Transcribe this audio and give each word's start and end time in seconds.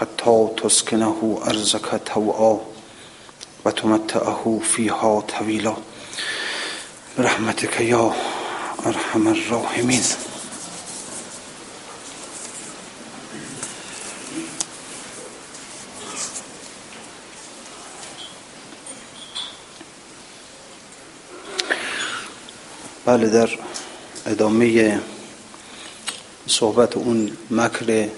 حتى 0.00 0.48
تسكنه 0.62 1.40
أرزك 1.46 2.00
توعا 2.14 2.60
وتمتعه 3.64 4.60
فيها 4.64 5.20
طويلا 5.20 5.76
برحمتك 7.18 7.80
يا 7.80 8.12
أرحم 8.86 9.28
الراحمين 9.28 10.02
بله 23.06 23.28
در 23.28 23.58
ادامه 24.26 25.00
صحبت 26.46 26.96
اون 26.96 27.36
مکر 27.50 28.08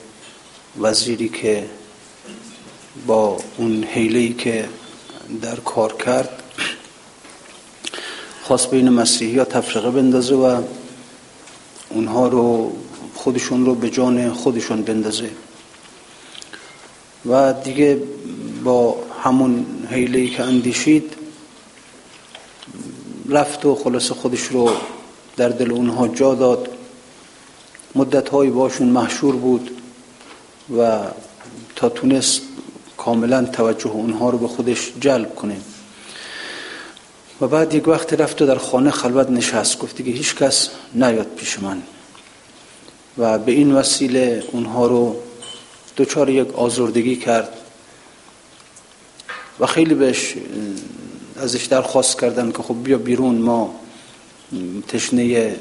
وزیری 0.78 1.28
که 1.28 1.66
با 3.06 3.38
اون 3.56 3.84
حیلهی 3.84 4.32
که 4.32 4.68
در 5.42 5.56
کار 5.56 5.92
کرد 5.92 6.42
خواست 8.42 8.70
بین 8.70 8.88
مسیحی 8.88 9.38
ها 9.38 9.44
تفرقه 9.44 9.90
بندازه 9.90 10.34
و 10.34 10.62
اونها 11.90 12.28
رو 12.28 12.72
خودشون 13.14 13.66
رو 13.66 13.74
به 13.74 13.90
جان 13.90 14.32
خودشون 14.32 14.82
بندازه. 14.82 15.30
و 17.26 17.52
دیگه 17.52 18.02
با 18.64 18.96
همون 19.22 19.66
حیلهی 19.90 20.30
که 20.30 20.42
اندیشید 20.42 21.14
رفت 23.28 23.64
و 23.64 23.74
خلاص 23.74 24.10
خودش 24.10 24.42
رو 24.42 24.70
در 25.36 25.48
دل 25.48 25.72
اونها 25.72 26.08
جا 26.08 26.34
داد. 26.34 26.68
مدت 27.94 28.28
های 28.28 28.50
باشون 28.50 28.88
محشور 28.88 29.36
بود. 29.36 29.79
و 30.78 30.98
تا 31.76 31.88
تونست 31.88 32.42
کاملا 32.96 33.44
توجه 33.44 33.90
اونها 33.90 34.30
رو 34.30 34.38
به 34.38 34.48
خودش 34.48 34.92
جلب 35.00 35.34
کنه. 35.34 35.56
و 37.40 37.48
بعد 37.48 37.74
یک 37.74 37.88
وقت 37.88 38.12
رفت 38.12 38.42
و 38.42 38.46
در 38.46 38.58
خانه 38.58 38.90
خلوت 38.90 39.30
نشست. 39.30 39.78
گفت 39.78 39.96
که 39.96 40.02
هیچ 40.02 40.34
کس 40.34 40.70
نیاد 40.94 41.26
پیش 41.36 41.58
من. 41.58 41.82
و 43.18 43.38
به 43.38 43.52
این 43.52 43.72
وسیله 43.72 44.44
اونها 44.52 44.86
رو 44.86 45.16
دوچار 45.96 46.30
یک 46.30 46.54
آزردگی 46.54 47.16
کرد 47.16 47.48
و 49.60 49.66
خیلی 49.66 49.94
بهش 49.94 50.34
ازش 51.36 51.64
درخواست 51.64 52.20
کردن 52.20 52.52
که 52.52 52.62
خب 52.62 52.76
بیا 52.84 52.98
بیرون 52.98 53.34
ما 53.34 53.74
تشنه 54.88 55.56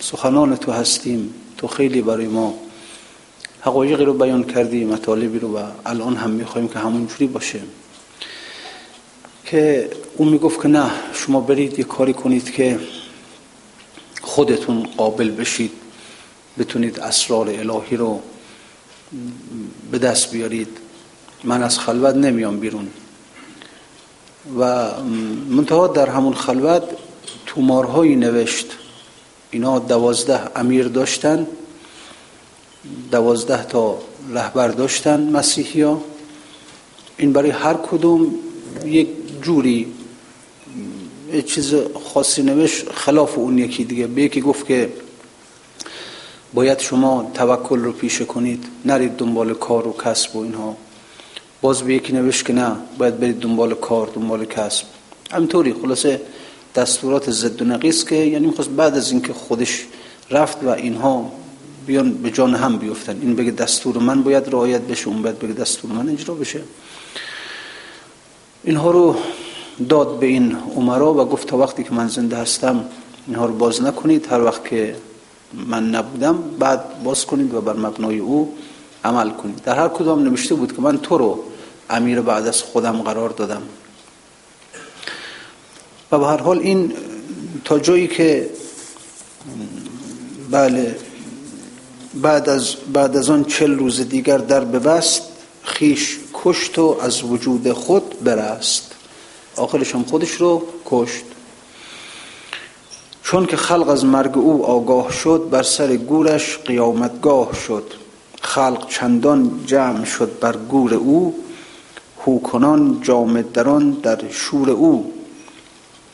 سخنان 0.00 0.56
تو 0.56 0.72
هستیم 0.72 1.34
تو 1.58 1.66
خیلی 1.66 2.02
برای 2.02 2.26
ما 2.26 2.54
حقایقی 3.60 4.04
رو 4.04 4.14
بیان 4.14 4.44
کردی 4.44 4.84
مطالبی 4.84 5.38
رو 5.38 5.58
و 5.58 5.64
الان 5.86 6.16
هم 6.16 6.30
می‌خوایم 6.30 6.68
که 6.68 6.78
همونجوری 6.78 7.26
باشه. 7.26 7.60
که 9.44 9.90
اون 10.16 10.28
می‌گفت 10.28 10.62
که 10.62 10.68
نه 10.68 10.90
شما 11.12 11.40
برید 11.40 11.78
یه 11.78 11.84
کاری 11.84 12.12
کنید 12.12 12.50
که 12.50 12.78
خودتون 14.22 14.82
قابل 14.96 15.30
بشید. 15.30 15.72
بتونید 16.58 17.00
اسرار 17.00 17.48
الهی 17.48 17.96
رو 17.96 18.20
به 19.90 19.98
دست 19.98 20.30
بیارید. 20.30 20.78
من 21.44 21.62
از 21.62 21.78
خلوت 21.78 22.14
نمیام 22.14 22.60
بیرون. 22.60 22.88
و 24.58 24.90
منتها 25.50 25.86
در 25.86 26.08
همون 26.08 26.34
خلوت 26.34 26.82
تومارهایی 27.46 28.16
نوشت. 28.16 28.66
اینا 29.50 29.78
دوازده 29.78 30.58
امیر 30.58 30.88
داشتن. 30.88 31.46
دوازده 33.10 33.64
تا 33.64 33.98
رهبر 34.32 34.68
داشتن 34.68 35.30
مسیحی 35.30 35.82
ها 35.82 36.00
این 37.16 37.32
برای 37.32 37.50
هر 37.50 37.74
کدوم 37.74 38.34
یک 38.84 39.08
جوری 39.42 39.92
یه 41.32 41.42
چیز 41.42 41.74
خاصی 42.04 42.42
نوشت 42.42 42.92
خلاف 42.92 43.38
اون 43.38 43.58
یکی 43.58 43.84
دیگه. 43.84 44.06
به 44.06 44.22
یکی 44.22 44.40
گفت 44.40 44.66
که 44.66 44.92
باید 46.54 46.78
شما 46.78 47.30
توکل 47.34 47.78
رو 47.78 47.92
پیشه 47.92 48.24
کنید 48.24 48.64
نرید 48.84 49.16
دنبال 49.16 49.54
کار 49.54 49.88
و 49.88 49.92
کسب 50.04 50.36
و 50.36 50.42
اینها. 50.42 50.76
باز 51.60 51.82
به 51.82 51.94
یکی 51.94 52.12
نوشت 52.12 52.46
که 52.46 52.52
نه 52.52 52.76
باید 52.98 53.20
برید 53.20 53.38
دنبال 53.38 53.74
کار 53.74 54.10
دنبال 54.14 54.44
کسب. 54.44 54.84
همینطوری 55.30 55.74
خلاصه 55.82 56.20
دستورات 56.74 57.30
زد 57.30 57.62
و 57.62 57.64
نقیس 57.64 58.04
که 58.04 58.16
یعنی 58.16 58.46
می‌خواست 58.46 58.70
بعد 58.70 58.96
از 58.96 59.10
اینکه 59.10 59.32
خودش 59.32 59.84
رفت 60.30 60.64
و 60.64 60.68
اینها 60.68 61.32
بیان 61.90 62.12
به 62.22 62.30
جان 62.30 62.54
هم 62.54 62.78
بیفتن. 62.78 63.18
این 63.20 63.34
بگه 63.36 63.50
دستور 63.50 63.98
من 63.98 64.22
باید 64.22 64.48
رعایت 64.48 64.80
بشه 64.80 65.08
اون 65.08 65.22
باید 65.22 65.38
بگه 65.38 65.52
دستور 65.52 65.90
من 65.90 66.08
اجرا 66.08 66.34
بشه. 66.34 66.62
اینها 68.64 68.90
رو 68.90 69.16
داد 69.88 70.18
به 70.18 70.26
این 70.26 70.56
عمرا 70.76 71.14
و 71.14 71.24
گفت 71.24 71.46
تا 71.48 71.56
وقتی 71.56 71.84
که 71.84 71.92
من 71.94 72.08
زنده 72.08 72.36
هستم 72.36 72.84
اینها 73.26 73.46
رو 73.46 73.54
باز 73.54 73.82
نکنید. 73.82 74.26
هر 74.30 74.40
وقت 74.40 74.64
که 74.64 74.96
من 75.66 75.90
نبودم 75.90 76.38
بعد 76.58 77.02
باز 77.02 77.26
کنید 77.26 77.54
و 77.54 77.60
بر 77.60 77.76
مبنای 77.76 78.18
او 78.18 78.54
عمل 79.04 79.30
کنید. 79.30 79.62
در 79.62 79.76
هر 79.76 79.88
کدام 79.88 80.22
نوشته 80.22 80.54
بود 80.54 80.76
که 80.76 80.82
من 80.82 80.98
تو 80.98 81.18
رو 81.18 81.44
امیر 81.90 82.20
بعد 82.20 82.46
از 82.46 82.62
خودم 82.62 83.02
قرار 83.02 83.30
دادم. 83.30 83.62
و 86.12 86.18
به 86.18 86.26
هر 86.26 86.36
حال 86.36 86.58
این 86.58 86.92
تا 87.64 87.78
جایی 87.78 88.06
که 88.06 88.50
بله 90.50 91.09
بعد 92.14 92.48
از 92.48 92.74
بعد 92.92 93.16
از 93.16 93.30
آن 93.30 93.44
چل 93.44 93.78
روز 93.78 94.08
دیگر 94.08 94.38
در 94.38 94.64
ببست 94.64 95.22
خیش 95.62 96.18
کشت 96.34 96.78
و 96.78 96.96
از 97.02 97.22
وجود 97.22 97.72
خود 97.72 98.24
برست. 98.24 98.94
آخرش 99.56 99.94
هم 99.94 100.04
خودش 100.04 100.30
رو 100.30 100.62
کشت. 100.86 101.24
چون 103.22 103.46
که 103.46 103.56
خلق 103.56 103.88
از 103.88 104.04
مرگ 104.04 104.38
او 104.38 104.66
آگاه 104.66 105.12
شد 105.12 105.48
بر 105.50 105.62
سر 105.62 105.96
گورش 105.96 106.58
قیامتگاه 106.58 107.54
شد. 107.66 107.94
خلق 108.42 108.88
چندان 108.88 109.60
جمع 109.66 110.04
شد 110.04 110.38
بر 110.40 110.56
گور 110.56 110.94
او 110.94 111.44
هوکنان 112.26 113.00
جامد 113.02 113.52
دران 113.52 113.90
در 113.90 114.18
شور 114.30 114.70
او. 114.70 115.12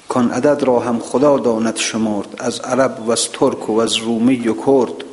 کان 0.08 0.30
عدد 0.30 0.62
را 0.62 0.80
هم 0.80 0.98
خدا 0.98 1.38
داند 1.38 1.76
شمرد 1.76 2.34
از 2.38 2.60
عرب 2.60 3.02
و 3.06 3.10
از 3.10 3.28
ترک 3.32 3.70
و 3.70 3.78
از 3.78 3.96
رومی 3.96 4.48
و 4.48 4.54
کرد. 4.66 5.05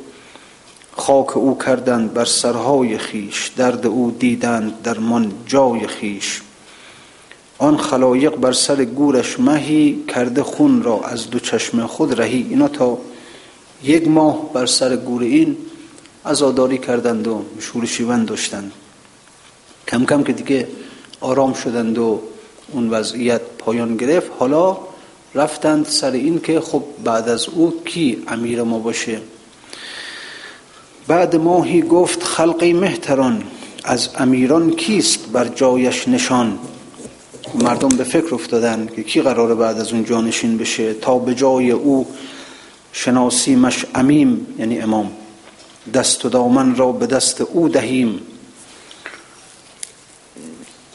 خاک 0.96 1.36
او 1.36 1.58
کردند 1.58 2.14
بر 2.14 2.24
سرهای 2.24 2.98
خیش 2.98 3.50
درد 3.56 3.86
او 3.86 4.16
دیدند 4.18 4.82
در 4.82 4.98
من 4.98 5.32
جای 5.46 5.86
خیش. 5.86 6.42
آن 7.58 7.76
خلایق 7.76 8.36
بر 8.36 8.52
سر 8.52 8.84
گورش 8.84 9.40
مهی 9.40 10.04
کرده 10.08 10.42
خون 10.42 10.82
را 10.82 11.00
از 11.00 11.30
دو 11.30 11.38
چشم 11.38 11.86
خود 11.86 12.20
رهی. 12.20 12.46
اینا 12.50 12.68
تا 12.68 12.98
یک 13.82 14.08
ماه 14.08 14.52
بر 14.52 14.66
سر 14.66 14.96
گور 14.96 15.22
این 15.22 15.56
عزاداری 16.26 16.78
کردند 16.78 17.28
و 17.28 17.42
شور 17.58 17.86
شیون 17.86 18.24
داشتند. 18.24 18.72
کم 19.88 20.04
کم 20.04 20.22
که 20.22 20.32
دیگه 20.32 20.68
آرام 21.20 21.54
شدند 21.54 21.98
و 21.98 22.20
اون 22.72 22.90
وضعیت 22.90 23.40
پایان 23.58 23.96
گرفت 23.96 24.30
حالا 24.38 24.78
رفتند 25.34 25.86
سر 25.86 26.10
این 26.10 26.40
که 26.40 26.60
خب 26.60 26.84
بعد 27.04 27.28
از 27.28 27.48
او 27.48 27.82
کی 27.84 28.22
امیر 28.28 28.62
ما 28.62 28.78
باشه؟ 28.78 29.20
بعد 31.08 31.36
ماهی 31.36 31.82
گفت 31.82 32.22
خلقی 32.22 32.72
مهتران 32.72 33.42
از 33.84 34.08
امیران 34.18 34.70
کیست 34.70 35.28
بر 35.32 35.48
جایش 35.48 36.08
نشان؟ 36.08 36.58
مردم 37.54 37.88
به 37.88 38.04
فکر 38.04 38.34
افتادن 38.34 38.88
که 38.96 39.02
کی 39.02 39.22
قراره 39.22 39.54
بعد 39.54 39.80
از 39.80 39.92
اون 39.92 40.04
جانشین 40.04 40.58
بشه 40.58 40.94
تا 40.94 41.18
به 41.18 41.34
جای 41.34 41.70
او 41.70 42.06
شناسی 42.92 43.56
مش 43.56 43.86
امیم 43.94 44.46
یعنی 44.58 44.78
امام. 44.78 45.10
دست 45.94 46.24
و 46.24 46.28
دامن 46.28 46.76
را 46.76 46.92
به 46.92 47.06
دست 47.06 47.40
او 47.40 47.68
دهیم. 47.68 48.20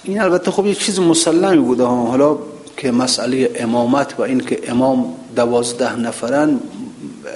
این 0.04 0.22
البته 0.22 0.52
خب 0.52 0.66
یه 0.66 0.76
چیز 0.76 1.00
مسلمی 1.00 1.62
بوده 1.62 1.84
ها. 1.84 2.06
حالا 2.06 2.38
که 2.78 2.92
مسئله 2.92 3.52
امامت 3.56 4.20
و 4.20 4.22
این 4.22 4.40
که 4.40 4.72
امام 4.72 5.16
دوازده 5.36 5.96
نفرن 5.96 6.60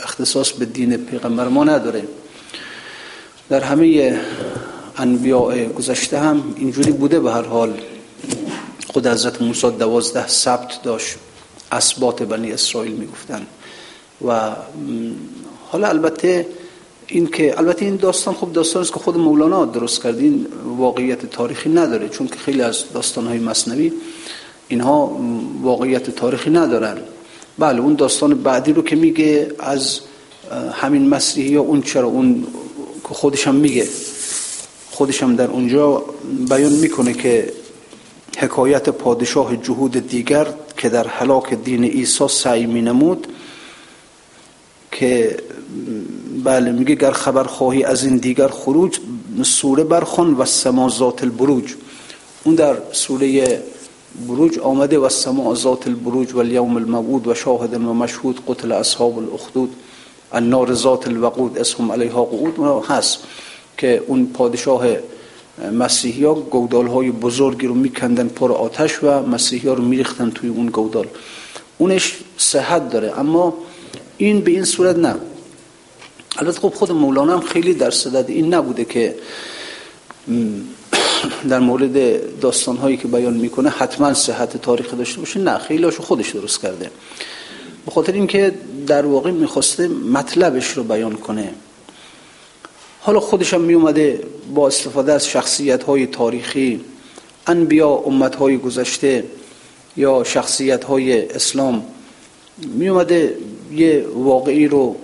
اختصاص 0.03 0.51
به 0.51 0.65
دین 0.65 0.97
پیغمبر 0.97 1.47
ما 1.47 1.63
نداره. 1.63 2.03
در 3.49 3.59
همه 3.59 4.19
انبیاء 4.97 5.65
گذشته 5.65 6.19
هم 6.19 6.53
اینجوری 6.57 6.91
بوده 6.91 7.19
به 7.19 7.31
هر 7.31 7.41
حال. 7.41 7.73
خود 8.87 9.07
حضرت 9.07 9.41
موسی 9.41 9.71
دوازده 9.71 10.27
ثبت 10.27 10.83
داشت. 10.83 11.15
اسبات 11.71 12.23
بنی 12.23 12.51
اسرائیل 12.51 12.91
می‌گفتن 12.91 13.45
و 14.27 14.51
حالا 15.71 15.87
البته 15.87 16.47
این 17.07 17.27
که 17.27 17.57
البته 17.57 17.85
این 17.85 17.95
داستان 17.95 18.33
خب 18.33 18.53
داستان 18.53 18.81
است 18.81 18.93
که 18.93 18.99
خود 18.99 19.17
مولانا 19.17 19.65
درست 19.65 20.03
کرد. 20.03 20.17
این 20.17 20.47
واقعیت 20.77 21.25
تاریخی 21.25 21.69
نداره. 21.69 22.09
چون 22.09 22.27
که 22.27 22.35
خیلی 22.35 22.61
از 22.61 22.83
داستان 22.93 23.27
های 23.27 23.39
مصنوی 23.39 23.93
اینها 24.67 25.19
واقعیت 25.61 26.09
تاریخی 26.09 26.49
ندارن. 26.49 26.97
بله 27.57 27.81
اون 27.81 27.93
داستان 27.95 28.33
بعدی 28.33 28.73
رو 28.73 28.81
که 28.81 28.95
میگه 28.95 29.51
از 29.59 29.99
همین 30.73 31.09
مسیحی 31.09 31.49
یا 31.49 31.61
اون 31.61 31.81
چرا 31.81 32.07
اون 32.07 32.47
که 33.03 33.13
خودش 33.13 33.47
هم 33.47 33.55
میگه. 33.55 33.87
خودش 34.91 35.23
هم 35.23 35.35
در 35.35 35.47
اونجا 35.47 36.03
بیان 36.49 36.71
می‌کنه 36.71 37.13
که 37.13 37.53
حکایت 38.37 38.89
پادشاه 38.89 39.57
جهود 39.57 40.07
دیگر 40.07 40.47
که 40.77 40.89
در 40.89 41.07
حلاک 41.07 41.53
دین 41.53 41.83
عیسی 41.83 42.27
سعی 42.27 42.65
می 42.65 42.81
نمود 42.81 43.27
که 44.91 45.37
بله 46.43 46.71
میگه 46.71 46.95
گر 46.95 47.11
خبر 47.11 47.43
خواهی 47.43 47.83
از 47.83 48.03
این 48.03 48.17
دیگر 48.17 48.47
خروج 48.47 48.99
سوره 49.43 49.83
برخون 49.83 50.33
و 50.33 50.45
سما 50.45 50.89
ذات 50.89 51.23
البروج. 51.23 51.73
اون 52.43 52.55
در 52.55 52.77
سوره 52.91 53.61
بروج 54.27 54.59
آمده 54.59 54.99
و 54.99 55.09
سما 55.09 55.55
ذات 55.55 55.87
البروج 55.87 56.33
و 56.33 56.39
اليوم 56.39 56.77
الموعود 56.77 57.27
و 57.27 57.33
شاهد 57.33 57.73
و 57.73 57.93
مشهود 57.93 58.39
قتل 58.47 58.71
اصحاب 58.71 59.17
الاخدود. 59.17 59.75
النار 60.33 60.73
ذات 60.73 61.07
الوقود 61.07 61.57
اسهم 61.57 61.91
علیها 61.91 62.25
قعود 62.25 62.85
هست 62.85 63.17
که 63.77 64.03
اون 64.07 64.25
پادشاه 64.33 64.85
مسیحی 65.73 66.23
ها 66.23 66.33
گودال 66.33 66.87
های 66.87 67.11
بزرگی 67.11 67.67
رو 67.67 67.73
میکندن 67.73 68.27
پر 68.27 68.51
آتش 68.51 69.03
و 69.03 69.21
مسیحی 69.21 69.69
ها 69.69 69.73
رو 69.73 69.83
میریختن 69.83 70.29
توی 70.29 70.49
اون 70.49 70.65
گودال. 70.65 71.07
اونش 71.77 72.17
صحت 72.37 72.89
داره 72.89 73.19
اما 73.19 73.53
این 74.17 74.41
به 74.41 74.51
این 74.51 74.65
صورت 74.65 74.97
نه. 74.97 75.15
البته 76.37 76.59
خب 76.59 76.69
خود 76.69 76.91
مولانا 76.91 77.33
هم 77.33 77.41
خیلی 77.41 77.73
در 77.73 77.91
صدد 77.91 78.29
این 78.29 78.53
نبوده 78.53 78.85
که 78.85 79.15
در 81.49 81.59
مورد 81.59 82.39
داستان 82.39 82.77
هایی 82.77 82.97
که 82.97 83.07
بیان 83.07 83.33
می‌کنه 83.33 83.69
حتما 83.69 84.13
صحت 84.13 84.57
تاریخ 84.57 84.93
داشته 84.93 85.19
باشه. 85.19 85.39
نه 85.39 85.57
خیلی 85.57 85.89
خودش 85.89 86.29
درست 86.29 86.61
کرده. 86.61 86.91
به 87.85 87.91
خاطر 87.91 88.13
اینکه 88.13 88.53
در 88.87 89.05
واقع 89.05 89.31
می‌خواسته 89.31 89.87
مطلبش 89.87 90.67
رو 90.67 90.83
بیان 90.83 91.13
کنه. 91.13 91.53
حالا 92.99 93.19
خودش 93.19 93.53
هم 93.53 93.61
می 93.61 93.73
اومده 93.73 94.23
با 94.53 94.67
استفاده 94.67 95.13
از 95.13 95.27
شخصیت 95.27 95.83
های 95.83 96.07
تاریخی 96.07 96.81
انبیا 97.47 97.89
امت 97.89 98.35
های 98.35 98.57
گذشته 98.57 99.23
یا 99.97 100.23
شخصیت 100.23 100.83
های 100.83 101.29
اسلام 101.29 101.85
می 102.57 102.89
اومده 102.89 103.37
یه 103.71 104.05
واقعی 104.15 104.67
رو 104.67 104.95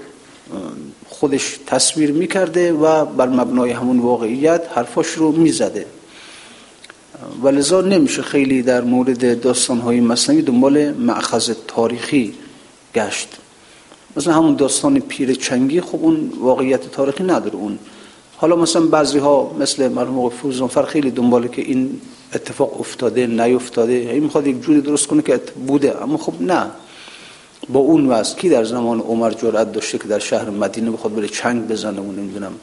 خودش 1.09 1.59
تصویر 1.67 2.11
می‌کرده 2.11 2.73
و 2.73 3.05
بر 3.05 3.27
مبنای 3.27 3.71
همون 3.71 3.99
واقعیت 3.99 4.61
حرفاش 4.75 5.07
رو 5.07 5.31
می‌زده. 5.31 5.85
و 7.43 7.47
لذا 7.47 7.81
نمیشه 7.81 8.21
خیلی 8.21 8.61
در 8.61 8.81
مورد 8.81 9.41
داستان 9.41 9.79
های 9.79 9.99
مصنوی 9.99 10.41
دنبال 10.41 10.91
معخذ 10.91 11.51
تاریخی 11.67 12.33
گشت. 12.95 13.37
مثلا 14.17 14.33
همون 14.33 14.55
داستان 14.55 14.99
پیر 14.99 15.33
چنگی 15.33 15.81
خب 15.81 15.99
اون 16.01 16.33
واقعیت 16.39 16.91
تاریخی 16.91 17.23
نداره 17.23 17.55
اون. 17.55 17.79
حالا 18.37 18.55
مثلا 18.55 18.81
بعضی 18.81 19.17
ها 19.17 19.55
مثل 19.59 19.87
مرحوم 19.87 20.29
فروزانفر 20.29 20.83
خیلی 20.83 21.11
دنباله 21.11 21.47
که 21.47 21.61
این 21.61 22.01
اتفاق 22.33 22.79
افتاده 22.79 23.27
نیفتاده 23.27 23.93
این 23.93 24.23
می‌خواد 24.23 24.47
یک 24.47 24.61
جوری 24.61 24.81
درست 24.81 25.07
کنه 25.07 25.21
که 25.21 25.41
بوده. 25.67 26.03
اما 26.03 26.17
خب 26.17 26.41
نه. 26.41 26.65
با 27.69 27.79
اون 27.79 28.07
واسه 28.07 28.35
کی 28.35 28.49
در 28.49 28.63
زمان 28.63 28.99
عمر 28.99 29.31
جرأت 29.31 29.71
داشته 29.71 29.97
که 29.97 30.07
در 30.07 30.19
شهر 30.19 30.49
مدینه 30.49 30.91
بخواد 30.91 31.15
بره 31.15 31.27
چنگ 31.27 31.67
بزنه 31.67 31.99
اون 31.99 32.15
نمی‌دونم. 32.15 32.53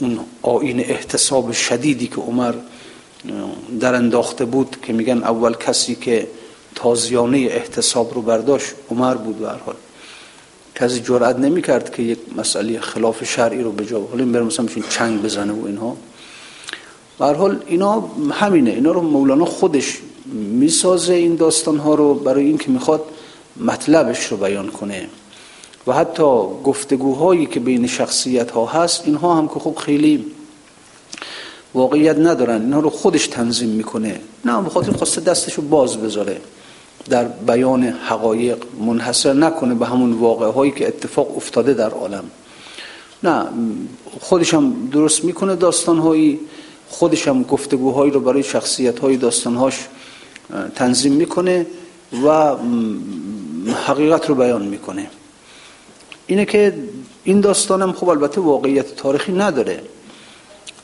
اون 0.00 0.20
آین 0.42 0.80
احتساب 0.80 1.52
شدیدی 1.52 2.06
که 2.06 2.16
عمر 2.16 2.54
در 3.80 3.94
انداخته 3.94 4.44
بود 4.44 4.76
که 4.82 4.92
میگن 4.92 5.18
اول 5.18 5.54
کسی 5.54 5.94
که 5.94 6.28
تازیانه 6.74 7.38
احتساب 7.38 8.14
رو 8.14 8.22
برداشت 8.22 8.74
عمر 8.90 9.14
بود 9.14 9.38
به 9.38 9.48
حال. 9.48 9.74
کسی 10.74 11.00
جرأت 11.00 11.36
نمی‌کرد 11.36 11.94
که 11.94 12.02
یک 12.02 12.18
مسئله 12.36 12.80
خلاف 12.80 13.24
شرعی 13.24 13.62
رو 13.62 13.72
به 13.72 13.86
جا 13.86 14.00
حالا 14.00 14.24
این 14.24 14.40
مثلا 14.40 14.66
چنگ 14.90 15.22
بزنه 15.22 15.52
و 15.52 15.66
اینها. 15.66 15.96
به 17.18 17.26
حال 17.26 17.62
اینا 17.66 18.04
همینه. 18.30 18.70
اینا 18.70 18.92
رو 18.92 19.00
مولانا 19.00 19.44
خودش 19.44 19.98
می‌سازه 20.32 21.14
این 21.14 21.36
داستان 21.36 21.78
ها 21.78 21.94
رو 21.94 22.14
برای 22.14 22.44
اینکه 22.44 22.70
می‌خواد 22.70 23.04
مطلبش 23.60 24.26
رو 24.26 24.36
بیان 24.36 24.68
کنه. 24.68 25.08
و 25.86 25.92
حتی 25.92 26.22
گفتگوهایی 26.64 27.46
که 27.46 27.60
بین 27.60 27.86
شخصیت 27.86 28.50
ها 28.50 28.66
هست 28.66 29.02
اینها 29.04 29.34
هم 29.34 29.48
که 29.48 29.60
خب 29.60 29.74
خیلی 29.74 30.24
واقعیت 31.74 32.16
ندارن 32.18 32.62
اینها 32.62 32.80
رو 32.80 32.90
خودش 32.90 33.26
تنظیم 33.26 33.68
می‌کنه. 33.68 34.20
نه 34.44 34.62
بخاطر 34.62 34.92
خواسته 34.92 35.20
دستش 35.20 35.54
رو 35.54 35.62
باز 35.62 35.96
بذاره. 35.96 36.40
در 37.10 37.24
بیان 37.24 37.82
حقایق 37.82 38.58
منحصر 38.80 39.32
نکنه 39.32 39.74
به 39.74 39.86
همون 39.86 40.12
واقع 40.12 40.50
هایی 40.50 40.72
که 40.72 40.88
اتفاق 40.88 41.36
افتاده 41.36 41.74
در 41.74 41.90
عالم. 41.90 42.24
نه 43.22 43.44
خودش 44.20 44.54
هم 44.54 44.88
درست 44.92 45.24
می‌کنه 45.24 45.56
داستان 45.56 45.98
هایی 45.98 46.40
خودش 46.88 47.28
هم 47.28 47.42
گفتگوهایی 47.42 48.10
رو 48.10 48.20
برای 48.20 48.42
شخصیت 48.42 48.98
های 48.98 49.16
داستان 49.16 49.54
هاش 49.54 49.88
تنظیم 50.74 51.12
می‌کنه 51.12 51.66
و 52.24 52.56
حقیقت 53.86 54.28
رو 54.28 54.34
بیان 54.34 54.62
می‌کنه. 54.62 55.10
اینه 56.26 56.44
که 56.44 56.74
این 57.24 57.40
داستانم 57.40 57.92
خب 57.92 58.08
البته 58.08 58.40
واقعیت 58.40 58.96
تاریخی 58.96 59.32
نداره. 59.32 59.80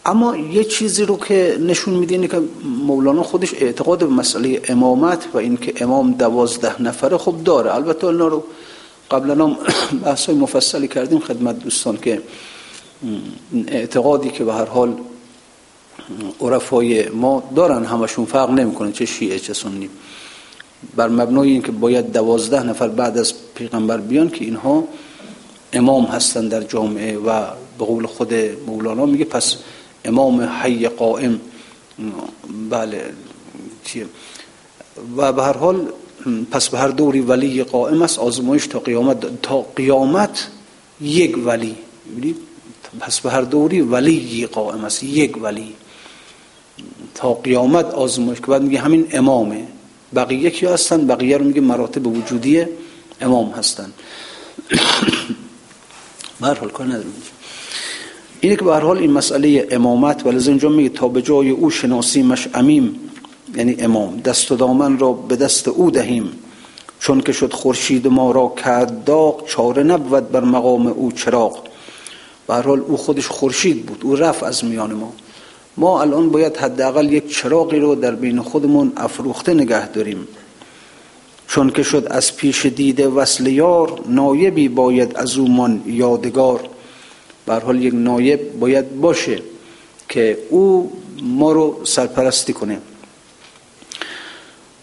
اما 0.07 0.37
یه 0.37 0.65
چیزی 0.65 1.05
رو 1.05 1.17
که 1.17 1.59
نشون 1.61 1.95
میده 1.95 2.15
اینه 2.15 2.29
که 2.29 2.43
مولانا 2.87 3.23
خودش 3.23 3.55
اعتقاد 3.55 3.99
به 3.99 4.07
مسئله 4.07 4.63
امامت 4.69 5.29
و 5.35 5.39
اینکه 5.39 5.85
امام 5.85 6.13
دوازده 6.13 6.83
نفره 6.83 7.17
خب 7.17 7.35
داره. 7.45 7.75
البته 7.75 8.07
اینا 8.07 8.29
رو 8.29 8.45
قبلا 9.11 9.47
هم 9.47 9.57
بحث 10.05 10.29
مفصلی 10.29 10.89
کردیم 10.89 11.19
خدمت 11.19 11.59
دوستان 11.59 11.97
که 11.97 12.23
اعتقادی 13.69 14.31
که 14.31 14.45
به 14.45 14.55
هر 14.55 14.65
حال 14.65 14.97
عرفای 16.41 17.09
ما 17.09 17.43
دارن 17.57 17.85
همشون 17.85 18.25
فرق 18.25 18.51
نمی‌کنه 18.51 18.93
چه 18.93 19.05
شیعه 19.05 19.39
چه 19.39 19.55
سنی. 19.55 19.89
بر 20.97 21.09
مبنای 21.09 21.51
اینکه 21.51 21.73
باید 21.73 22.13
دوازده 22.13 22.63
نفر 22.63 22.89
بعد 22.89 23.19
از 23.19 23.35
پیغمبر 23.55 23.97
بیان 23.97 24.31
که 24.31 24.45
اینها 24.45 24.85
امام 25.73 26.05
هستن 26.05 26.49
در 26.49 26.63
جامعه 26.63 27.19
و 27.19 27.47
به 27.79 27.85
قول 27.85 28.07
خود 28.07 28.35
مولانا 28.67 29.07
میگه 29.07 29.25
پس 29.25 29.57
امام 30.05 30.41
حی 30.41 30.89
قائم. 30.89 31.41
بله 32.71 33.13
و 35.17 35.33
به 35.33 35.43
هر 35.43 35.57
حال 35.57 35.89
پس 36.51 36.69
به 36.69 36.79
هر 36.79 36.89
دوری 36.89 37.21
ولی 37.21 37.65
قائم 37.65 38.03
است 38.03 38.19
آزمایش 38.19 38.67
تا 38.67 38.79
قیامت 38.79 39.43
تا 39.43 39.63
قیامت 39.77 40.49
یک 41.01 41.47
ولی. 41.47 41.77
پس 43.01 43.21
به 43.21 43.31
هر 43.31 43.43
دوری 43.43 43.81
ولی 43.81 44.47
قائم 44.47 44.85
است 44.85 45.03
یک 45.03 45.43
ولی. 45.43 45.75
تا 47.15 47.35
قیامت 47.35 47.85
آزمایش 47.85 48.41
که 48.41 48.47
بعد 48.47 48.63
میگه 48.63 48.81
همین 48.81 49.09
امامه. 49.13 49.67
بقیه 50.15 50.51
کی 50.51 50.67
هستن؟ 50.67 51.07
بقیه 51.07 51.37
رو 51.37 51.45
میگه 51.45 51.61
مراتب 51.61 52.07
وجودی 52.07 52.67
امام 53.21 53.51
هستن. 53.51 53.93
به 56.41 56.47
هر 56.47 56.55
حال 56.55 56.71
کار 56.71 56.87
اینه 58.45 58.57
که 58.57 58.65
به 58.65 58.73
هر 58.75 58.81
حال 58.81 58.99
این 58.99 59.13
مسئله 59.13 59.69
امامت 59.71 60.27
ولی 60.27 60.49
اینجا 60.49 60.69
میگه 60.69 60.89
تا 60.89 61.09
به 61.09 61.23
جای 61.23 61.51
او 61.51 61.71
شناسی 61.71 62.23
مش 62.23 62.49
امیم 62.55 63.01
یعنی 63.57 63.77
امام 63.79 64.21
دست 64.21 64.53
و 64.53 64.57
دامن 64.57 64.99
را 64.99 65.13
به 65.13 65.37
دست 65.37 65.69
او 65.69 65.91
دهیم. 65.91 66.33
چون 67.01 67.21
که 67.21 67.33
شد 67.33 67.53
خورشید 67.53 68.07
ما 68.07 68.31
را 68.31 68.53
کرد 68.65 69.05
داغ 69.05 69.47
چاره 69.47 69.83
نبود 69.83 70.31
بر 70.31 70.45
مقام 70.45 70.87
او 70.87 71.13
چراغ. 71.13 71.59
به 72.47 72.55
حال 72.55 72.81
او 72.81 72.97
خودش 72.97 73.27
خورشید 73.27 73.87
بود 73.87 74.01
او 74.05 74.17
رفت 74.17 74.43
از 74.43 74.65
میان 74.65 74.93
ما. 74.93 75.13
ما 75.77 76.01
الان 76.01 76.31
باید 76.31 76.57
حداقل 76.57 77.13
یک 77.13 77.37
چراغی 77.37 77.79
رو 77.79 77.95
در 77.95 78.15
بین 78.15 78.41
خودمون 78.41 78.93
افروخته 78.97 79.55
نگه 79.55 79.89
داریم. 79.89 80.29
چون 81.49 81.71
که 81.71 81.83
شد 81.83 82.07
از 82.11 82.37
پیش 82.37 82.67
دیده 82.67 83.09
وصل 83.09 83.47
یار 83.47 84.01
نایبی 84.09 84.69
باید 84.69 85.17
از 85.17 85.37
او 85.37 85.49
من 85.49 85.83
یادگار. 85.87 86.74
به 87.47 87.55
حال 87.55 87.83
یک 87.83 87.95
نایب 87.95 88.59
باید 88.59 89.01
باشه 89.01 89.43
که 90.09 90.39
او 90.51 90.93
ما 91.23 91.53
رو 91.53 91.81
سرپرستی 91.85 92.53
کنه. 92.53 92.79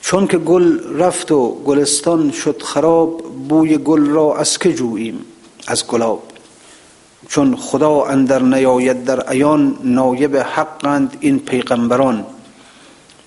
چون 0.01 0.27
که 0.27 0.37
گل 0.37 0.79
رفت 0.97 1.31
و 1.31 1.61
گلستان 1.65 2.31
شد 2.31 2.61
خراب 2.61 3.21
بوی 3.49 3.77
گل 3.77 4.05
را 4.05 4.37
از 4.37 4.57
که 4.57 4.73
جوییم؟ 4.73 5.19
از 5.67 5.87
گلاب. 5.87 6.23
چون 7.27 7.55
خدا 7.55 8.03
اندر 8.03 8.41
نیاید 8.41 9.03
در 9.05 9.29
ایان 9.29 9.77
نایب 9.83 10.37
حقند 10.37 11.17
این 11.19 11.39
پیغمبران. 11.39 12.25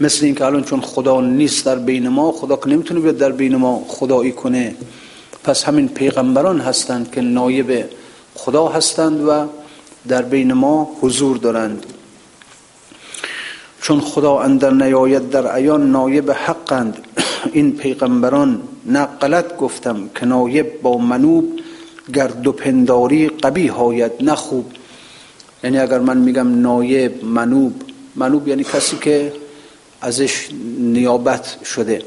مثل 0.00 0.24
این 0.24 0.34
که 0.34 0.44
الان 0.44 0.64
چون 0.64 0.80
خدا 0.80 1.20
نیست 1.20 1.66
در 1.66 1.78
بین 1.78 2.08
ما 2.08 2.32
خدا 2.32 2.56
که 2.56 2.68
نمی‌تونه 2.68 3.00
بیاد 3.00 3.16
در 3.16 3.32
بین 3.32 3.56
ما 3.56 3.84
خدایی 3.88 4.32
کنه. 4.32 4.76
پس 5.44 5.64
همین 5.64 5.88
پیغمبران 5.88 6.60
هستند 6.60 7.12
که 7.12 7.20
نایب 7.20 7.84
خدا 8.34 8.68
هستند 8.68 9.28
و 9.28 9.46
در 10.08 10.22
بین 10.22 10.52
ما 10.52 10.96
حضور 11.00 11.36
دارند. 11.36 11.86
چون 13.80 14.00
خدا 14.00 14.38
اندر 14.38 14.70
نیاید 14.70 15.30
در 15.30 15.54
ایان 15.54 15.90
نایب 15.90 16.30
حقند. 16.30 16.98
این 17.52 17.72
پیغمبران 17.76 18.62
نقلت 18.86 19.56
گفتم 19.56 20.08
که 20.14 20.26
نایب 20.26 20.82
با 20.82 20.98
منوب 20.98 21.60
گرد 22.14 22.46
و 22.46 22.52
پنداری 22.52 23.28
قبیه 23.28 23.72
هاید 23.72 24.12
نخوب 24.20 24.66
یعنی 25.64 25.78
اگر 25.78 25.98
من 25.98 26.16
میگم 26.16 26.60
نایب 26.60 27.24
منوب 27.24 27.82
منوب 28.16 28.48
یعنی 28.48 28.64
کسی 28.64 28.96
که 28.96 29.32
ازش 30.00 30.48
نیابت 30.78 31.56
شده. 31.64 32.02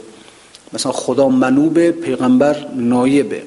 مثلا 0.73 0.91
خدا 0.91 1.29
منوب 1.29 1.91
پیغمبر 1.91 2.67
نایبه. 2.75 3.43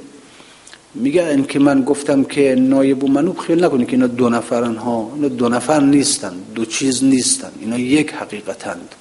میگه 0.94 1.26
این 1.26 1.44
که 1.44 1.58
من 1.58 1.82
گفتم 1.82 2.24
که 2.24 2.54
نایب 2.54 3.04
و 3.04 3.08
منوب 3.08 3.38
خیلی 3.38 3.62
نکنی 3.62 3.86
که 3.86 3.92
اینا 3.92 4.06
دو 4.06 4.28
نفرن 4.28 4.76
ها. 4.76 5.12
اینا 5.14 5.28
دو 5.28 5.48
نفر 5.48 5.80
نیستن. 5.80 6.32
دو 6.54 6.64
چیز 6.64 7.04
نیستن. 7.04 7.50
اینا 7.60 7.78
یک 7.78 8.12
حقیقتند. 8.12 8.94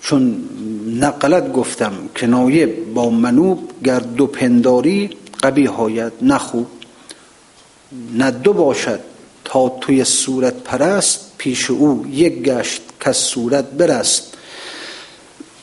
چون 0.00 0.48
نقلت 1.00 1.52
گفتم 1.52 1.92
که 2.14 2.26
نایب 2.26 2.94
با 2.94 3.10
منوب 3.10 3.70
گر 3.84 3.98
دو 3.98 4.26
پنداری 4.26 5.10
قبی 5.42 5.66
هایت 5.66 6.12
نخوب 6.22 6.66
نه 8.12 8.30
دو 8.30 8.52
باشد. 8.52 9.00
تا 9.44 9.68
توی 9.68 10.04
صورت 10.04 10.54
پرست 10.54 11.32
پیش 11.38 11.70
او 11.70 12.06
یک 12.10 12.42
گشت 12.42 12.82
که 13.00 13.12
صورت 13.12 13.64
برست. 13.64 14.36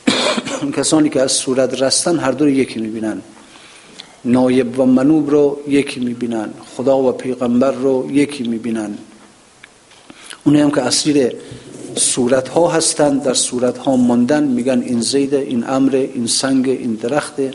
کسانی 0.76 1.08
که 1.08 1.20
از 1.20 1.32
صورت 1.32 1.82
رستن 1.82 2.18
هر 2.18 2.32
دو 2.32 2.48
یکی 2.48 2.80
می‌بینن. 2.80 3.22
نایب 4.24 4.78
و 4.78 4.84
منوب 4.84 5.30
رو 5.30 5.58
یکی 5.68 6.00
می‌بینن 6.00 6.50
خدا 6.76 6.98
و 6.98 7.12
پیغمبر 7.12 7.72
رو 7.72 8.08
یکی 8.12 8.42
می‌بینن. 8.42 8.98
اونی 10.44 10.60
هم 10.60 10.70
که 10.70 10.82
اسیر 10.82 11.32
صورت 11.96 12.48
ها 12.48 12.68
هستند 12.68 13.22
در 13.22 13.34
صورت 13.34 13.78
ها 13.78 13.96
ماندن 13.96 14.44
میگن 14.44 14.82
این 14.82 15.00
زیده 15.00 15.38
این 15.38 15.64
امر 15.68 15.96
این 16.14 16.26
سنگ 16.26 16.68
این 16.68 16.94
درخته. 16.94 17.50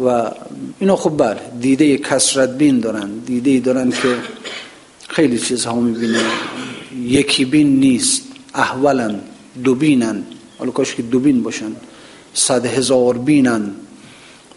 و 0.00 0.30
اینا 0.78 0.96
خب 0.96 1.16
بله 1.16 1.40
دیده 1.60 1.98
کسرت 1.98 2.58
بین 2.58 2.80
دارن. 2.80 3.10
دیده 3.26 3.60
دارن 3.60 3.90
که 3.90 4.16
خیلی 5.08 5.38
چیزها 5.38 5.80
می‌بینه 5.80 6.20
یکی 7.02 7.44
بین 7.44 7.80
نیست 7.80 8.22
احولا 8.54 9.14
دوبینن. 9.64 10.22
حالا 10.58 10.70
کاش 10.70 10.94
که 10.94 11.02
دوبین 11.02 11.42
باشن. 11.42 11.72
صد 12.34 12.66
هزار 12.66 13.18
بینن. 13.18 13.70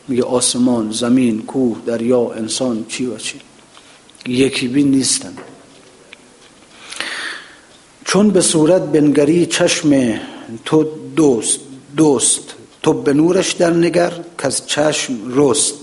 میگه 0.09 0.23
آسمان 0.23 0.91
زمین 0.91 1.41
کوه 1.41 1.77
دریا 1.85 2.31
انسان 2.31 2.85
چی 2.87 3.05
و 3.05 3.17
چی. 3.17 3.39
یکی 4.27 4.67
بین 4.67 4.91
نیستن. 4.91 5.33
چون 8.05 8.29
به 8.29 8.41
صورت 8.41 8.81
بنگری 8.81 9.45
چشم 9.45 10.19
تو 10.65 10.83
دوست 11.15 11.59
دوست 11.97 12.41
تو 12.83 12.93
به 12.93 13.13
نورش 13.13 13.51
در 13.51 13.69
نگر 13.69 14.11
که 14.37 14.47
از 14.47 14.67
چشم 14.67 15.13
رست. 15.35 15.73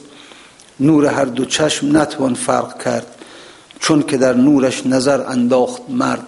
نور 0.80 1.06
هر 1.06 1.24
دو 1.24 1.44
چشم 1.44 1.96
نتوان 1.96 2.34
فرق 2.34 2.84
کرد 2.84 3.14
چون 3.80 4.02
که 4.02 4.16
در 4.16 4.34
نورش 4.34 4.86
نظر 4.86 5.20
انداخت 5.26 5.82
مرد. 5.88 6.26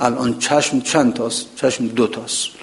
الان 0.00 0.38
چشم 0.38 0.80
چند 0.80 1.14
تاست؟ 1.14 1.46
چشم 1.56 1.86
دو 1.86 2.06
تاست. 2.06 2.61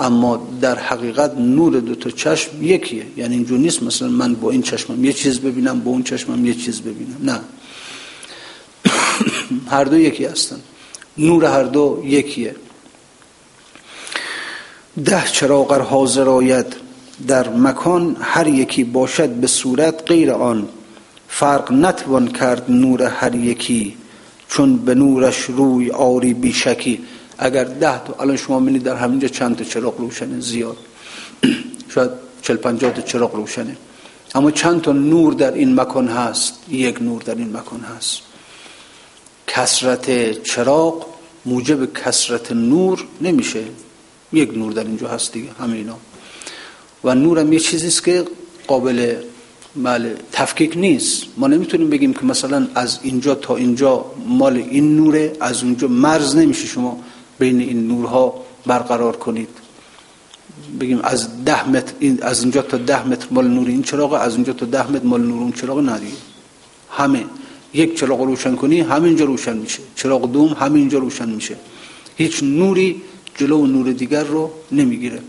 اما 0.00 0.48
در 0.60 0.78
حقیقت 0.78 1.34
نور 1.38 1.80
دو 1.80 1.94
تا 1.94 2.10
چشم 2.10 2.62
یکیه. 2.62 3.06
یعنی 3.16 3.34
اینجور 3.34 3.58
نیست 3.58 3.82
مثلا 3.82 4.08
من 4.08 4.34
با 4.34 4.50
این 4.50 4.62
چشمم 4.62 5.04
یه 5.04 5.12
چیز 5.12 5.40
ببینم 5.40 5.80
با 5.80 5.90
اون 5.90 6.02
چشمم 6.02 6.46
یه 6.46 6.54
چیز 6.54 6.80
ببینم. 6.80 7.16
نه. 7.22 7.40
هر 9.72 9.84
دو 9.84 9.98
یکی 9.98 10.24
هستن. 10.24 10.60
نور 11.18 11.44
هر 11.44 11.62
دو 11.62 12.02
یکیه. 12.04 12.54
ده 15.04 15.24
چراغر 15.32 15.80
حاضر 15.80 16.28
آید. 16.28 16.76
در 17.26 17.48
مکان 17.48 18.16
هر 18.20 18.46
یکی 18.46 18.84
باشد 18.84 19.28
به 19.28 19.46
صورت 19.46 20.02
غیر 20.06 20.32
آن. 20.32 20.68
فرق 21.28 21.72
نتوان 21.72 22.28
کرد 22.28 22.70
نور 22.70 23.02
هر 23.02 23.34
یکی 23.34 23.94
چون 24.48 24.76
به 24.76 24.94
نورش 24.94 25.40
روی 25.40 25.90
آری 25.90 26.34
بیشکی. 26.34 27.00
اگر 27.42 27.64
ده 27.64 28.04
تا 28.04 28.14
الان 28.20 28.36
شما 28.36 28.60
ببینید 28.60 28.82
در 28.82 28.96
همینجا 28.96 29.28
چند 29.28 29.56
تا 29.56 29.64
چراغ 29.64 29.98
روشنه؟ 29.98 30.40
زیاد. 30.40 30.76
شاید 31.94 32.10
چل 32.42 32.56
پنجاه 32.56 32.92
تا 32.92 33.02
چراغ 33.02 33.34
روشنه. 33.34 33.76
اما 34.34 34.50
چند 34.50 34.80
تا 34.80 34.92
نور 34.92 35.32
در 35.32 35.52
این 35.52 35.80
مکان 35.80 36.08
هست؟ 36.08 36.54
یک 36.68 37.02
نور 37.02 37.22
در 37.22 37.34
این 37.34 37.56
مکان 37.56 37.80
هست. 37.80 38.20
کسرت 39.46 40.32
چراغ 40.42 41.06
موجب 41.46 41.92
کسرت 41.92 42.52
نور 42.52 43.04
نمیشه. 43.20 43.64
یک 44.32 44.56
نور 44.56 44.72
در 44.72 44.84
اینجا 44.84 45.08
هست 45.08 45.32
دیگه 45.32 45.48
همه 45.60 45.76
اینا. 45.76 45.96
و 47.04 47.14
نورم 47.14 47.52
یه 47.52 47.58
چیزیست 47.58 48.04
که 48.04 48.24
قابل 48.66 49.14
بله 49.76 50.16
تفکیک 50.32 50.76
نیست. 50.76 51.22
ما 51.36 51.46
نمی‌تونیم 51.46 51.90
بگیم 51.90 52.14
که 52.14 52.24
مثلا 52.24 52.68
از 52.74 52.98
اینجا 53.02 53.34
تا 53.34 53.56
اینجا 53.56 54.04
مال 54.26 54.56
این 54.56 54.96
نوره 54.96 55.32
از 55.40 55.62
اونجا 55.62 55.88
مرز 55.88 56.36
نمیشه. 56.36 56.66
شما 56.66 57.00
بین 57.40 57.60
این 57.60 57.88
نورها 57.88 58.34
برقرار 58.66 59.16
کنید. 59.16 59.48
بگیم 60.80 61.00
از 61.02 61.44
ده 61.44 61.68
متر 61.68 61.92
از 62.22 62.42
اینجا 62.42 62.62
تا 62.62 62.76
ده 62.76 63.06
متر 63.06 63.26
مال 63.30 63.48
نور 63.48 63.68
این 63.68 63.82
چراغ 63.82 64.12
از 64.12 64.34
اینجا 64.34 64.52
تا 64.52 64.66
ده 64.66 64.90
متر 64.90 65.06
مال 65.06 65.20
نور 65.20 65.40
اون 65.42 65.52
چراغ 65.52 65.78
ندید 65.88 66.16
همه. 66.90 67.24
یک 67.74 67.98
چراغ 67.98 68.20
روشن 68.20 68.56
کنی 68.56 68.80
همینجا 68.80 69.24
روشن 69.24 69.56
میشه. 69.56 69.78
چراغ 69.96 70.32
دوم 70.32 70.52
همینجا 70.52 70.98
روشن 70.98 71.28
میشه. 71.28 71.56
هیچ 72.16 72.42
نوری 72.42 73.02
جلو 73.36 73.66
نور 73.66 73.92
دیگر 73.92 74.24
رو 74.24 74.50
نمی‌گیره. 74.72 75.20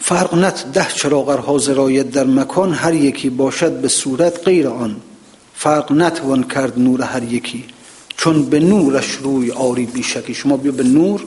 فرق 0.00 0.34
نت 0.34 0.72
ده 0.72 1.08
حاضر 1.36 1.80
آید 1.80 2.10
در 2.10 2.24
مکان 2.24 2.72
هر 2.72 2.94
یکی 2.94 3.30
باشد 3.30 3.80
به 3.80 3.88
صورت 3.88 4.44
غیر 4.44 4.68
آن. 4.68 4.96
فرق 5.54 5.92
نتوان 5.92 6.42
کرد 6.42 6.78
نور 6.78 7.02
هر 7.02 7.22
یکی. 7.22 7.64
چون 8.20 8.44
به 8.44 8.60
نورش 8.60 9.10
روی 9.10 9.50
آری 9.50 9.86
بیشکی. 9.86 10.34
شما 10.34 10.56
بیا 10.56 10.72
به 10.72 10.82
نور. 10.82 11.20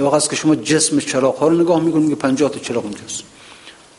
یه 0.00 0.06
وقت 0.06 0.30
که 0.30 0.36
شما 0.36 0.54
جسم 0.56 1.00
چراغ 1.00 1.36
ها 1.36 1.48
رو 1.48 1.60
نگاه 1.60 1.80
می‌کنی 1.80 2.02
میگه 2.02 2.14
50 2.14 2.50
تا 2.50 2.58
چراغ 2.58 2.84
اونجاست. 2.84 3.22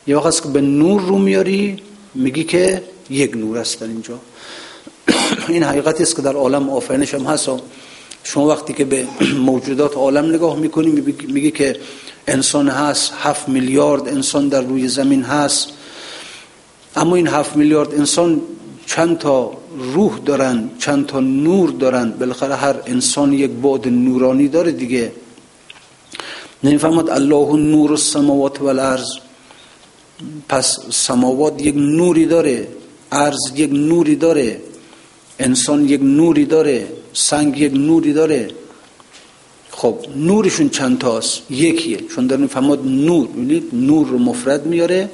یه 0.08 0.18
وقت 0.18 0.44
که 0.44 0.50
به 0.50 0.62
نور 0.62 1.02
رو 1.02 1.18
میاری 1.18 1.78
میگی 2.16 2.44
که 2.44 2.84
یک 3.10 3.36
نور 3.36 3.58
است 3.58 3.80
در 3.80 3.88
اینجا. 3.88 4.20
این 5.48 5.64
حقیقتی 5.64 6.04
است 6.04 6.16
که 6.16 6.22
در 6.22 6.34
عالم 6.34 6.70
آفرینش 6.70 7.14
هم 7.14 7.22
هست. 7.22 7.50
شما 8.24 8.48
وقتی 8.48 8.74
که 8.74 8.86
به 8.86 9.08
موجودات 9.52 9.96
عالم 9.96 10.26
نگاه 10.26 10.56
می‌کنی 10.60 10.92
میگی 11.28 11.52
که 11.52 11.80
انسان 12.28 12.70
هست 12.70 13.14
هفت 13.20 13.50
میلیارد 13.50 14.08
انسان 14.08 14.50
در 14.50 14.62
روی 14.62 14.88
زمین 14.88 15.24
هست. 15.24 15.70
اما 16.96 17.16
این 17.16 17.28
هفت 17.28 17.56
میلیارد 17.56 17.94
انسان 17.94 18.42
چند 18.90 19.18
تا 19.18 19.54
روح 19.94 20.20
دارن 20.26 20.70
چند 20.80 21.06
تا 21.06 21.20
نور 21.20 21.70
دارن. 21.70 22.12
بالاخره 22.12 22.56
هر 22.56 22.76
انسان 22.86 23.34
یک 23.34 23.52
بعد 23.52 23.88
نورانی 23.88 24.48
داره 24.48 24.72
دیگه. 24.72 25.12
نمی‌فهمد 26.64 27.10
الله 27.10 27.58
نور 27.58 27.92
السماوات 27.92 28.62
و 28.62 28.98
پس 30.50 30.80
سماوات 30.90 31.62
یک 31.62 31.76
نوری 31.76 32.26
داره 32.26 32.68
ارز 33.12 33.52
یک 33.56 33.70
نوری 33.74 34.16
داره 34.16 34.62
انسان 35.40 35.86
یک 35.90 36.02
نوری 36.02 36.46
داره 36.46 36.88
سنگ 37.14 37.58
یک 37.58 37.74
نوری 37.74 38.14
داره. 38.14 38.48
خب 39.72 39.96
نورشون 40.16 40.70
چند 40.70 40.98
تاست؟ 40.98 41.52
یکیه. 41.52 41.98
چون 42.16 42.28
داریم 42.28 42.48
فهماد 42.48 42.86
نور. 42.86 43.28
نور 43.74 44.08
رو 44.08 44.18
مفرد 44.18 44.66
میاره 44.66 45.10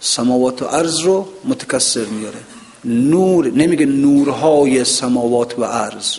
سماوات 0.00 0.62
و 0.62 0.64
عرض 0.64 1.00
رو 1.00 1.28
متکسر 1.44 2.04
میاره. 2.04 2.57
نور 2.88 3.46
نمیگه 3.50 3.86
نورهای 3.86 4.84
سماوات 4.84 5.58
و 5.58 5.64
عرض. 5.64 6.16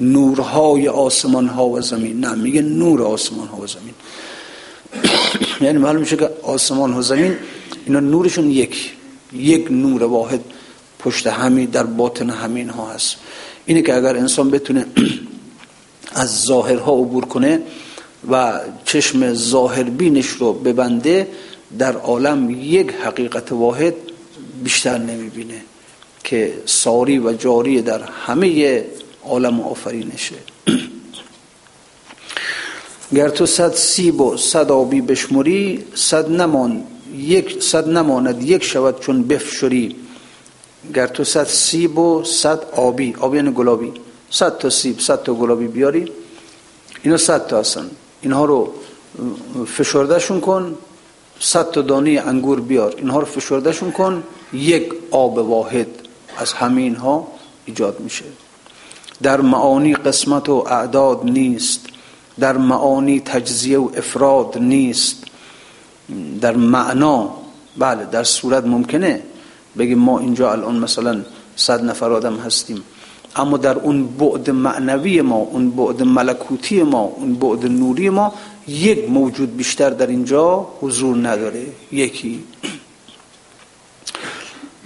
نورهای 0.00 0.88
آسمان 0.88 1.46
ها 1.46 1.66
و 1.66 1.80
زمین. 1.80 2.20
نه 2.20 2.34
میگه 2.34 2.62
نور 2.62 3.02
آسمان 3.02 3.48
ها 3.48 3.56
و 3.56 3.66
زمین. 3.66 3.94
یعنی 5.66 5.78
معلوم 5.78 6.00
میشه 6.00 6.16
که 6.16 6.30
آسمان 6.42 6.94
و 6.94 7.02
زمین 7.02 7.36
اینا 7.86 8.00
نورشون 8.00 8.50
یک 8.50 8.92
یک 9.32 9.70
نور 9.70 10.02
واحد 10.04 10.40
پشت 10.98 11.26
همین 11.26 11.70
در 11.70 11.82
باطن 11.82 12.30
همین 12.30 12.68
ها 12.68 12.90
هست. 12.90 13.16
اینه 13.66 13.82
که 13.82 13.96
اگر 13.96 14.16
انسان 14.16 14.50
بتونه 14.50 14.86
از 16.22 16.42
ظاهرها 16.42 16.92
عبور 16.92 17.24
کنه 17.24 17.60
و 18.30 18.60
چشم 18.84 19.34
ظاهر 19.34 19.82
بینش 19.82 20.28
رو 20.28 20.52
ببنده 20.52 21.28
در 21.78 21.96
عالم 21.96 22.50
یک 22.50 22.92
حقیقت 23.04 23.52
واحد 23.52 23.94
بیشتر 24.64 24.98
نمی‌بینه. 24.98 25.62
که 26.24 26.54
ساری 26.66 27.18
و 27.18 27.32
جاری 27.32 27.82
در 27.82 28.02
همه 28.02 28.84
عالم 29.24 29.60
آفرینشه 29.60 30.36
گر 33.14 33.28
تو 33.28 33.46
صد 33.46 33.74
سیب 33.74 34.20
و 34.20 34.36
صد 34.36 34.70
آبی 34.70 35.00
بشمری 35.00 35.84
صد 35.94 36.30
نمان 36.30 36.84
یک 37.16 37.62
صد 37.62 37.88
نماند 37.88 38.42
یک 38.42 38.64
شود 38.64 39.00
چون 39.00 39.22
بفشری. 39.22 39.96
گر 40.94 41.06
تو 41.06 41.24
صد 41.24 41.46
سیب 41.46 41.98
و 41.98 42.24
صد 42.24 42.64
آبی 42.72 43.14
آبی 43.20 43.36
یعنی 43.36 43.50
گلابی. 43.50 43.92
صد 44.30 44.58
تا 44.58 44.70
سیب 44.70 45.00
صد 45.00 45.22
تا 45.22 45.34
گلابی 45.34 45.66
بیاری. 45.66 46.12
اینا 47.02 47.16
صد 47.16 47.46
تا 47.46 47.60
هستن. 47.60 47.90
اینها 48.22 48.44
رو 48.44 48.72
فشردهشون 49.66 50.40
کن 50.40 50.78
صد 51.40 51.70
تا 51.70 51.82
دانه 51.82 52.22
انگور 52.26 52.60
بیار. 52.60 52.94
اینها 52.96 53.18
رو 53.20 53.26
فشردهشون 53.26 53.92
کن 53.92 54.22
یک 54.52 54.92
آب 55.10 55.38
واحد. 55.38 55.88
از 56.36 56.52
همین 56.52 56.94
ها 56.96 57.28
ایجاد 57.64 58.00
میشه. 58.00 58.24
در 59.22 59.40
معانی 59.40 59.94
قسمت 59.94 60.48
و 60.48 60.52
اعداد 60.52 61.24
نیست. 61.24 61.86
در 62.40 62.56
معانی 62.56 63.20
تجزیه 63.20 63.78
و 63.78 63.90
افراد 63.96 64.58
نیست. 64.58 65.24
در 66.40 66.56
معنا 66.56 67.30
بله 67.78 68.04
در 68.04 68.24
صورت 68.24 68.64
ممکنه 68.64 69.22
بگیم 69.78 69.98
ما 69.98 70.18
اینجا 70.18 70.52
الان 70.52 70.76
مثلا 70.78 71.22
صد 71.56 71.84
نفر 71.84 72.12
آدم 72.12 72.36
هستیم. 72.36 72.82
اما 73.36 73.56
در 73.56 73.78
اون 73.78 74.06
بعد 74.06 74.50
معنوی 74.50 75.20
ما 75.22 75.36
اون 75.36 75.70
بعد 75.70 76.02
ملکوتی 76.02 76.82
ما 76.82 77.00
اون 77.00 77.34
بعد 77.34 77.66
نوری 77.66 78.10
ما 78.10 78.34
یک 78.68 79.10
موجود 79.10 79.56
بیشتر 79.56 79.90
در 79.90 80.06
اینجا 80.06 80.68
حضور 80.80 81.16
نداره. 81.16 81.66
یکی. 81.92 82.44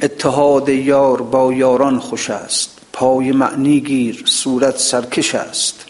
اتحاد 0.04 0.68
یار 0.68 1.22
با 1.22 1.52
یاران 1.52 1.98
خوش 1.98 2.30
است. 2.30 2.78
پای 2.92 3.32
معنی 3.32 3.80
گیر 3.80 4.22
صورت 4.26 4.78
سرکش 4.78 5.34
است. 5.34 5.84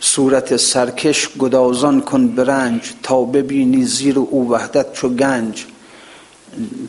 صورت 0.00 0.56
سرکش 0.56 1.28
گدازان 1.28 2.00
کن 2.00 2.28
برنج 2.28 2.82
تا 3.02 3.22
ببینی 3.22 3.84
زیر 3.84 4.18
او 4.18 4.50
وحدت 4.50 4.92
چو 4.92 5.08
گنج. 5.08 5.64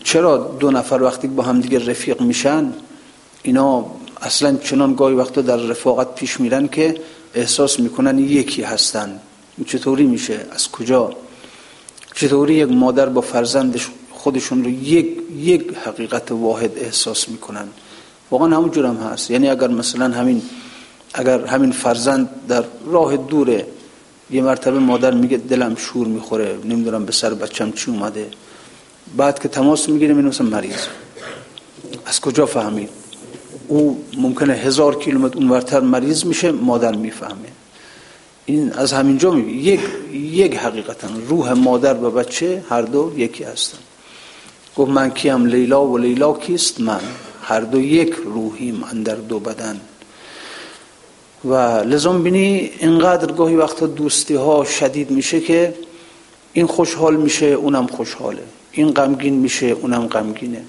چرا 0.03 0.37
دو 0.59 0.71
نفر 0.71 1.01
وقتی 1.01 1.27
با 1.27 1.43
هم 1.43 1.61
دیگه 1.61 1.89
رفیق 1.89 2.21
میشن؟ 2.21 2.73
اینا 3.43 3.85
اصلا 4.21 4.57
چنان 4.57 4.95
گاهی 4.95 5.15
وقتا 5.15 5.41
در 5.41 5.57
رفاقت 5.57 6.15
پیش 6.15 6.39
میرن 6.39 6.67
که 6.67 6.95
احساس 7.33 7.79
می‌کنن 7.79 8.19
یکی 8.19 8.61
هستن. 8.61 9.19
چطوری 9.67 10.03
میشه؟ 10.03 10.39
از 10.51 10.71
کجا؟ 10.71 11.09
چطوری 12.15 12.53
یک 12.53 12.71
مادر 12.71 13.05
با 13.05 13.21
فرزندش 13.21 13.87
خودشون 14.21 14.63
رو 14.63 14.69
یک 14.69 15.07
یک 15.37 15.73
حقیقت 15.85 16.31
واحد 16.31 16.77
احساس 16.77 17.29
می‌کنن. 17.29 17.67
واقعا 18.31 18.55
همون 18.57 18.71
جورم 18.71 18.97
هست. 18.97 19.31
یعنی 19.31 19.49
اگر 19.49 19.67
مثلا 19.67 20.09
همین 20.09 20.41
اگر 21.13 21.45
همین 21.45 21.71
فرزند 21.71 22.29
در 22.47 22.63
راه 22.85 23.17
دوره 23.17 23.65
یه 24.31 24.41
مرتبه 24.41 24.79
مادر 24.79 25.11
میگه 25.11 25.37
دلم 25.37 25.75
شور 25.75 26.07
می‌خوره 26.07 26.57
نمی‌دونم 26.65 27.05
به 27.05 27.11
سر 27.11 27.33
بچم 27.33 27.71
چی 27.71 27.91
اومده. 27.91 28.29
بعد 29.17 29.39
که 29.39 29.47
تماس 29.47 29.89
می‌گیره 29.89 30.13
می 30.13 30.31
مریض. 30.39 30.85
از 32.05 32.21
کجا 32.21 32.45
فهمید؟ 32.45 32.89
او 33.67 34.03
ممکنه 34.17 34.53
هزار 34.53 34.99
کیلومتر 34.99 35.37
اونورتر 35.37 35.79
مریض 35.79 36.25
میشه 36.25 36.51
مادر 36.51 36.95
می‌فهمه. 36.95 37.49
این 38.45 38.73
از 38.73 38.93
همینجا 38.93 39.31
می 39.31 39.51
یک 39.51 39.81
یک 40.13 40.55
حقیقتا 40.55 41.07
روح 41.27 41.53
مادر 41.53 42.03
و 42.03 42.11
بچه 42.11 42.63
هر 42.69 42.81
دو 42.81 43.13
یکی 43.17 43.43
هستن. 43.43 43.77
گفت 44.77 44.91
من 44.91 45.09
کیم 45.09 45.45
لیلا 45.45 45.87
و 45.87 45.97
لیلا 45.97 46.33
کیست 46.33 46.81
من؟ 46.81 46.99
هر 47.43 47.59
دو 47.59 47.81
یک 47.81 48.13
روحیم 48.25 48.83
اندر 48.83 49.15
دو 49.15 49.39
بدن. 49.39 49.81
و 51.45 51.53
لازم 51.83 52.23
بینی 52.23 52.71
اینقدر 52.79 53.31
گاهی 53.31 53.55
وقتا 53.55 53.87
دوستی 53.87 54.35
ها 54.35 54.65
شدید 54.65 55.11
میشه 55.11 55.39
که 55.39 55.73
این 56.53 56.67
خوشحال 56.67 57.15
میشه 57.15 57.45
اونم 57.45 57.87
خوشحاله. 57.87 58.43
این 58.71 58.91
غمگین 58.91 59.33
میشه 59.33 59.65
اونم 59.65 60.07
غمگینه. 60.07 60.63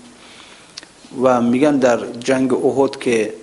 و 1.22 1.40
میگن 1.40 1.76
در 1.76 1.98
جنگ 2.20 2.52
احد 2.52 3.00
که 3.00 3.34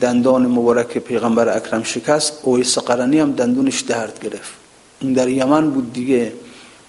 دندان 0.00 0.46
مبارک 0.46 0.98
پیغمبر 0.98 1.56
اکرم 1.56 1.82
شکست 1.82 2.32
اویس 2.42 2.78
قرنی 2.78 3.18
هم 3.18 3.32
دندونش 3.32 3.80
درد 3.80 4.18
گرفت. 4.22 4.52
این 5.00 5.12
در 5.12 5.28
یمن 5.28 5.70
بود 5.70 5.92
دیگه. 5.92 6.32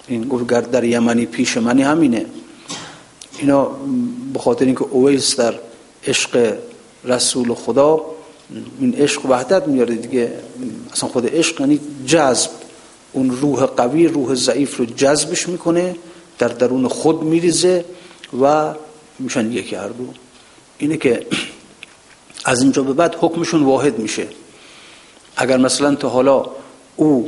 این 0.08 0.28
گفت 0.28 0.70
در 0.70 0.84
یمنی 0.84 1.26
پیش 1.26 1.56
منی 1.56 1.82
همینه. 1.82 2.26
اینا 3.40 3.70
به 4.32 4.38
خاطر 4.38 4.64
اینکه 4.64 4.82
اویس 4.82 5.36
در 5.36 5.54
عشق 6.06 6.58
رسول 7.04 7.54
خدا 7.54 8.00
این 8.80 8.94
عشق 8.94 9.26
وحدت 9.26 9.68
میاره 9.68 9.94
دیگه 9.94 10.32
اصلا 10.92 11.08
خود 11.08 11.34
عشق 11.34 11.60
یعنی 11.60 11.80
جذب. 12.06 12.50
اون 13.12 13.30
روح 13.30 13.64
قوی 13.64 14.06
روح 14.06 14.34
ضعیف 14.34 14.76
رو 14.76 14.84
جذبش 14.84 15.48
می‌کنه 15.48 15.96
در 16.38 16.48
درون 16.48 16.88
خود 16.88 17.22
میریزه 17.22 17.84
و 18.42 18.74
میشن 19.18 19.52
یکی 19.52 19.76
هر 19.76 19.88
دو. 19.88 20.06
اینه 20.78 20.96
که 20.96 21.26
از 22.44 22.62
اینجا 22.62 22.82
به 22.82 22.92
بعد 22.92 23.16
حکمشون 23.20 23.62
واحد 23.62 23.98
میشه. 23.98 24.28
اگر 25.36 25.56
مثلا 25.56 25.94
تا 25.94 26.08
حالا 26.08 26.46
او 26.96 27.26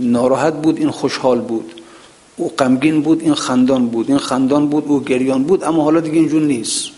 ناراحت 0.00 0.54
بود 0.62 0.78
این 0.78 0.90
خوشحال 0.90 1.40
بود. 1.40 1.79
او 2.40 2.48
غمگین 2.48 3.02
بود 3.02 3.20
این 3.22 3.34
خندان 3.34 3.86
بود. 3.86 4.08
این 4.08 4.18
خندان 4.18 4.68
بود 4.68 4.84
او 4.86 5.04
گریان 5.04 5.44
بود 5.44 5.64
اما 5.64 5.84
حالا 5.84 6.00
دیگه 6.00 6.18
اینجور 6.18 6.42
نیست. 6.42 6.90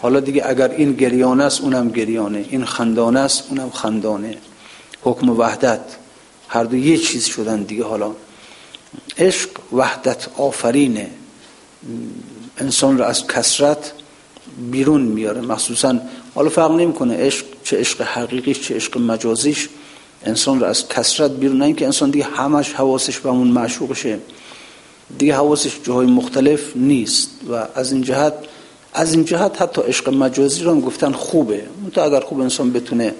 حالا 0.00 0.20
دیگه 0.20 0.42
اگر 0.46 0.70
این 0.70 0.92
گریان 0.92 1.40
است 1.40 1.60
اونم 1.60 1.88
گریانه. 1.88 2.44
این 2.50 2.64
خندانه 2.64 3.20
است 3.20 3.44
اونم 3.48 3.70
خندانه. 3.70 4.36
حکم 5.02 5.28
وحدت. 5.28 5.80
هر 6.48 6.64
دو 6.64 6.76
یه 6.76 6.98
چیز 6.98 7.24
شدن 7.24 7.62
دیگه. 7.62 7.84
حالا 7.84 8.12
عشق 9.18 9.50
وحدت 9.72 10.28
آفرینه. 10.38 11.10
انسان 12.58 12.98
رو 12.98 13.04
از 13.04 13.26
کسرت 13.26 13.92
بیرون 14.70 15.02
میاره. 15.02 15.40
مخصوصا 15.40 15.98
حالا 16.34 16.48
فرق 16.48 16.70
نمی‌کنه 16.70 17.16
عشق 17.16 17.46
چه 17.64 17.78
عشق 17.78 18.02
حقیقیش 18.02 18.60
چه 18.60 18.74
عشق 18.74 18.98
مجازیش. 18.98 19.68
انسان 20.24 20.60
رو 20.60 20.66
از 20.66 20.88
کسرت 20.88 21.30
بیرون 21.30 21.58
نه 21.58 21.64
اینکه 21.64 21.84
انسان 21.84 22.10
دیگه 22.10 22.24
همش 22.24 22.72
حواسش 22.72 23.18
به 23.18 23.28
اون 23.28 23.48
معشوقشه. 23.48 24.18
دیگه 25.18 25.34
حواسش 25.34 25.80
جاهای 25.82 26.06
مختلف 26.06 26.76
نیست 26.76 27.30
و 27.50 27.66
از 27.74 27.92
این 27.92 28.02
جهت 28.02 28.34
از 28.94 29.14
این 29.14 29.24
جهت 29.24 29.62
حتی 29.62 29.82
عشق 29.82 30.08
مجازی 30.08 30.62
رو 30.62 30.70
هم 30.70 30.80
گفتن 30.80 31.12
خوبه. 31.12 31.62
تو 31.92 32.00
اگر 32.00 32.20
خوب 32.20 32.40
انسان 32.40 32.72
بتونه 32.72 33.14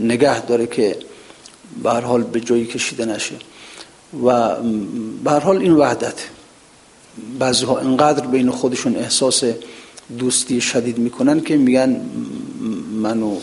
نگه 0.00 0.46
داره 0.46 0.66
که 0.66 0.96
به 1.82 1.90
حال 1.90 2.22
به 2.22 2.40
جایی 2.40 2.66
کشیده 2.66 3.04
نشه. 3.04 3.34
و 4.24 4.56
به 5.24 5.30
حال 5.30 5.58
این 5.58 5.72
وحدت. 5.72 6.14
بعضی 7.38 7.64
ها 7.64 7.78
انقدر 7.78 8.26
بین 8.26 8.50
خودشون 8.50 8.96
احساس 8.96 9.44
دوستی 10.18 10.60
شدید 10.60 10.98
می‌کنن 10.98 11.40
که 11.40 11.56
میگن 11.56 12.00
من 12.92 13.22
و 13.22 13.36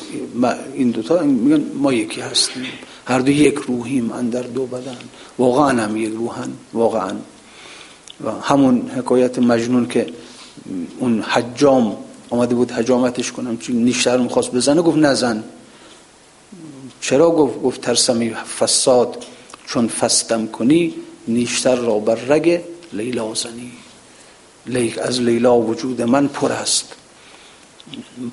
این 0.74 0.91
دوتا 0.91 1.24
میگن 1.24 1.63
ما 1.74 1.93
یکی 1.93 2.22
هستیم. 2.22 2.63
هر 3.06 3.20
دو 3.20 3.32
یک 3.32 3.56
روحیم 3.56 4.12
اندر 4.12 4.41
دو 4.41 4.65
بدن. 4.65 4.98
واقعا 5.38 5.84
هم 5.84 5.98
یک 5.98 6.13
روحن. 6.13 6.54
واقعا. 6.74 7.12
و 8.23 8.32
همون 8.41 8.89
حکایت 8.95 9.39
مجنون 9.39 9.88
که 9.88 10.08
اون 10.99 11.21
حجام 11.21 11.97
آمده 12.30 12.56
بود 12.56 12.71
حجامتش 12.71 13.32
کنم 13.32 13.58
چون 13.58 13.75
نیشتر 13.75 14.17
می‌خواست 14.17 14.51
بزنه 14.51 14.82
گفت 14.82 14.97
نزن. 14.97 15.43
چرا 17.01 17.32
گفت؟ 17.32 17.62
گفت 17.62 17.82
ترسمی 17.82 18.34
فساد 18.60 19.23
چون 19.65 19.88
فستم 19.88 20.47
کنی 20.47 20.93
نیشتر 21.27 21.75
را 21.75 21.99
بر 21.99 22.15
رگ 22.15 22.62
لیلا 22.93 23.34
زنی. 23.34 23.71
لیک 24.65 24.97
از 24.97 25.21
لیلا 25.21 25.58
وجود 25.58 26.01
من 26.01 26.27
پر 26.27 26.51
است. 26.51 26.93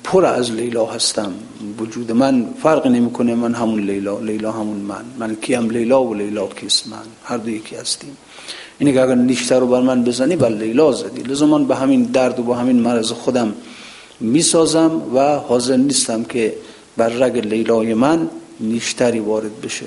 پر 0.03 0.25
از 0.25 0.51
لیلا 0.51 0.85
هستم. 0.85 1.33
وجود 1.79 2.11
من 2.11 2.53
فرق 2.63 2.87
نمی‌کنه 2.87 3.35
من 3.35 3.53
همون 3.53 3.79
لیلا 3.79 4.19
لیلا 4.19 4.51
همون 4.51 4.77
من. 4.77 5.05
من 5.17 5.35
کیم 5.35 5.69
لیلا 5.69 6.03
و 6.03 6.13
لیلا 6.13 6.47
کیست 6.47 6.87
من؟ 6.87 7.05
هر 7.23 7.37
دو 7.37 7.49
یکی 7.49 7.75
هستیم. 7.75 8.17
اینه 8.79 8.93
که 8.93 9.01
اگر 9.01 9.15
نیشتر 9.15 9.59
رو 9.59 9.67
بر 9.67 9.81
من 9.81 10.03
بزنی 10.03 10.35
بر 10.35 10.49
لیلا 10.49 10.91
زدی 10.91 11.21
لذا 11.21 11.45
من 11.45 11.65
به 11.65 11.75
همین 11.75 12.03
درد 12.03 12.39
و 12.39 12.43
با 12.43 12.55
همین 12.55 12.79
مرض 12.79 13.11
خودم 13.11 13.53
می‌سازم 14.19 15.01
و 15.13 15.39
حاضر 15.39 15.77
نیستم 15.77 16.23
که 16.23 16.53
بر 16.97 17.09
رگ 17.09 17.37
لیلای 17.37 17.93
من 17.93 18.29
نیشتری 18.59 19.19
وارد 19.19 19.61
بشه. 19.61 19.85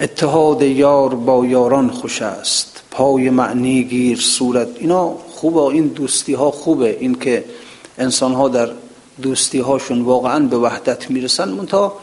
اتحاد 0.00 0.62
یار 0.62 1.14
با 1.14 1.46
یاران 1.46 1.90
خوش 1.90 2.22
است. 2.22 2.82
پای 2.90 3.30
معنی 3.30 3.84
گیر 3.84 4.18
صورت. 4.18 4.68
اینا 4.78 5.14
خوبه 5.34 5.60
این 5.60 5.86
دوستی 5.86 6.32
ها 6.32 6.50
خوبه. 6.50 6.96
این 7.00 7.14
که 7.14 7.44
انسان 7.98 8.32
ها 8.32 8.48
در 8.48 8.68
دوستی 9.22 9.58
هاشون 9.58 10.02
واقعا 10.02 10.38
به 10.38 10.58
وحدت 10.58 11.10
می‌رسن 11.10 11.48
منتها 11.48 11.96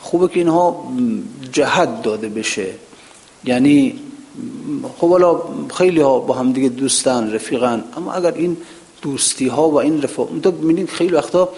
خوبه 0.00 0.28
که 0.28 0.40
اینها 0.40 0.84
جهت 1.52 2.02
داده 2.02 2.28
بشه. 2.28 2.66
یعنی 3.44 3.94
خب 4.98 5.08
حالا 5.08 5.42
خیلی 5.74 6.00
ها 6.00 6.18
با 6.18 6.34
هم 6.34 6.52
دیگه 6.52 6.68
دوستن 6.68 7.32
رفیقن 7.32 7.84
اما 7.96 8.12
اگر 8.12 8.34
این 8.34 8.56
دوستی 9.02 9.48
ها 9.48 9.68
و 9.68 9.80
این 9.80 10.02
رفاق 10.02 10.30
ببینید 10.42 10.88
خیلی 10.88 11.14
وقتا 11.14 11.48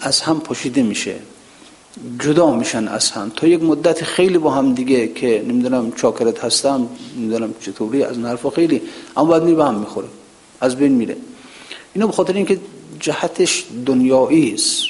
از 0.00 0.20
هم 0.20 0.40
پاشیده 0.40 0.82
میشه. 0.82 1.14
جدا 2.18 2.54
میشن 2.54 2.88
از 2.88 3.10
هم. 3.10 3.32
تا 3.36 3.46
یک 3.46 3.62
مدت 3.62 4.04
خیلی 4.04 4.38
با 4.38 4.50
هم 4.50 4.74
دیگه 4.74 5.08
که 5.08 5.44
نمی‌دونم 5.48 5.92
چاکرت 5.92 6.44
هستم 6.44 6.88
نمی‌دونم 7.16 7.54
چطوری 7.60 8.02
از 8.02 8.18
نرفا 8.18 8.50
خیلی 8.50 8.82
اما 9.16 9.38
بعد 9.38 9.60
هم 9.60 9.74
می‌خوره. 9.74 10.08
از 10.60 10.76
بین 10.76 10.92
میره. 10.92 11.16
اینو 11.94 12.06
به 12.06 12.12
خاطر 12.12 12.32
اینکه 12.32 12.60
جهتش 13.00 13.64
دنیایی 13.86 14.54
است. 14.54 14.82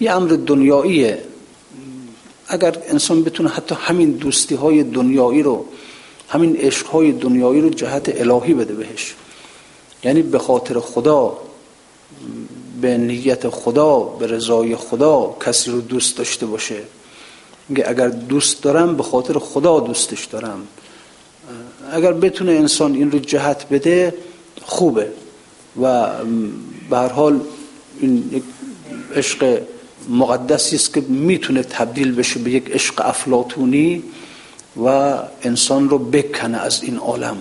یه 0.00 0.12
امر 0.12 0.28
دنیاییه. 0.28 1.24
اگر 2.48 2.76
انسان 2.88 3.22
بتونه 3.22 3.48
حتی 3.48 3.74
همین 3.74 4.10
دوستی 4.10 4.54
های 4.54 4.82
دنیایی 4.82 5.42
رو 5.42 5.64
همین 6.32 6.56
عشق 6.56 6.86
های 6.86 7.12
دنیایی 7.12 7.60
رو 7.60 7.68
جهت 7.68 8.20
الهی 8.20 8.54
بده 8.54 8.74
بهش. 8.74 9.14
یعنی 10.04 10.22
به 10.22 10.38
خاطر 10.38 10.80
خدا 10.80 11.38
به 12.80 12.98
نیت 12.98 13.48
خدا 13.48 13.98
به 13.98 14.26
رضای 14.26 14.76
خدا 14.76 15.36
کسی 15.46 15.70
رو 15.70 15.80
دوست 15.80 16.16
داشته 16.16 16.46
باشه. 16.46 16.76
میگه 17.68 17.84
اگر 17.88 18.08
دوست 18.08 18.62
دارم 18.62 18.96
به 18.96 19.02
خاطر 19.02 19.38
خدا 19.38 19.80
دوستش 19.80 20.24
دارم. 20.24 20.66
اگر 21.92 22.12
بتونه 22.12 22.52
انسان 22.52 22.94
این 22.94 23.10
رو 23.10 23.18
جهت 23.18 23.68
بده 23.68 24.14
خوبه. 24.62 25.08
و 25.82 26.08
به 26.90 26.96
هر 26.96 27.08
حال 27.08 27.40
این 28.00 28.30
یک 28.32 28.42
عشق 29.16 29.62
مقدسی 30.08 30.76
است 30.76 30.94
که 30.94 31.00
می‌تونه 31.00 31.62
تبدیل 31.62 32.14
بشه 32.14 32.38
به 32.40 32.50
یک 32.50 32.70
عشق 32.70 32.94
افلاتونی 33.04 34.02
و 34.76 35.18
انسان 35.42 35.88
رو 35.88 35.98
بکنه 35.98 36.58
از 36.58 36.82
این 36.82 36.96
عالم 36.96 37.36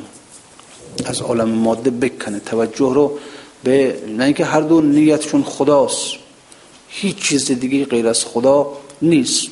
از 1.05 1.21
عالم 1.21 1.49
ماده 1.49 1.89
بکنه. 1.89 2.39
توجه 2.39 2.93
رو 2.93 3.17
به 3.63 3.95
نه 4.17 4.23
اینکه 4.23 4.45
هر 4.45 4.61
دو 4.61 4.81
نیتشون 4.81 5.43
خداست 5.43 6.13
هیچ 6.87 7.17
چیز 7.17 7.51
دیگه 7.51 7.85
غیر 7.85 8.07
از 8.07 8.25
خدا 8.25 8.67
نیست. 9.01 9.47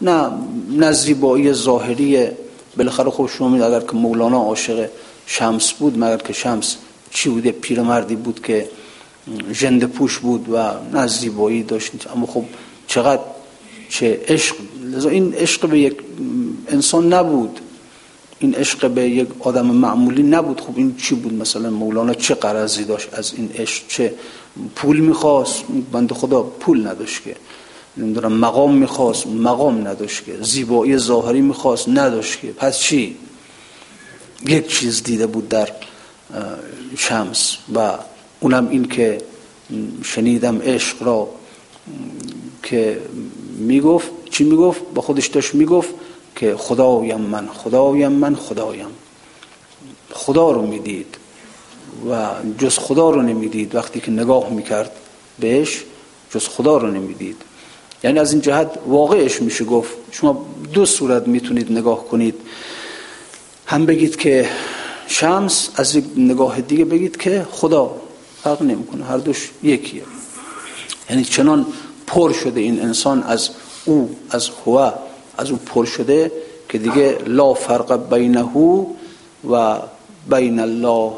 نه 0.00 0.30
نه 0.70 0.92
زیبایی 0.92 1.52
ظاهری. 1.52 2.28
بالاخره 2.76 3.10
خوب 3.10 3.28
شما 3.28 3.64
اگر 3.64 3.80
که 3.80 3.92
مولانا 3.92 4.38
عاشق 4.38 4.88
شمس 5.26 5.72
بود 5.72 5.98
مگر 5.98 6.16
که 6.16 6.32
شمس 6.32 6.76
چی 7.10 7.28
بوده 7.28 7.52
پیرمردی 7.52 8.16
بود 8.16 8.42
که 8.42 8.68
جند 9.52 9.84
پوش 9.84 10.18
بود 10.18 10.48
و 10.52 10.70
نه 10.92 11.06
زیبایی 11.06 11.62
داشت. 11.62 11.92
اما 12.16 12.26
خب 12.26 12.44
چقدر 12.86 13.22
چه 13.88 14.20
عشق 14.28 14.56
این 14.94 15.34
عشق 15.34 15.68
به 15.68 15.78
یک 15.78 15.96
انسان 16.68 17.12
نبود. 17.12 17.60
این 18.38 18.54
عشق 18.54 18.90
به 18.90 19.08
یک 19.08 19.28
آدم 19.40 19.66
معمولی 19.66 20.22
نبود. 20.22 20.60
خب 20.60 20.72
این 20.76 20.96
چی 20.96 21.14
بود؟ 21.14 21.34
مثلا 21.34 21.70
مولانا 21.70 22.14
چه 22.14 22.34
قرضی 22.34 22.84
داشت؟ 22.84 23.08
از 23.12 23.32
این 23.36 23.50
عشق 23.58 23.82
چه 23.88 24.14
پول 24.76 25.00
می‌خواست؟ 25.00 25.64
بند 25.92 26.12
خدا 26.12 26.42
پول 26.42 26.86
نداشت 26.86 27.22
که. 27.22 27.36
نمی‌دونم 27.96 28.32
مقام 28.32 28.74
می‌خواست 28.74 29.26
مقام 29.26 29.88
نداشت 29.88 30.24
که. 30.24 30.32
زیبایی 30.42 30.98
ظاهری 30.98 31.40
می‌خواست 31.40 31.88
نداشت 31.88 32.40
که. 32.40 32.46
پس 32.46 32.78
چی؟ 32.78 33.16
یک 34.46 34.68
چیز 34.68 35.02
دیده 35.02 35.26
بود 35.26 35.48
در 35.48 35.68
شمس 36.96 37.56
و 37.74 37.92
اونم 38.40 38.68
این 38.68 38.84
که 38.84 39.18
شنیدم 40.04 40.58
عشق 40.62 41.02
را 41.02 41.28
که 42.62 43.00
می‌گفت 43.58 44.10
چی 44.38 44.44
می‌گفت؟ 44.44 44.80
با 44.94 45.02
خودش 45.02 45.26
داشت 45.26 45.54
می‌گفت 45.54 45.88
که 46.36 46.54
خدایم 46.56 47.20
من 47.20 47.48
خدایم 47.48 48.12
من 48.12 48.34
خدایم. 48.34 48.86
خدا 50.12 50.50
رو 50.50 50.62
می‌دید 50.66 51.16
و 52.10 52.26
جز 52.58 52.78
خدا 52.78 53.10
رو 53.10 53.22
نمی‌دید. 53.22 53.74
وقتی 53.74 54.00
که 54.00 54.10
نگاه 54.10 54.50
می‌کرد 54.50 54.90
بهش 55.38 55.82
جز 56.30 56.48
خدا 56.48 56.76
رو 56.76 56.90
نمی‌دید. 56.90 57.36
یعنی 58.04 58.18
از 58.18 58.32
این 58.32 58.40
جهت 58.40 58.70
واقعش 58.86 59.42
میشه 59.42 59.64
گفت. 59.64 59.90
شما 60.10 60.46
دو 60.72 60.86
صورت 60.86 61.28
می‌تونید 61.28 61.72
نگاه 61.72 62.04
کنید. 62.04 62.34
هم 63.66 63.86
بگید 63.86 64.16
که 64.16 64.48
شمس 65.06 65.68
از 65.76 65.96
یک 65.96 66.04
نگاه 66.16 66.60
دیگه 66.60 66.84
بگید 66.84 67.16
که 67.16 67.46
خدا 67.50 67.90
فرق 68.42 68.62
نمی‌کنه. 68.62 69.04
هر 69.04 69.18
دوش 69.18 69.50
یکیه. 69.62 70.02
یعنی 71.10 71.24
چنان 71.24 71.66
پر 72.06 72.32
شده 72.32 72.60
این 72.60 72.82
انسان 72.82 73.22
از 73.22 73.50
او 73.88 74.10
از 74.30 74.48
هوا 74.66 74.94
از 75.38 75.50
او 75.50 75.56
پر 75.56 75.84
شده 75.84 76.32
که 76.68 76.78
دیگه 76.78 77.18
لا 77.26 77.54
فرق 77.54 78.14
بینه 78.14 78.48
و 79.50 79.78
بین 80.30 80.60
الله 80.60 81.12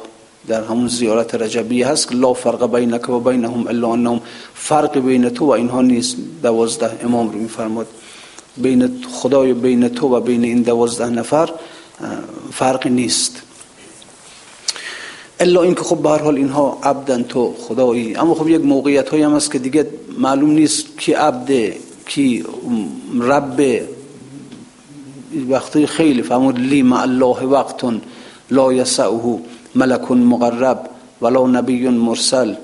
در 0.47 0.65
همون 0.65 0.89
زیارت 0.89 1.35
رجبی 1.35 1.83
هست. 1.83 2.13
لا 2.13 2.33
فرق 2.33 2.77
بینک 2.77 3.09
و 3.09 3.21
بینهم 3.21 3.67
الا 3.67 3.93
انهم. 3.93 4.21
فرق 4.55 4.99
بین 4.99 5.29
تو 5.29 5.47
و 5.47 5.51
اینها 5.51 5.83
نیست. 5.83 6.17
دوازده 6.43 7.05
امام 7.05 7.31
رو 7.31 7.39
میفرماد. 7.39 7.87
بین 8.57 9.03
خدای 9.13 9.53
بین 9.53 9.89
تو 9.89 10.17
و 10.17 10.21
بین 10.21 10.45
این 10.45 10.63
دوازده 10.63 11.11
نفر 11.11 11.51
فرق 12.53 12.87
نیست. 12.87 13.43
الا 15.41 15.63
اینکه 15.63 15.83
خب 15.83 15.97
به 15.97 16.09
حال 16.09 16.37
اینها 16.37 16.79
عبدن 16.83 17.23
تو 17.23 17.55
خدایی. 17.61 18.17
اما 18.17 18.35
خب 18.35 18.49
یک 18.49 18.65
موقعیت 18.65 19.09
هایی 19.09 19.23
هم 19.23 19.35
هست 19.35 19.53
که 19.53 19.59
دیگه 19.59 19.87
معلوم 20.19 20.51
نیست 20.51 20.99
کی 20.99 21.13
عبده 21.13 21.77
کی 22.11 22.45
رب 23.21 23.61
وقتی 25.49 25.87
خیلی 25.87 26.23
فهمود 26.23 26.59
لی 26.59 26.83
مع 26.83 27.03
الله 27.03 27.45
وقت 27.53 27.85
لا 28.51 28.73
یسعه 28.73 29.39
ملک 29.75 30.11
مقرب 30.11 30.91
ولا 31.23 31.47
نبی 31.47 31.89
مرسل. 31.89 32.55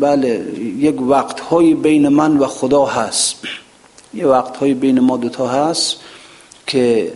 بله 0.00 0.34
یک 0.78 1.00
وقت 1.02 1.40
های 1.40 1.74
بین 1.74 2.08
من 2.08 2.36
و 2.38 2.46
خدا 2.46 2.84
هست. 2.84 3.36
یه 4.14 4.26
وقت 4.26 4.56
های 4.56 4.74
بین 4.74 5.00
ما 5.00 5.16
دوتا 5.16 5.48
هست 5.48 5.96
که 6.66 7.12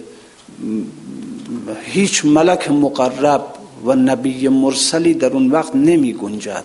هیچ 1.85 2.25
ملک 2.25 2.71
مقرب 2.71 3.45
و 3.85 3.95
نبی 3.95 4.49
مرسلی 4.49 5.15
در 5.15 5.33
اون 5.33 5.51
وقت 5.51 5.77
نمی 5.77 6.13
گنجد. 6.13 6.65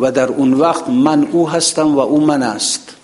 و 0.00 0.12
در 0.12 0.28
اون 0.28 0.54
وقت 0.54 0.88
من 0.88 1.26
او 1.32 1.48
هستم 1.48 1.94
و 1.94 1.98
او 1.98 2.20
من 2.20 2.42
است. 2.42 2.94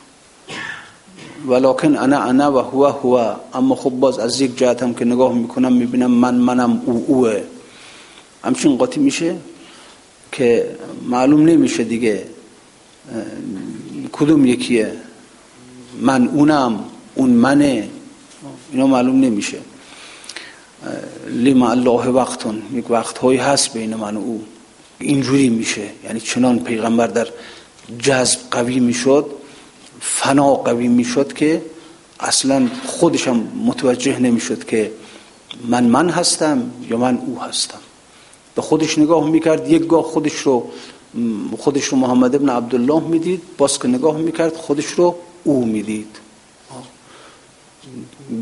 ولکن 1.47 1.97
انا 1.97 2.19
انا 2.19 2.53
و 2.53 2.59
هو 2.59 2.85
هو. 2.85 3.35
اما 3.55 3.75
خب 3.75 3.91
باز 3.91 4.19
از 4.19 4.41
یک 4.41 4.59
جهت 4.59 4.83
هم 4.83 4.95
که 4.95 5.05
نگاه 5.05 5.33
می‌کنم 5.33 5.73
می‌بینم 5.73 6.11
من 6.11 6.35
منم 6.35 6.83
او 6.87 7.05
اوه. 7.09 7.41
همچین 8.45 8.77
قاطی 8.77 9.01
میشه 9.01 9.37
که 10.33 10.77
معلوم 11.09 11.45
نمیشه 11.45 11.85
دیگه 11.85 12.27
کدوم 14.13 14.47
یکیه. 14.47 14.93
من 16.01 16.29
اونم 16.29 16.85
اون 17.15 17.31
منه. 17.31 17.89
اینا 18.73 18.87
معلوم 18.87 19.21
نمیشه. 19.21 19.59
لما 21.27 21.71
الله 21.71 22.09
وقتون. 22.09 22.63
یک 22.73 22.91
وقت 22.91 23.19
هایی 23.19 23.39
هست 23.39 23.73
بین 23.73 23.95
من 23.95 24.17
و 24.17 24.21
او. 24.21 24.43
اینجوری 25.01 25.49
میشه. 25.49 25.87
یعنی 26.05 26.21
چنان 26.21 26.59
پیغمبر 26.59 27.07
در 27.07 27.29
جذب 27.99 28.39
قوی 28.51 28.81
می‌شد 28.81 29.27
فنا 30.01 30.55
قوی 30.55 30.89
می‌شد 30.89 31.33
که 31.33 31.63
اصلا 32.21 32.69
خودشم 32.87 33.37
متوجه 33.65 34.19
نمی‌شد 34.19 34.65
که 34.65 34.93
من 35.69 35.85
من 35.85 36.09
هستم 36.09 36.71
یا 36.91 36.97
من 36.97 37.19
او 37.27 37.41
هستم. 37.41 37.79
به 38.55 38.63
خودش 38.63 38.99
نگاه 38.99 39.31
می‌کرد 39.31 39.71
یک 39.71 39.87
گاه 39.87 40.03
خودش 40.03 40.35
رو 40.35 40.71
خودش 41.59 41.85
رو 41.85 41.99
محمد 41.99 42.35
ابن 42.35 42.49
عبدالله 42.49 43.01
می‌دید 43.09 43.43
باز 43.59 43.79
که 43.79 43.89
نگاه 43.89 44.17
می‌کرد 44.19 44.57
خودش 44.57 44.87
رو 44.87 45.17
او 45.45 45.65
می‌دید. 45.65 46.17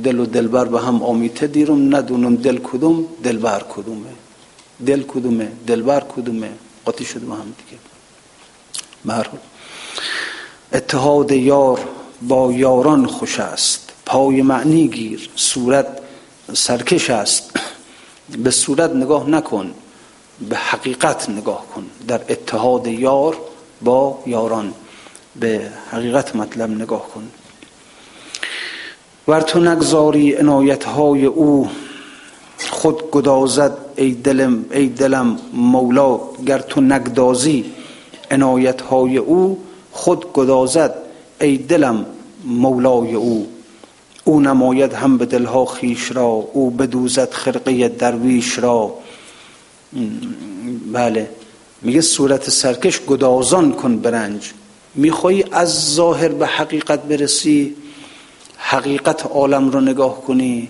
دل 0.04 0.20
و 0.20 0.26
دلبر 0.26 0.64
به 0.64 0.80
هم 0.80 1.02
آمیته 1.02 1.46
دیرم 1.46 1.96
ندونم 1.96 2.36
دل 2.36 2.58
کدوم 2.58 3.04
دلبر 3.22 3.62
کدومه. 3.68 4.27
دل 4.86 5.02
کدومه 5.02 5.52
دلبر 5.66 6.00
کدومه؟ 6.00 6.50
قاطی 6.84 7.04
شده 7.04 7.26
با 7.26 7.34
هم 7.34 7.54
دیگه. 7.58 7.80
مرحول 9.04 9.40
اتحاد 10.72 11.32
یار 11.32 11.80
با 12.22 12.52
یاران 12.52 13.06
خوش 13.06 13.40
است. 13.40 13.92
پای 14.06 14.42
معنی 14.42 14.88
گیر 14.88 15.28
صورت 15.36 15.86
سرکش 16.54 17.10
است. 17.10 17.50
به 18.38 18.50
صورت 18.50 18.90
نگاه 18.90 19.30
نکن 19.30 19.74
به 20.48 20.56
حقیقت 20.56 21.28
نگاه 21.30 21.66
کن. 21.66 21.86
در 22.08 22.20
اتحاد 22.28 22.86
یار 22.86 23.36
با 23.82 24.22
یاران 24.26 24.74
به 25.36 25.70
حقیقت 25.90 26.36
مطلب 26.36 26.70
نگاه 26.70 27.08
کن. 27.08 27.28
ور 29.28 29.40
تو 29.40 29.60
نگذاری 29.60 30.36
عنایت 30.36 30.84
های 30.84 31.24
او 31.24 31.70
خود 32.70 33.10
گدازد 33.10 33.87
ای 33.98 34.10
دلم 34.14 34.64
ای 34.70 34.86
دلم 34.86 35.38
مولا 35.52 36.20
گر 36.46 36.58
تو 36.58 36.80
نگدازی 36.80 37.64
عنایت 38.30 38.80
های 38.80 39.16
او 39.16 39.58
خود 39.92 40.32
گدازد 40.32 40.94
ای 41.40 41.56
دلم 41.56 42.06
مولای 42.44 43.14
او. 43.14 43.48
او 44.24 44.40
نماید 44.40 44.92
هم 44.92 45.18
به 45.18 45.26
دلها 45.26 45.64
خیش 45.64 46.12
را 46.12 46.26
او 46.26 46.70
بدوزد 46.70 47.30
خرقه 47.30 47.88
درویش 47.88 48.58
را. 48.58 48.94
بله. 50.92 51.30
میگه 51.82 52.00
صورت 52.00 52.50
سرکش 52.50 53.00
گدازان 53.00 53.72
کن 53.72 53.96
برنج. 53.96 54.52
میخوایی 54.94 55.44
از 55.52 55.94
ظاهر 55.94 56.28
به 56.28 56.46
حقیقت 56.46 57.02
برسی؟ 57.02 57.74
حقیقت 58.56 59.26
عالم 59.26 59.70
رو 59.70 59.80
نگاه 59.80 60.20
کنی؟ 60.20 60.68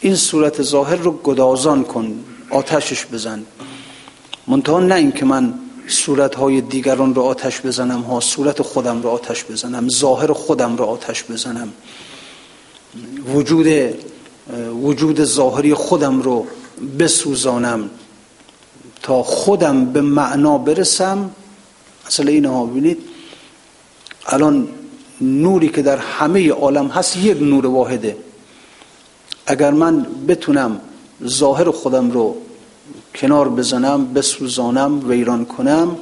این 0.00 0.16
صورت 0.16 0.62
ظاهر 0.62 0.96
رو 0.96 1.12
گدازان 1.12 1.84
کن. 1.84 2.24
آتشش 2.52 3.06
بزن. 3.06 3.42
منتها 4.46 4.80
نه 4.80 4.94
این 4.94 5.12
که 5.12 5.24
من 5.24 5.54
صورت 5.88 6.34
های 6.34 6.60
دیگران 6.60 7.14
رو 7.14 7.22
آتش 7.22 7.60
بزنم 7.60 8.00
ها 8.00 8.20
صورت 8.20 8.62
خودم 8.62 9.02
رو 9.02 9.08
آتش 9.08 9.44
بزنم 9.44 9.88
ظاهر 9.88 10.32
خودم 10.32 10.76
رو 10.76 10.84
آتش 10.84 11.24
بزنم. 11.24 11.72
وجود 13.34 13.66
وجود 14.82 15.24
ظاهری 15.24 15.74
خودم 15.74 16.22
رو 16.22 16.46
بسوزانم. 16.98 17.90
تا 19.02 19.22
خودم 19.22 19.84
به 19.84 20.00
معنا 20.00 20.58
برسم 20.58 21.30
اصلا 22.06 22.26
این 22.26 22.44
ها 22.44 22.66
ببینید. 22.66 22.98
الان 24.26 24.68
نوری 25.20 25.68
که 25.68 25.82
در 25.82 25.96
همه 25.96 26.50
عالم 26.50 26.88
هست 26.88 27.16
یک 27.16 27.42
نور 27.42 27.66
واحده. 27.66 28.16
اگر 29.46 29.70
من 29.70 30.06
بتونم 30.28 30.80
ظاهر 31.26 31.70
خودم 31.70 32.10
رو 32.10 32.36
کنار 33.14 33.48
بزنم 33.48 34.12
بسوزانم 34.12 35.08
ویران 35.08 35.44
کنم. 35.44 35.96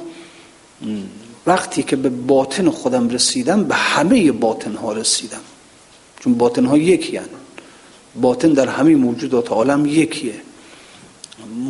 وقتی 1.47 1.83
که 1.83 1.95
به 1.95 2.09
باطن 2.09 2.69
خودم 2.69 3.09
رسیدم 3.09 3.63
به 3.63 3.75
همه 3.75 4.31
باطن 4.31 4.75
ها 4.75 4.93
رسیدم. 4.93 5.41
چون 6.19 6.33
باطن 6.33 6.65
ها 6.65 6.77
یکی 6.77 7.17
هن. 7.17 7.29
باطن 8.21 8.53
در 8.53 8.67
همه 8.67 8.95
موجودات 8.95 9.51
عالم 9.51 9.85
یکیه. 9.85 10.33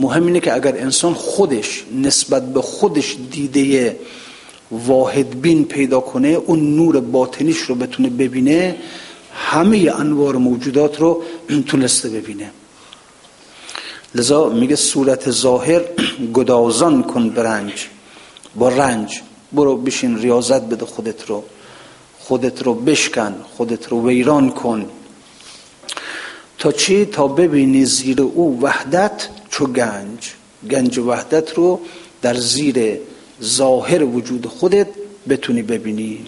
مهم 0.01 0.25
اینه 0.25 0.39
که 0.39 0.53
اگر 0.53 0.77
انسان 0.77 1.13
خودش 1.13 1.83
نسبت 1.95 2.53
به 2.53 2.61
خودش 2.61 3.17
دیده 3.31 3.99
واحد 4.71 5.41
بین 5.41 5.65
پیدا 5.65 5.99
کنه 5.99 6.27
اون 6.27 6.75
نور 6.75 6.99
باطنیش 6.99 7.57
رو 7.57 7.75
بتونه 7.75 8.09
ببینه 8.09 8.75
همه 9.33 9.91
انوار 9.95 10.35
موجودات 10.35 10.99
رو 10.99 11.23
تونسته 11.67 12.09
ببینه. 12.09 12.51
لذا 14.15 14.49
میگه 14.49 14.75
صورت 14.75 15.31
ظاهر 15.31 15.81
گدازان 16.35 17.03
کن 17.03 17.29
برنج 17.29 17.87
با 18.55 18.69
رنج. 18.69 19.21
برو 19.51 19.77
بشین 19.77 20.17
ریاضت 20.17 20.61
بده 20.61 20.85
خودت 20.85 21.29
رو. 21.29 21.43
خودت 22.19 22.63
رو 22.63 22.73
بشکن 22.73 23.35
خودت 23.57 23.87
رو 23.87 24.07
ویران 24.07 24.49
کن. 24.49 24.85
تا 26.57 26.71
چی؟ 26.71 27.05
تا 27.05 27.27
ببینی 27.27 27.85
زیر 27.85 28.21
او 28.21 28.61
وحدت 28.61 29.27
چو 29.49 29.65
گنج. 29.65 30.31
گنج 30.71 30.99
وحدت 30.99 31.53
رو 31.53 31.79
در 32.21 32.33
زیر 32.33 32.99
ظاهر 33.43 34.03
وجود 34.03 34.45
خودت 34.45 34.87
بتونی 35.29 35.61
ببینی. 35.61 36.25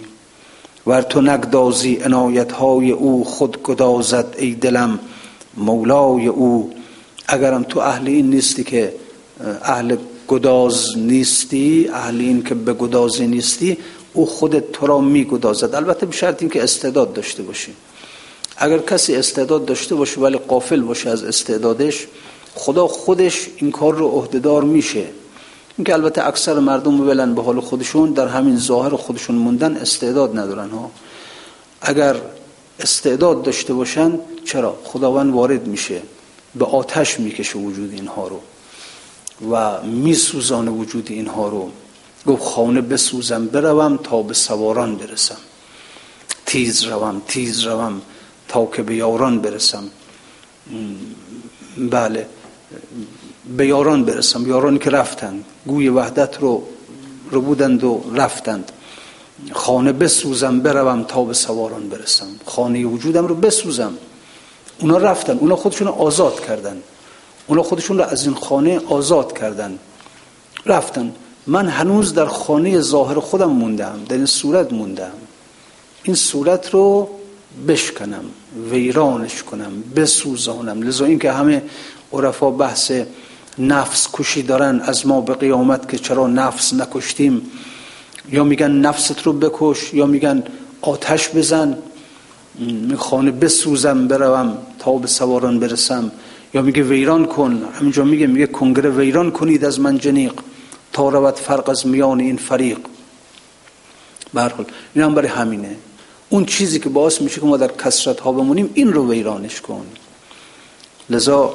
ور 0.86 1.02
تو 1.02 1.20
نگدازی 1.20 1.96
عنایت 1.96 2.52
های 2.52 2.90
او 2.90 3.24
خود 3.24 3.62
گدازد 3.62 4.34
ای 4.38 4.54
دلم 4.54 4.98
مولای 5.56 6.26
او. 6.26 6.74
اگرم 7.26 7.62
تو 7.62 7.80
اهل 7.80 8.08
این 8.08 8.30
نیستی 8.30 8.64
که 8.64 8.94
اهل 9.62 9.96
گداز 10.28 10.98
نیستی 10.98 11.90
اهل 11.92 12.20
این 12.20 12.42
که 12.42 12.54
به 12.54 12.72
گدازی 12.72 13.26
نیستی 13.26 13.78
او 14.12 14.26
خودت 14.26 14.72
تو 14.72 14.86
را 14.86 15.00
میگدازد. 15.00 15.74
البته 15.74 16.06
به 16.06 16.12
شرط 16.12 16.42
اینکه 16.42 16.62
استعداد 16.62 17.12
داشته 17.12 17.42
باشی. 17.42 17.72
اگر 18.56 18.78
کسی 18.78 19.16
استعداد 19.16 19.64
داشته 19.64 19.94
باشه 19.94 20.20
ولی 20.20 20.38
قافل 20.38 20.80
باشه 20.80 21.10
از 21.10 21.24
استعدادش 21.24 22.06
خدا 22.54 22.86
خودش 22.86 23.48
این 23.56 23.70
کار 23.70 23.94
رو 23.94 24.08
عهدهدار 24.08 24.64
میشه. 24.64 25.04
اینکه 25.78 25.94
البته 25.94 26.26
اکثر 26.26 26.58
مردم 26.58 27.00
ولن 27.00 27.34
به 27.34 27.42
حال 27.42 27.60
خودشون 27.60 28.12
در 28.12 28.28
همین 28.28 28.56
ظاهر 28.56 28.96
خودشون 28.96 29.36
موندن 29.36 29.76
استعداد 29.76 30.38
ندارن 30.38 30.70
ها. 30.70 30.90
اگر 31.80 32.16
استعداد 32.80 33.42
داشته 33.42 33.74
باشن 33.74 34.18
چرا؟ 34.44 34.76
خداوند 34.84 35.34
وارد 35.34 35.66
میشه. 35.66 36.02
به 36.54 36.64
آتش 36.64 37.20
می‌کشه 37.20 37.58
وجود 37.58 37.92
اینها 37.92 38.28
رو 38.28 38.40
و 39.50 39.82
میسوزان 39.82 40.68
وجود 40.68 41.06
اینها 41.10 41.48
رو. 41.48 41.70
گفت 42.26 42.42
خانه 42.42 42.80
بسوزم 42.80 43.46
بروم 43.46 43.96
تا 43.96 44.22
به 44.22 44.34
سواران 44.34 44.96
برسم. 44.96 45.36
تیز 46.46 46.84
روم 46.84 47.22
تیز 47.28 47.60
روم 47.60 48.02
تا 48.48 48.66
که 48.66 48.82
به 48.82 48.94
یاران 48.94 49.40
برسم. 49.40 49.84
بله 51.78 52.26
به 53.56 53.66
یاران 53.66 54.04
برسم. 54.04 54.48
یارانی 54.48 54.78
که 54.78 54.90
رفتند 54.90 55.44
گوی 55.66 55.88
وحدت 55.88 56.38
رو 56.40 56.62
رو 57.30 57.40
بودند 57.40 57.84
و 57.84 58.04
رفتند. 58.14 58.72
خانه 59.52 59.92
بسوزم 59.92 60.60
بروم 60.60 61.02
تا 61.02 61.24
به 61.24 61.34
سواران 61.34 61.88
برسم. 61.88 62.26
خانه 62.46 62.84
وجودم 62.84 63.26
رو 63.26 63.34
بسوزم. 63.34 63.94
اونا 64.80 64.98
رفتن 64.98 65.38
اونا 65.38 65.56
خودشون 65.56 65.88
آزاد 65.88 66.46
کردن. 66.46 66.76
اونا 67.46 67.62
خودشون 67.62 67.98
رو 67.98 68.04
از 68.04 68.26
این 68.26 68.34
خانه 68.34 68.80
آزاد 68.88 69.38
کردن. 69.38 69.78
رفتن. 70.66 71.12
من 71.46 71.68
هنوز 71.68 72.14
در 72.14 72.26
خانه 72.26 72.80
ظاهر 72.80 73.20
خودم 73.20 73.50
موندم 73.50 74.00
در 74.08 74.16
این 74.16 74.26
صورت 74.26 74.72
موندم. 74.72 75.12
این 76.02 76.16
صورت 76.16 76.70
رو 76.70 77.08
بشکنم 77.68 78.24
ویرانش 78.70 79.42
کنم 79.42 79.72
بسوزانم. 79.96 80.82
لذا 80.82 81.04
این 81.04 81.18
که 81.18 81.32
همه 81.32 81.62
عرفا 82.12 82.50
بحث 82.50 82.92
نفس 83.58 84.08
کشی 84.12 84.42
دارن 84.42 84.80
از 84.80 85.06
ما 85.06 85.20
به 85.20 85.34
قیامت 85.34 85.88
که 85.88 85.98
چرا 85.98 86.26
نفس 86.26 86.74
نکشتیم. 86.74 87.50
یا 88.32 88.44
میگن 88.44 88.70
نفست 88.70 89.22
رو 89.22 89.32
بکش 89.32 89.94
یا 89.94 90.06
میگن 90.06 90.42
آتش 90.80 91.28
بزن. 91.28 91.78
خانه 92.96 93.30
بسوزم 93.30 94.08
بروم 94.08 94.58
تا 94.78 94.92
به 94.92 95.06
سواران 95.06 95.58
برسم. 95.58 96.12
یا 96.54 96.62
میگه 96.62 96.82
ویران 96.82 97.26
کن. 97.26 97.68
همینجا 97.74 98.04
میگه 98.04 98.26
میگه 98.26 98.46
کنگره 98.46 98.90
ویران 98.90 99.30
کنید 99.30 99.64
از 99.64 99.80
من 99.80 99.98
جنیق. 99.98 100.32
تا 100.92 101.08
رود 101.08 101.34
فرق 101.34 101.68
از 101.68 101.86
میان 101.86 102.20
این 102.20 102.36
فریق. 102.36 102.78
برحال 104.34 104.66
این 104.94 105.04
هم 105.04 105.14
برای 105.14 105.28
همینه. 105.28 105.76
اون 106.28 106.44
چیزی 106.44 106.78
که 106.78 106.88
باعث 106.88 107.20
میشه 107.20 107.40
که 107.40 107.46
ما 107.46 107.56
در 107.56 107.70
کسرت 107.84 108.20
ها 108.20 108.32
بمونیم 108.32 108.70
این 108.74 108.92
رو 108.92 109.10
ویرانش 109.10 109.60
کن. 109.60 109.86
لذا 111.10 111.54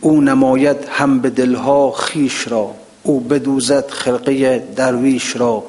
او 0.00 0.20
نماید 0.20 0.76
هم 0.88 1.18
به 1.20 1.30
دلها 1.30 1.92
خیش 1.92 2.48
را. 2.48 2.74
او 3.02 3.20
بدوزد 3.20 3.90
خرقه 3.90 4.58
درویش 4.76 5.36
را. 5.36 5.64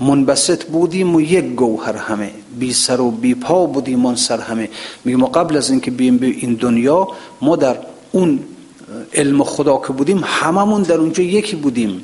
منبسط 0.00 0.64
بودیم 0.64 1.14
و 1.14 1.20
یک 1.20 1.44
گوهر 1.44 1.96
همه. 1.96 2.30
بی 2.58 2.72
سر 2.72 3.00
و 3.00 3.10
بی 3.10 3.34
پا 3.34 3.66
بودیم 3.66 4.06
آن 4.06 4.16
سر 4.16 4.40
همه. 4.40 4.68
میگه 5.04 5.18
ما 5.18 5.26
قبل 5.26 5.56
از 5.56 5.70
اینکه 5.70 5.90
بیم 5.90 6.16
به 6.16 6.26
این 6.26 6.54
دنیا 6.54 7.08
ما 7.42 7.56
در 7.56 7.76
اون 8.12 8.40
علم 9.14 9.44
خدا 9.44 9.78
که 9.86 9.92
بودیم 9.92 10.22
هممون 10.24 10.82
در 10.82 10.94
اونجا 10.94 11.22
یکی 11.22 11.56
بودیم. 11.56 12.02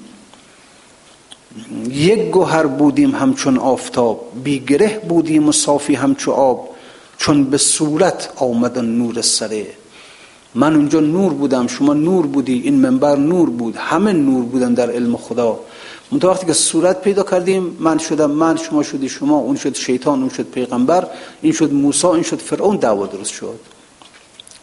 یک 1.91 2.31
گوهر 2.31 2.67
بودیم 2.67 3.15
همچون 3.15 3.59
آفتاب. 3.59 4.33
بی 4.45 4.61
گره 4.61 5.03
بودیم 5.09 5.49
و 5.49 5.53
صافی 5.53 5.95
همچو 5.95 6.33
آب. 6.33 6.69
چون 7.19 7.45
به 7.45 7.59
صورت 7.59 8.33
آمدن 8.37 8.85
نور 8.85 9.21
سره. 9.21 9.67
من 10.55 10.77
اونجا 10.77 11.01
نور 11.01 11.33
بودم 11.33 11.67
شما 11.67 11.95
نور 11.95 12.27
بودی 12.27 12.61
این 12.65 12.75
منبر 12.75 13.17
نور 13.17 13.51
بود. 13.51 13.77
همه 13.77 14.13
نور 14.13 14.45
بودن 14.45 14.75
در 14.75 14.91
علم 14.91 15.17
خدا. 15.17 15.61
منتها 16.13 16.31
وقتی 16.31 16.47
که 16.47 16.53
صورت 16.53 17.01
پیدا 17.01 17.23
کردیم 17.23 17.77
من 17.81 17.99
شدم 17.99 18.31
من 18.31 18.57
شما 18.57 18.83
شدی 18.83 19.09
شما 19.09 19.37
اون 19.37 19.57
شد 19.57 19.75
شیطان 19.75 20.21
اون 20.21 20.29
شد 20.29 20.43
پیغمبر 20.43 21.07
این 21.43 21.53
شد 21.53 21.73
موسی 21.73 22.07
این 22.07 22.23
شد 22.23 22.39
فرعون 22.39 22.77
دعوا 22.77 23.07
درست 23.07 23.33
شد. 23.33 23.61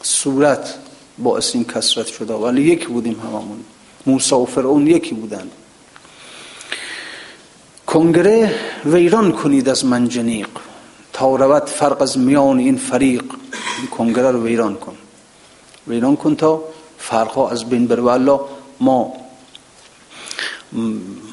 صورت 0.02 0.76
باعث 1.18 1.56
این 1.56 1.66
کسرت 1.66 2.08
شده 2.08 2.34
ولی 2.34 2.62
یکی 2.62 2.86
بودیم 2.86 3.20
هممون. 3.20 3.60
موسی 4.06 4.36
و 4.36 4.46
فرعون 4.46 4.88
یکی 4.88 5.16
بودن 5.16 5.48
کنگره 7.88 8.56
ویران 8.86 9.32
کنید 9.32 9.70
از 9.70 9.86
منجنیق 9.86 10.50
تا 11.14 11.60
فرق 11.66 12.02
از 12.02 12.18
میان 12.18 12.60
این 12.60 12.78
فریق. 12.78 13.24
این 13.78 13.88
کنگره 13.88 14.32
رو 14.32 14.44
ویران 14.44 14.76
کن. 14.76 14.96
ویران 15.88 16.16
کن 16.16 16.36
تا 16.36 16.64
فرق 16.98 17.38
از 17.38 17.70
بین 17.70 17.88
والله 17.88 18.40
ما 18.80 19.14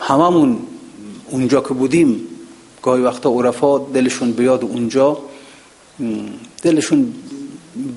هممون 0.07 0.59
اونجا 1.31 1.61
که 1.61 1.75
بودیم 1.75 2.21
گاهی 2.83 3.03
وقتا 3.03 3.31
عرفا 3.31 3.79
دلشون 3.79 4.33
بیاد 4.33 4.64
اونجا 4.64 5.19
دلشون 6.62 7.14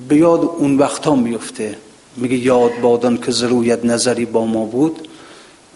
بیاد 0.08 0.44
اون 0.58 0.78
وقتا 0.78 1.14
میفته. 1.14 1.76
میگه 2.16 2.36
یاد 2.36 2.70
بادان 2.82 3.16
که 3.16 3.32
ضروریت 3.32 3.84
نظری 3.84 4.24
با 4.24 4.46
ما 4.46 4.64
بود. 4.64 5.08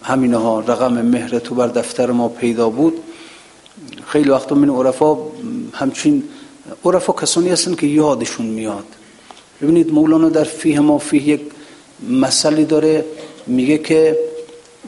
همینها 0.03 0.59
رقم 0.59 1.01
مهر 1.01 1.39
تو 1.39 1.55
بر 1.55 1.67
دفتر 1.67 2.11
ما 2.11 2.27
پیدا 2.27 2.69
بود. 2.69 2.93
خیلی 4.07 4.29
وقتا 4.29 4.55
من 4.55 4.69
عرفا 4.69 5.17
همچین 5.73 6.23
عرفا 6.85 7.13
کسانی 7.13 7.49
هستن 7.49 7.75
که 7.75 7.87
یادشون 7.87 8.45
میاد. 8.45 8.85
ببینید 9.61 9.93
مولانا 9.93 10.29
در 10.29 10.43
فیه 10.43 10.79
ما 10.79 10.97
فیه 10.97 11.27
یک 11.27 11.41
مسئله 12.09 12.65
داره. 12.65 13.05
میگه 13.47 13.77
که 13.77 14.24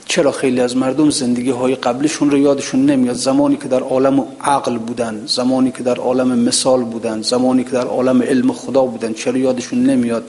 چرا 0.07 0.31
خیلی 0.31 0.61
از 0.61 0.77
مردم 0.77 1.09
زندگی 1.09 1.49
های 1.49 1.75
قبلشون 1.75 2.31
رو 2.31 2.37
یادشون 2.37 2.85
نمیاد؟ 2.85 3.15
زمانی 3.15 3.57
که 3.57 3.67
در 3.67 3.79
عالم 3.79 4.25
عقل 4.41 4.77
بودن 4.77 5.23
زمانی 5.25 5.71
که 5.71 5.83
در 5.83 5.95
عالم 5.95 6.39
مثال 6.39 6.83
بودن 6.83 7.21
زمانی 7.21 7.63
که 7.63 7.69
در 7.69 7.87
عالم 7.87 8.21
علم 8.21 8.53
خدا 8.53 8.85
بودن 8.85 9.13
چرا 9.13 9.37
یادشون 9.37 9.83
نمیاد؟ 9.83 10.23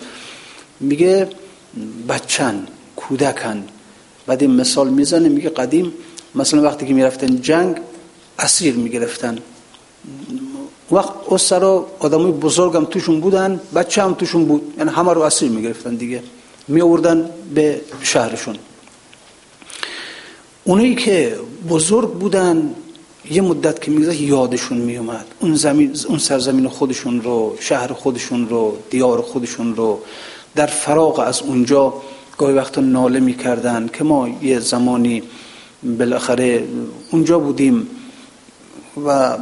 میگه 0.80 1.28
بچن 2.08 2.66
کودکن. 2.96 3.64
بعد 4.26 4.42
این 4.42 4.50
مثال 4.50 4.88
می‌زنه 4.88 5.28
میگه 5.28 5.48
قدیم 5.50 5.92
مثلا 6.34 6.62
وقتی 6.62 6.86
که 6.86 6.94
می‌رفتن 6.94 7.40
جنگ 7.40 7.76
اسیر 8.38 8.74
می‌گرفتن. 8.74 9.38
وقت 10.92 11.12
اسرا 11.30 11.86
آدمای 11.98 12.32
بزرگم 12.32 12.84
توشون 12.84 13.20
بودن 13.20 13.60
بچه 13.74 14.02
هم 14.02 14.14
توشون 14.14 14.44
بود. 14.44 14.74
یعنی 14.78 14.90
همه 14.90 15.12
رو 15.12 15.20
اسیر 15.20 15.50
می‌گرفتن 15.50 15.94
دیگه. 15.94 16.22
می 16.68 16.80
آوردن 16.80 17.30
به 17.54 17.80
شهرشون. 18.02 18.56
اونایی 20.68 20.94
که 20.94 21.36
بزرگ 21.68 22.12
بودن 22.12 22.74
یه 23.30 23.42
مدت 23.42 23.80
که 23.80 23.90
میگذشت 23.90 24.20
یادشون 24.20 24.78
میومد 24.78 25.26
اون 25.40 25.54
زمین 25.54 25.96
اون 26.08 26.18
سرزمین 26.18 26.68
خودشون 26.68 27.22
رو 27.22 27.56
شهر 27.60 27.92
خودشون 27.92 28.48
رو 28.48 28.76
دیار 28.90 29.22
خودشون 29.22 29.76
رو 29.76 30.00
در 30.54 30.66
فراغ 30.66 31.18
از 31.18 31.42
اونجا 31.42 31.94
گاهی 32.38 32.54
وقتا 32.54 32.80
ناله 32.80 33.20
می‌کردن 33.20 33.88
که 33.92 34.04
ما 34.04 34.28
یه 34.42 34.58
زمانی 34.58 35.22
بالاخره 35.82 36.64
اونجا 37.10 37.38
بودیم 37.38 37.88
و 39.06 39.38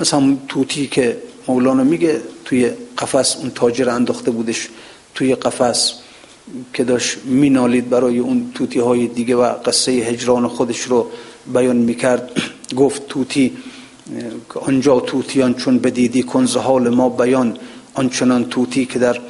مثلا 0.00 0.36
توتی 0.48 0.86
که 0.86 1.16
مولانا 1.48 1.84
میگه 1.84 2.20
توی 2.44 2.70
قفس 2.98 3.36
اون 3.36 3.50
تاجر 3.50 3.90
انداخته 3.90 4.30
بودش 4.30 4.68
توی 5.14 5.34
قفس. 5.34 5.94
که 6.74 6.84
داشت 6.84 7.18
مینالید 7.24 7.90
برای 7.90 8.18
اون 8.18 8.52
توتی 8.54 8.78
های 8.78 9.06
دیگه 9.06 9.36
و 9.36 9.42
قصه 9.42 9.92
هجران 9.92 10.48
خودش 10.48 10.80
رو 10.80 11.06
بیان 11.52 11.76
می‌کرد. 11.76 12.30
گفت 12.76 13.08
توتی 13.08 13.56
آنجا 14.54 15.00
توتیان 15.00 15.54
چون 15.54 15.78
بدیدی 15.78 16.22
کنز 16.22 16.56
حال 16.56 16.88
ما 16.88 17.08
بیان. 17.08 17.58
آنچنان 17.94 18.44
توتی 18.44 18.86
که 18.86 18.98
در 18.98 19.20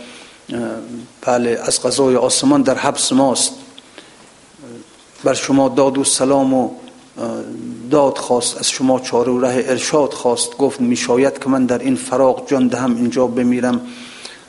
بله 1.20 1.60
از 1.64 1.82
قضای 1.82 2.16
آسمان 2.16 2.62
در 2.62 2.78
حبس 2.78 3.12
ماست. 3.12 3.52
بر 5.24 5.34
شما 5.34 5.68
داد 5.68 5.98
و 5.98 6.04
سلام 6.04 6.54
و 6.54 6.70
داد 7.90 8.18
خواست 8.18 8.58
از 8.58 8.70
شما 8.70 9.00
چاره 9.00 9.32
و 9.32 9.40
ره 9.40 9.64
ارشاد 9.68 10.12
خواست. 10.12 10.56
گفت 10.56 10.80
میشاید 10.80 11.38
که 11.38 11.48
من 11.48 11.66
در 11.66 11.78
این 11.78 11.96
فراغ 11.96 12.48
جان 12.50 12.68
دهم 12.68 12.96
اینجا 12.96 13.26
بمیرم 13.26 13.80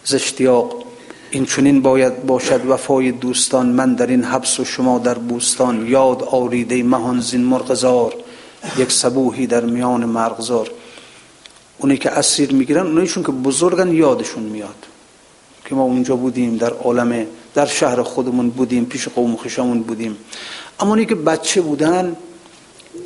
ز 0.05 0.13
اشتیاق 0.13 0.78
این 1.31 1.45
چنین 1.45 1.81
باید 1.81 2.25
باشد 2.25 2.65
وفای 2.65 3.11
دوستان. 3.11 3.67
من 3.67 3.93
در 3.93 4.07
این 4.07 4.23
حبس 4.23 4.59
و 4.59 4.65
شما 4.65 4.99
در 4.99 5.13
بوستان. 5.13 5.87
یاد 5.87 6.23
آریده 6.23 6.83
مهان 6.83 7.19
زین 7.19 7.41
مرغزار. 7.41 8.13
یک 8.77 8.91
سبوهی 8.91 9.47
در 9.47 9.65
میان 9.65 10.05
مرغزار. 10.05 10.71
اونی 11.77 11.97
که 11.97 12.11
اسیر 12.11 12.53
می‌گیرن 12.53 12.87
اونایشون 12.87 13.23
که 13.23 13.31
بزرگن 13.31 13.93
یادشون 13.93 14.43
میاد. 14.43 14.85
که 15.65 15.75
ما 15.75 15.83
اونجا 15.83 16.15
بودیم 16.15 16.57
در 16.57 16.73
عالم 16.73 17.25
در 17.53 17.65
شهر 17.65 18.03
خودمون 18.03 18.49
بودیم 18.49 18.85
پیش 18.85 19.07
قوم 19.07 19.35
خشمون 19.35 19.83
بودیم. 19.83 20.17
اما 20.79 20.89
اونی 20.89 21.05
که 21.05 21.15
بچه 21.15 21.61
بودن 21.61 22.15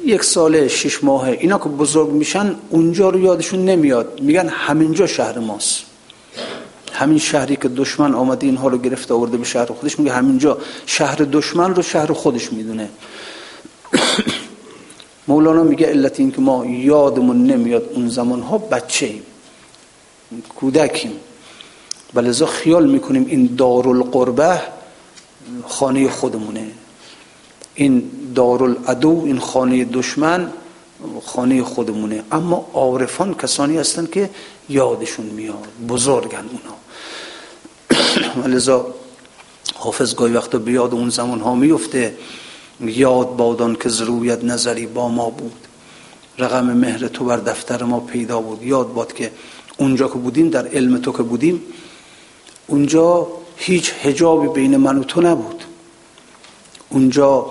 یک 0.06 0.24
ساله 0.24 0.68
شش 0.68 1.04
ماهه 1.04 1.38
اینا 1.40 1.58
که 1.58 1.70
بزرگ 1.70 2.10
میشن 2.10 2.56
اونجا 2.70 3.10
رو 3.10 3.20
یادشون 3.20 3.66
نمیاد. 3.66 4.22
میگن 4.22 4.48
همینجا 4.48 5.08
شهر 5.08 5.40
ماست. 5.40 5.84
همین 6.94 7.18
شهری 7.18 7.56
که 7.56 7.68
دشمن 7.70 8.14
آمده 8.14 8.48
اینها 8.48 8.68
رو 8.68 8.78
گرفته 8.78 9.14
آورده 9.14 9.38
به 9.38 9.44
شهر 9.44 9.66
خودش 9.66 10.00
میگه 10.00 10.14
همینجا 10.14 10.58
شهر 10.86 11.16
دشمن 11.16 11.76
رو 11.76 11.82
شهر 11.82 12.14
خودش 12.14 12.54
می‌دونه. 12.54 12.90
مولانا 15.28 15.64
میگه 15.64 15.86
علت 15.86 16.20
این 16.20 16.32
که 16.32 16.42
ما 16.42 16.66
یادمون 16.66 17.48
نمیاد 17.48 17.90
اون 17.94 18.10
زمان 18.10 18.42
ها 18.42 18.58
بچه 18.58 19.06
ایم 19.06 19.24
کودکیم 20.56 21.12
ولذا 22.14 22.46
خیال 22.46 22.90
می‌کنیم 22.90 23.26
این 23.30 23.56
دارالقربه 23.58 24.62
خانه 25.68 26.10
خودمونه. 26.10 26.72
این 27.76 28.12
دارالعدو 28.36 29.22
این 29.26 29.40
خانه 29.40 29.86
دشمن 29.86 30.52
خانه 31.24 31.64
خودمونه. 31.64 32.24
اما 32.32 32.70
عارفان 32.74 33.34
کسانی 33.34 33.78
هستند 33.78 34.12
که 34.12 34.30
یادشون 34.70 35.26
میاد 35.26 35.68
بزرگن 35.90 36.38
اونا. 36.38 36.83
ولذا 38.44 38.86
حافظ 39.76 40.16
گاهی 40.16 40.34
وقتا 40.34 40.58
بیاد 40.58 40.94
اون 40.94 41.10
زمان 41.10 41.40
ها 41.40 41.56
میفته 41.56 42.16
یاد 42.82 43.36
بادان 43.36 43.76
که 43.76 43.90
ضروریت 43.90 44.44
نظری 44.44 44.86
با 44.86 45.10
ما 45.10 45.30
بود. 45.30 45.56
رقم 46.40 46.66
مهر 46.66 47.08
تو 47.08 47.26
بر 47.26 47.38
دفتر 47.38 47.84
ما 47.84 48.00
پیدا 48.00 48.42
بود. 48.42 48.64
یاد 48.64 48.94
باد 48.94 49.14
که 49.14 49.32
اونجا 49.78 50.08
که 50.08 50.14
بودیم 50.14 50.50
در 50.50 50.68
علم 50.68 50.98
تو 50.98 51.12
که 51.12 51.24
بودیم 51.24 51.62
اونجا 52.68 53.28
هیچ 53.58 53.94
هجابی 54.02 54.48
بین 54.48 54.78
من 54.78 54.98
و 54.98 55.04
تو 55.04 55.22
نبود. 55.22 55.64
اونجا 56.90 57.46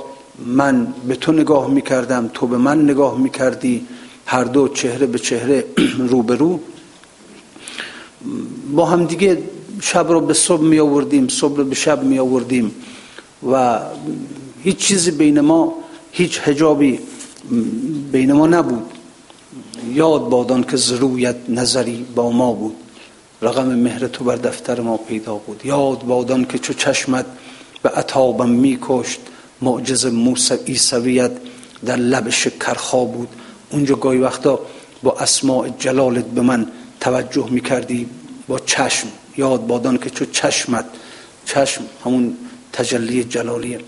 من 0.47 0.95
به 1.09 1.17
تو 1.17 1.33
نگاه 1.33 1.71
می‌کردم 1.71 2.31
تو 2.35 2.47
به 2.47 2.59
من 2.59 2.85
نگاه 2.85 3.19
می‌کردی 3.19 3.87
هر 4.27 4.45
دو 4.45 4.69
چهره 4.69 5.07
به 5.07 5.19
چهره 5.19 5.65
رو 5.99 6.23
به 6.23 6.37
رو 6.37 6.61
با 8.73 8.87
هم 8.87 9.05
دیگه 9.05 9.43
شب 9.81 10.09
رو 10.09 10.21
به 10.21 10.35
صبح 10.35 10.63
می 10.63 10.79
آوردیم 10.79 11.29
صبح 11.29 11.57
رو 11.57 11.65
به 11.65 11.75
شب 11.75 12.03
می 12.03 12.19
آوردیم 12.19 12.75
و 13.53 13.79
هیچ 14.65 14.77
چیزی 14.77 15.11
بین 15.11 15.41
ما 15.41 15.75
هیچ 16.13 16.39
حجابی 16.39 16.99
بین 18.13 18.33
ما 18.33 18.47
نبود. 18.47 18.91
یاد 19.95 20.29
بادان 20.29 20.65
که 20.65 20.77
ضروریت 20.77 21.37
نظری 21.49 22.07
با 22.15 22.31
ما 22.31 22.53
بود. 22.53 22.77
رقم 23.43 23.75
مهر 23.75 24.07
تو 24.07 24.25
بر 24.25 24.37
دفتر 24.37 24.81
ما 24.81 24.97
پیدا 24.97 25.35
بود. 25.35 25.61
یاد 25.65 26.03
بادان 26.03 26.45
که 26.45 26.59
چو 26.59 26.73
چشمت 26.73 27.27
به 27.83 27.89
عطابم 27.89 28.49
می 28.49 28.79
کشت 28.83 29.21
معجز 29.63 30.07
موسی 30.07 30.55
ایسویت 30.65 31.31
در 31.87 31.97
لب 31.97 32.31
شکرخا 32.31 33.05
بود. 33.05 33.29
اونجا 33.71 33.95
گاهی 33.95 34.19
وقتا 34.19 34.61
با 35.03 35.13
اسماع 35.13 35.69
جلالت 35.79 36.25
به 36.25 36.41
من 36.41 36.67
توجه 37.01 37.51
می 37.51 37.61
کردی 37.61 38.07
با 38.53 38.59
چشم. 38.59 39.09
یاد 39.37 39.67
بادان 39.67 39.99
که 39.99 40.11
چو 40.11 40.25
چشمت 40.25 40.85
چشم 41.45 41.83
همون 42.05 42.37
تجلی 42.73 43.25
جلالیه. 43.25 43.81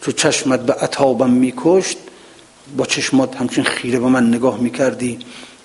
چو 0.00 0.12
چشمت 0.12 0.60
به 0.60 0.72
عطابم 0.72 1.30
میکشت 1.30 1.98
با 2.76 2.86
چشمات 2.86 3.36
همچین 3.36 3.64
خیره 3.64 3.98
به 4.00 4.06
من 4.06 4.28
نگاه 4.28 4.60
می‌کردی. 4.60 5.18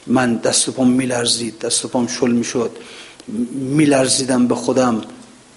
من 0.07 0.35
دست 0.35 0.69
و 0.69 0.71
پام 0.71 0.89
میلرزید 0.89 1.60
دست 1.60 1.85
و 1.85 1.87
پام 1.87 2.08
شل 2.08 2.31
می‌شد. 2.31 2.71
میلرزیدم 3.54 4.47
به 4.47 4.56
خودم. 4.56 5.02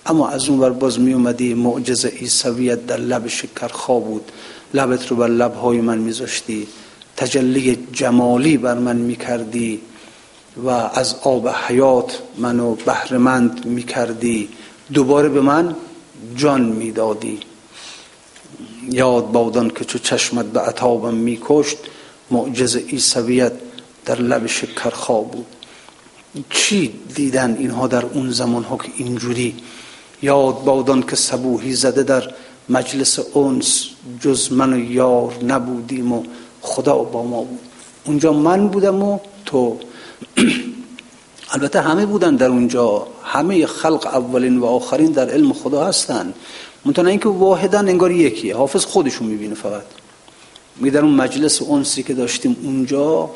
اما 0.07 0.28
از 0.28 0.49
اون 0.49 0.59
ور 0.59 0.70
باز 0.70 1.01
می 1.01 1.12
اومدی 1.12 1.55
معجز 1.55 2.07
عیسویت 2.07 2.86
در 2.86 2.97
لب 2.97 3.28
شکر 3.28 3.68
خواب 3.68 4.05
بود. 4.05 4.32
لبت 4.74 5.11
رو 5.11 5.16
بر 5.16 5.28
لبهای 5.28 5.80
من 5.80 5.99
میذاشتی. 5.99 6.66
تجلی 7.16 7.78
جمالی 7.92 8.57
بر 8.57 8.78
من 8.78 8.97
می‌کردی. 8.97 9.80
و 10.57 10.68
از 10.70 11.14
آب 11.22 11.48
حیات 11.48 12.18
منو 12.38 12.74
بهرمند 12.74 13.66
می‌کردی. 13.66 14.48
دوباره 14.92 15.28
به 15.28 15.40
من 15.40 15.76
جان 16.36 16.62
می‌دادی. 16.62 17.40
یاد 18.90 19.32
بادان 19.32 19.70
که 19.70 19.84
چو 19.84 19.98
چشمت 19.98 20.46
به 20.46 20.61
عطابم 20.61 21.14
میکشت 21.14 21.76
معجز 22.30 22.76
عیسویت 22.76 23.52
در 24.05 24.20
لب 24.20 24.46
شکر 24.46 24.90
خواب 24.90 25.30
بود. 25.30 25.46
چی 26.50 26.94
دیدن 27.14 27.57
اینها 27.59 27.86
در 27.86 28.05
اون 28.05 28.30
زمان 28.30 28.64
ها 28.64 28.76
که 28.76 28.88
اینجوری؟ 28.96 29.55
یاد 30.22 30.64
بادان 30.64 31.02
که 31.02 31.16
سبوهی 31.16 31.74
زده 31.74 32.02
در 32.02 32.34
مجلس 32.68 33.18
اونس 33.18 33.84
جز 34.20 34.52
من 34.52 34.72
و 34.72 34.78
یار 34.78 35.44
نبودیم 35.44 36.12
و 36.12 36.22
خدا 36.61 36.98
با 36.98 37.22
ما 37.22 37.42
بود. 37.42 37.61
اونجا 38.05 38.32
من 38.32 38.68
بودم 38.68 39.02
و 39.02 39.18
تو. 39.44 39.78
البته 41.55 41.81
همه 41.81 42.07
بودن 42.07 42.37
در 42.37 42.49
اونجا. 42.49 43.07
همه 43.25 43.66
خلق 43.66 44.07
اولین 44.07 44.59
و 44.59 44.64
آخرین 44.64 45.12
در 45.12 45.31
علم 45.31 45.53
خدا 45.53 45.85
هستن. 45.85 46.35
منتها 46.85 47.07
اینکه 47.07 47.29
واحدا 47.29 47.79
انگار 47.79 48.12
یکیه. 48.12 48.57
حافظ 48.57 48.85
خودشون 48.85 49.27
می‌بینه 49.27 49.55
فقط. 49.55 49.85
می 50.77 50.91
در 50.91 51.01
اون 51.01 51.14
مجلس 51.14 51.62
اونسی 51.62 52.03
که 52.03 52.14
داشتیم 52.14 52.57
اونجا 52.62 53.31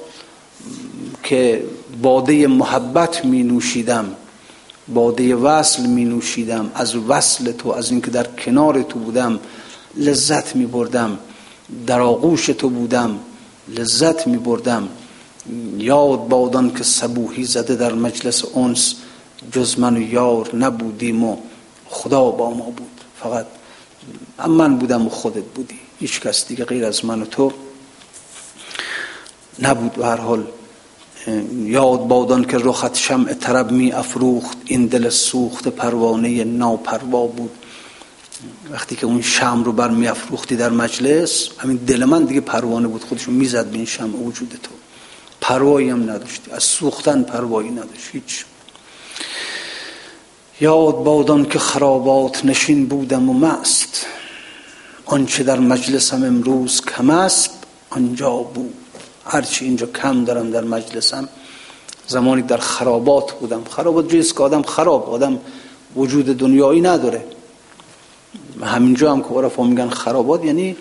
که 1.23 1.63
باده 2.03 2.47
محبت 2.47 3.25
می 3.25 3.43
نوشیدم 3.43 4.15
باده 4.95 5.35
وصل 5.35 5.87
می 5.87 6.05
نوشیدم 6.05 6.71
از 6.75 6.97
وصل 6.97 7.53
تو 7.53 7.69
از 7.69 7.91
اینکه 7.91 8.11
در 8.11 8.25
کنار 8.25 8.83
تو 8.83 8.99
بودم 8.99 9.39
لذت 9.97 10.57
می 10.57 10.67
بردم. 10.67 11.19
در 11.87 12.01
آغوش 12.01 12.47
تو 12.47 12.69
بودم 12.69 13.19
لذت 13.69 14.27
می 14.27 14.37
بردم. 14.37 14.89
یاد 15.79 16.29
بادان 16.29 16.75
که 16.75 16.85
سبوهی 16.85 17.45
زده 17.45 17.77
در 17.77 17.93
مجلس 17.93 18.45
اونس 18.45 18.95
جز 19.53 19.79
من 19.79 19.97
و 19.97 20.01
یار 20.01 20.57
نبودیم 20.57 21.25
و 21.25 21.37
خدا 21.87 22.31
با 22.31 22.51
ما 22.51 22.65
بود. 22.65 23.01
فقط 23.23 23.47
من 24.49 24.77
بودم 24.77 25.07
و 25.07 25.11
خودت 25.11 25.45
بودی. 25.45 25.79
هیچ 26.01 26.21
کس 26.21 26.47
دیگه 26.47 26.65
غیر 26.65 26.85
از 26.85 27.05
من 27.05 27.23
و 27.23 27.25
تو 27.25 27.53
نبود. 29.63 29.99
و 29.99 30.05
هر 30.05 30.17
حال 30.17 30.47
یاد 31.53 32.09
بادان 32.09 32.45
که 32.45 32.59
رخت 32.59 32.95
شمع 32.97 33.35
طرب 33.35 33.71
می 33.71 33.93
افروخت. 33.93 34.59
این 34.65 34.87
دل 34.87 35.09
سوخت 35.09 35.69
پروانه 35.69 36.45
ناپروا 36.45 37.27
بود. 37.27 37.51
وقتی 38.71 38.97
که 38.97 39.07
اون 39.07 39.23
شم 39.23 39.63
رو 39.65 39.73
بر 39.73 39.89
می 39.89 40.09
افروختی 40.09 40.57
در 40.57 40.71
مجلس 40.71 41.49
همین 41.59 41.77
دل 41.77 42.05
من 42.05 42.25
دیگه 42.25 42.41
پروانه 42.41 42.89
بود. 42.89 43.05
خودشون 43.05 43.35
می‌زد 43.35 43.67
به 43.67 43.77
این 43.77 43.87
شمع 43.87 44.17
وجود 44.17 44.59
تو. 44.63 44.71
پروایی 45.41 45.91
هم 45.91 46.03
نداشتی 46.03 46.51
از 46.51 46.63
سوختن 46.63 47.23
پروایی 47.23 47.71
نداشت. 47.71 48.09
هیچ. 48.13 48.45
یاد 50.61 50.95
بادان 50.95 51.45
که 51.45 51.59
خرابات 51.59 52.45
نشین 52.45 52.87
بودم 52.87 53.31
و 53.31 53.33
مست. 53.33 54.07
آنچه 55.07 55.43
در 55.43 55.59
مجلسم 55.59 56.25
امروز 56.25 56.81
کم 56.81 57.11
است 57.11 57.51
آنجا 57.91 58.31
بود. 58.31 58.75
هرچی 59.25 59.65
اینجا 59.65 59.87
کم 59.87 60.25
دارم 60.25 60.51
در 60.51 60.65
مجلسم 60.65 61.29
زمانی 62.07 62.43
در 62.43 62.57
خرابات 62.57 63.33
بودم. 63.33 63.65
خرابات 63.65 64.11
جیست 64.11 64.37
که 64.37 64.43
آدم 64.43 64.63
خراب 64.63 65.11
آدم 65.11 65.39
وجود 65.97 66.27
دنیایی 66.27 66.81
نداره. 66.81 67.25
همینجا 68.63 69.13
هم 69.13 69.23
که 69.23 69.29
عرفا 69.29 69.65
میگن 69.65 69.89
خرابات 69.89 70.45
یعنی 70.45 70.77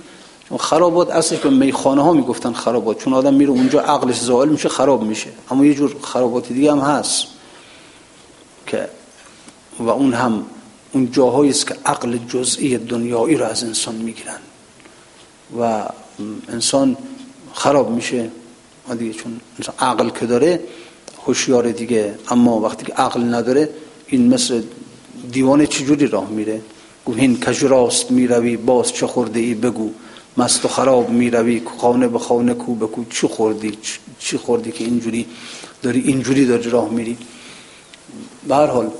چون 0.49 0.57
خرابات 0.57 1.11
اصلش 1.11 1.39
که 1.39 1.49
میخانه 1.49 2.01
ها 2.01 2.13
می‌گفتن 2.13 2.53
خرابات 2.53 2.99
چون 2.99 3.13
آدم 3.13 3.33
میره 3.33 3.51
اونجا 3.51 3.81
عقلش 3.81 4.19
زائل 4.19 4.49
میشه 4.49 4.69
خراب 4.69 5.03
میشه. 5.03 5.29
اما 5.51 5.65
یه 5.65 5.73
جور 5.73 5.95
خرابات 6.01 6.53
دیگه 6.53 6.71
هم 6.71 6.79
هست 6.79 7.27
که 8.67 8.89
و 9.79 9.89
اون 9.89 10.13
هم 10.13 10.45
اون 10.91 11.11
جاهایی 11.11 11.49
است 11.49 11.67
که 11.67 11.75
عقل 11.85 12.17
جزئی 12.17 12.77
دنیایی 12.77 13.35
رو 13.35 13.45
از 13.45 13.63
انسان 13.63 13.95
می‌گیرن. 13.95 14.39
و 15.59 15.83
انسان 16.49 16.97
خراب 17.53 17.91
میشه. 17.91 18.29
دیگه 18.99 19.13
چون 19.13 19.39
انسان 19.59 19.75
عقل 19.79 20.09
که 20.09 20.25
داره 20.25 20.63
هوشیار 21.25 21.71
دیگه. 21.71 22.15
اما 22.29 22.59
وقتی 22.59 22.85
که 22.85 22.93
عقل 22.93 23.33
نداره 23.33 23.69
این 24.07 24.33
مثل 24.33 24.61
دیوانه 25.31 25.67
چجوری 25.67 26.07
راه 26.07 26.29
میره؟ 26.29 26.61
گو 27.05 27.13
هین 27.13 27.39
کج 27.39 27.63
راست 27.63 28.11
می‌روی 28.11 28.57
باز 28.57 28.93
چه 28.93 29.07
خورده 29.07 29.39
ای 29.39 29.53
بگو. 29.53 29.91
مست 30.37 30.65
و 30.65 30.67
خراب 30.67 31.09
می‌روی 31.09 31.61
خانه 31.77 32.07
به 32.07 32.19
خانه 32.19 32.53
کو 32.53 32.75
به 32.75 32.87
کو. 32.87 33.03
چی 33.09 33.27
خوردی؟ 33.27 33.77
چی 34.19 34.37
خوردی 34.37 34.71
که 34.71 34.83
اینجوری 34.83 35.25
داری 35.83 35.99
اینجوری 35.99 36.45
داری 36.45 36.69
راه 36.69 36.89
میری؟ 36.89 37.17
به 38.47 38.55
هر 38.55 38.65
حال 38.65 38.91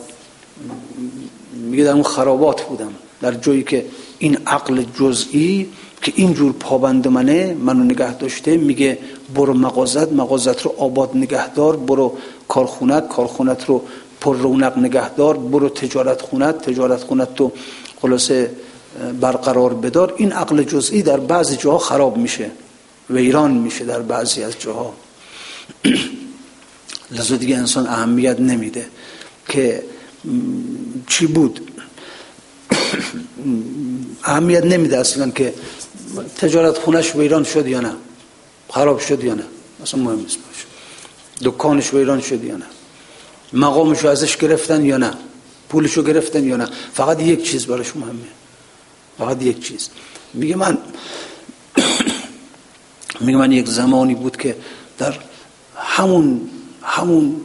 میگه 1.54 1.84
در 1.84 1.92
اون 1.92 2.04
خرابات 2.04 2.62
بودم. 2.62 2.92
در 3.22 3.34
جایی 3.34 3.64
که 3.64 3.86
این 4.20 4.38
عقل 4.48 4.84
جزئی 5.00 5.70
که 6.02 6.14
اینجور 6.16 6.52
پابند 6.52 7.08
منه 7.08 7.54
منو 7.54 7.84
نگه 7.84 8.14
داشته 8.14 8.58
میگه 8.58 8.98
برو 9.36 9.54
مغازت 9.54 10.12
مغازت 10.12 10.62
رو 10.62 10.74
آباد 10.78 11.18
نگهدار 11.18 11.78
برو 11.78 12.18
کارخونت 12.48 13.08
کارخونت 13.08 13.66
رو 13.66 13.82
پر 14.22 14.38
رونق 14.38 14.78
نگهدار 14.78 15.38
برو 15.38 15.70
تجارت 15.70 16.22
خونت 16.22 16.62
تجارت 16.62 17.04
خونت 17.04 17.36
تو 17.36 17.52
خلاصه 18.02 18.52
برقرار 19.22 19.74
بدار 19.74 20.14
این 20.18 20.32
عقل 20.32 20.64
جزئی 20.64 21.02
در 21.02 21.20
بعضی 21.20 21.56
جاها 21.56 21.78
خراب 21.78 22.18
میشه 22.18 22.52
ویران 23.10 23.52
میشه 23.52 23.86
در 23.86 24.00
بعضی 24.00 24.44
از 24.44 24.60
جاها. 24.60 24.94
لذا 27.12 27.36
دیگه 27.36 27.58
انسان 27.58 27.88
اهمیت 27.88 28.40
نمیده 28.40 28.88
که 29.50 29.84
چی 31.08 31.28
بود. 31.28 31.72
اهمیت 34.24 34.66
نمیده 34.66 35.00
اصلا 35.00 35.30
که 35.30 35.54
تجارت 36.38 36.78
خونش 36.78 37.16
ویران 37.16 37.44
شد 37.44 37.68
یا 37.68 37.80
نه 37.80 37.94
خراب 38.70 39.00
شد 39.00 39.24
یا 39.24 39.34
نه 39.34 39.44
اصلا 39.84 40.02
مهم 40.02 40.20
نیست 40.20 40.38
باشه. 40.38 40.66
دکانش 41.44 41.94
ویران 41.94 42.22
شد 42.22 42.44
یا 42.44 42.58
نه 42.58 42.66
مقامش 43.54 44.06
ازش 44.06 44.38
گرفتن 44.38 44.86
یا 44.86 44.98
نه 44.98 45.14
پولش 45.70 45.94
رو 45.94 46.04
گرفتن 46.04 46.44
یا 46.44 46.58
نه 46.58 46.68
فقط 46.94 47.22
یک 47.22 47.44
چیز 47.44 47.66
براش 47.66 47.96
مهمه. 47.96 48.28
فقط 49.18 49.42
یک 49.42 49.68
چیز. 49.68 49.90
میگه 50.34 50.56
من 50.56 50.78
میگه 53.22 53.38
من 53.38 53.52
یک 53.52 53.68
زمانی 53.68 54.16
بود 54.16 54.38
که 54.38 54.56
در 54.98 55.14
همون 55.76 56.50
همون 56.84 57.42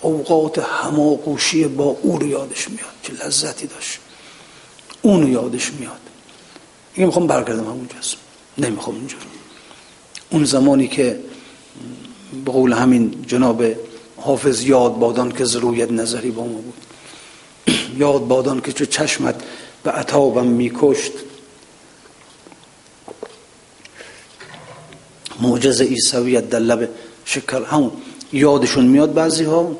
اوقات 0.00 0.58
هماغوشی 0.58 1.64
با 1.64 1.84
او 1.84 2.18
رو 2.18 2.26
یادش 2.26 2.68
میاد 2.70 2.94
چه 3.02 3.12
لذتی 3.12 3.66
داشت. 3.66 3.98
اون 5.02 5.22
رو 5.22 5.28
یادش 5.28 5.72
میاد. 5.72 6.00
میگه 6.94 7.06
می‌خوام 7.06 7.26
برگردم 7.26 7.64
همونجاست 7.64 8.16
نمی‌خوام 8.58 8.96
اینجور 8.96 9.20
اون 10.30 10.44
زمانی 10.44 10.88
که 10.88 11.20
به 12.44 12.52
قول 12.52 12.72
همین 12.72 13.24
جناب 13.26 13.64
حافظ 14.16 14.62
یاد 14.62 14.98
بادان 14.98 15.32
که 15.32 15.44
ضروریت 15.44 15.90
نظری 15.90 16.30
با 16.30 16.42
ما 16.42 16.58
بود. 16.58 16.74
یاد 18.02 18.26
بادان 18.26 18.60
که 18.60 18.72
چه 18.72 18.86
چشمت 18.86 19.42
به 19.86 19.92
عطابم 19.92 20.46
میکشت. 20.46 21.12
معجز 25.40 25.80
ایسویت 25.80 26.50
در 26.50 26.58
لب 26.58 26.88
شکر 27.24 27.64
همون 27.64 27.92
یادشون 28.32 28.84
میاد 28.84 29.14
بعضی 29.14 29.44
ها 29.44 29.76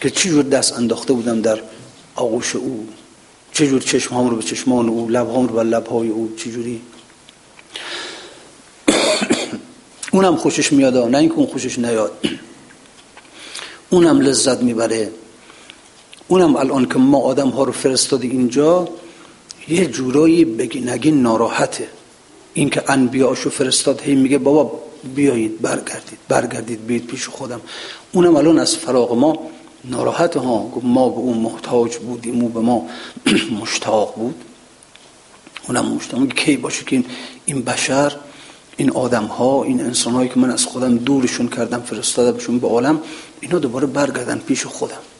که 0.00 0.10
چی 0.10 0.28
جور 0.28 0.42
دست 0.44 0.72
انداخته 0.72 1.12
بودم 1.12 1.40
در 1.40 1.58
آغوش 2.16 2.56
او. 2.56 2.88
چه 3.52 3.66
جور 3.66 3.80
چشم 3.80 4.28
رو 4.28 4.36
به 4.36 4.42
چشمان 4.42 4.88
او 4.88 5.08
لب 5.08 5.28
رو 5.34 5.46
به 5.46 5.62
لب 5.62 5.86
های 5.86 6.08
او 6.08 6.34
چه 6.36 6.50
جوری. 6.50 6.82
اونم 10.12 10.36
خوشش 10.36 10.72
میاد 10.72 10.96
نه 10.96 11.18
اینکه 11.18 11.34
اون 11.34 11.46
خوشش 11.46 11.78
نیاد. 11.78 12.12
اونم 13.90 14.20
لذت 14.20 14.62
می‌بره. 14.62 15.10
اونم 16.28 16.56
الان 16.56 16.88
که 16.88 16.98
ما 16.98 17.18
آدم 17.18 17.48
ها 17.48 17.64
رو 17.64 17.72
فرستادی 17.72 18.28
اینجا 18.28 18.88
یه 19.68 19.86
جورایی 19.86 20.44
بگی 20.44 20.80
نگی 20.80 21.10
ناراحته. 21.10 21.88
این 22.54 22.70
که 22.70 22.90
انبیاشو 22.90 23.50
فرستاد 23.50 24.00
هی 24.00 24.14
میگه 24.14 24.38
بابا 24.38 24.80
بیایید 25.14 25.62
برگردید 25.62 26.18
برگردید 26.28 26.86
بیاید 26.86 27.06
پیش 27.06 27.28
خودم. 27.28 27.60
اونم 28.12 28.36
الان 28.36 28.58
از 28.58 28.76
فراغ 28.76 29.12
ما 29.12 29.38
ناراحت 29.84 30.36
ها. 30.36 30.80
ما 30.82 31.08
به 31.08 31.18
اون 31.18 31.38
محتاج 31.38 31.96
بودیم 31.96 32.42
او 32.42 32.48
به 32.48 32.60
ما 32.60 32.88
مشتاق 33.60 34.14
بود. 34.16 34.34
اونم 35.68 35.86
مشتاق. 35.86 36.28
کی 36.28 36.56
باشه 36.56 36.84
که 36.84 37.04
این 37.46 37.62
بشر 37.62 38.16
این 38.76 38.90
آدم 38.90 39.24
ها 39.24 39.64
این 39.64 39.80
انسان 39.80 40.14
هایی 40.14 40.28
که 40.28 40.40
من 40.40 40.50
از 40.50 40.64
خودم 40.64 40.96
دورشون 40.96 41.48
کردم 41.48 41.80
فرستادمشون 41.80 42.58
به 42.58 42.68
عالم 42.68 43.00
اینا 43.40 43.58
دوباره 43.58 43.86
برگردن 43.86 44.38
پیش 44.38 44.66
خودم. 44.66 45.15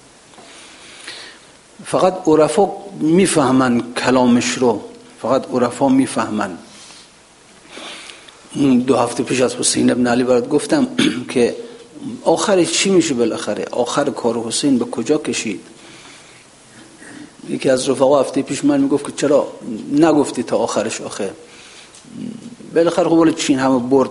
فقط 1.86 2.14
عرفا 2.26 2.68
می‌فهمن 3.00 3.82
کلامش 3.92 4.50
رو. 4.50 4.80
فقط 5.22 5.44
عرفا 5.52 5.88
می‌فهمن. 5.88 6.58
دو 8.86 8.96
هفته 8.96 9.22
پیش 9.22 9.40
از 9.40 9.54
حسین 9.54 9.90
ابن 9.90 10.06
علی 10.06 10.24
برات 10.24 10.48
گفتم 10.48 10.88
که 11.32 11.56
آخرش 12.24 12.72
چی 12.72 12.90
میشه 12.90 13.14
بالاخره؟ 13.14 13.64
آخر 13.70 14.10
کار 14.10 14.38
حسین 14.38 14.78
به 14.78 14.84
کجا 14.84 15.18
کشید؟ 15.18 15.60
یکی 17.48 17.70
از 17.70 17.88
رفقا 17.88 18.20
هفته 18.20 18.42
پیش 18.42 18.64
من 18.64 18.80
می‌گفت 18.80 19.06
که 19.06 19.12
چرا 19.12 19.52
نگفتی 19.92 20.42
تا 20.42 20.56
آخرش؟ 20.56 21.00
آخر 21.00 21.30
بالاخره 22.74 23.08
خب 23.08 23.30
چین 23.30 23.58
همه 23.58 23.78
برد 23.78 24.10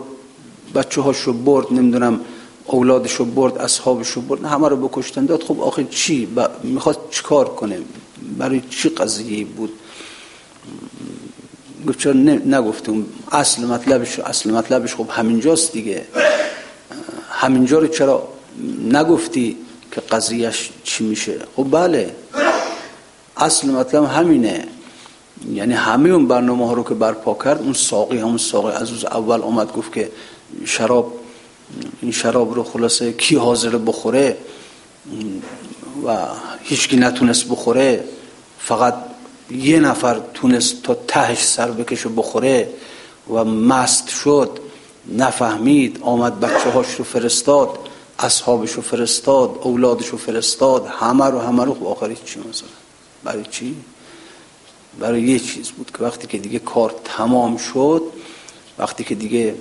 بچه 0.75 1.01
هاشو 1.01 1.33
برد 1.33 1.73
نمی‌دونم. 1.73 2.19
اولادشو 2.67 3.25
برد 3.25 3.57
اصحابشو 3.57 4.21
برد 4.21 4.45
همه 4.45 4.69
رو 4.69 4.87
بکشتن. 4.87 5.25
داد 5.25 5.43
خب 5.43 5.61
آخر 5.61 5.83
چی؟ 5.83 6.27
می‌خواد 6.63 6.97
چیکار 7.11 7.45
کنه؟ 7.45 7.79
برای 8.37 8.61
چی 8.69 8.89
قضیه 8.89 9.45
بود؟ 9.45 9.69
گفت 11.87 11.99
چرا 11.99 12.13
نگفتیم 12.13 13.05
اصل 13.31 13.65
مطلبش 13.65 14.19
اصل 14.19 14.51
مطلبش 14.51 14.95
خب 14.95 15.07
همینجاست 15.09 15.71
دیگه. 15.71 16.05
همینجا 17.29 17.79
رو 17.79 17.87
چرا 17.87 18.27
نگفتی 18.91 19.57
که 19.91 20.01
قضیهش 20.01 20.69
چی 20.83 21.03
میشه؟ 21.03 21.39
خب 21.55 21.67
بله. 21.71 22.15
اصل 23.37 23.69
مطلب 23.69 24.03
همینه. 24.03 24.67
یعنی 25.53 25.73
همه 25.73 26.09
اون 26.09 26.27
برنامه 26.27 26.67
ها 26.67 26.73
رو 26.73 26.83
که 26.83 26.93
برپا 26.93 27.37
کرد 27.43 27.61
اون 27.61 27.73
ساقی 27.73 28.17
همون 28.17 28.37
ساقی 28.37 28.71
از 28.71 29.05
اول 29.05 29.41
اومد 29.41 29.73
گفت 29.73 29.93
که 29.93 30.11
شراب 30.65 31.13
این 32.01 32.11
شراب 32.11 32.55
رو 32.55 32.63
خلاصه 32.63 33.13
کی 33.13 33.35
حاضر 33.35 33.77
بخوره؟ 33.77 34.37
و 36.05 36.17
هیچکی 36.63 36.97
نتونست 36.97 37.49
بخوره. 37.49 38.03
فقط 38.59 38.95
یه 39.51 39.79
نفر 39.79 40.21
تونست 40.33 40.83
تا 40.83 40.97
تهش 41.07 41.43
سر 41.43 41.71
بکش 41.71 42.05
و 42.05 42.09
بخوره 42.09 42.69
و 43.29 43.43
مست 43.43 44.07
شد. 44.07 44.59
نفهمید. 45.17 45.99
آمد 46.01 46.39
بچه 46.39 46.69
هاش 46.69 46.95
رو 46.95 47.03
فرستاد 47.03 47.79
اصحابش 48.19 48.71
رو 48.71 48.81
فرستاد 48.81 49.59
اولادش 49.61 50.07
رو 50.07 50.17
فرستاد. 50.17 50.85
همه 50.85 51.25
رو 51.25 51.39
همه 51.39 51.65
رو. 51.65 51.73
خب 51.73 51.85
آخری 51.85 52.17
چی 52.25 52.39
مثلا. 52.39 52.69
برای 53.23 53.43
چی؟ 53.51 53.75
برای 54.99 55.21
یه 55.21 55.39
چیز 55.39 55.69
بود 55.69 55.91
که 55.91 56.03
وقتی 56.03 56.27
که 56.27 56.37
دیگه 56.37 56.59
کار 56.59 56.95
تمام 57.03 57.57
شد 57.57 58.01
وقتی 58.77 59.03
که 59.03 59.15
دیگه 59.15 59.55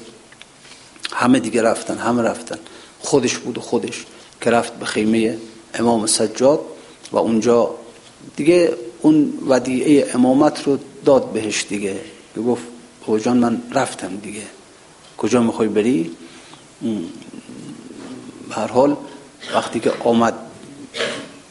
همه 1.12 1.40
دیگه 1.40 1.62
رفتن 1.62 1.98
همه 1.98 2.22
رفتن. 2.22 2.58
خودش 3.00 3.38
بود 3.38 3.58
و 3.58 3.60
خودش 3.60 4.04
که 4.40 4.50
رفت 4.50 4.72
به 4.72 4.86
خیمه 4.86 5.38
امام 5.74 6.06
سجاد 6.06 6.60
و 7.12 7.16
اونجا 7.16 7.74
دیگه 8.36 8.72
اون 9.00 9.32
ودیعه 9.48 10.14
امامت 10.14 10.62
رو 10.66 10.78
داد 11.04 11.32
بهش 11.32 11.64
دیگه. 11.68 12.00
که 12.34 12.40
گفت 12.40 12.62
جان 13.22 13.36
من 13.36 13.62
رفتم 13.72 14.16
دیگه. 14.16 14.42
کجا 15.18 15.40
می‌خوای 15.40 15.68
بری؟ 15.68 16.10
هر 18.50 18.66
حال 18.66 18.96
وقتی 19.54 19.80
که 19.80 19.92
آمد 20.04 20.34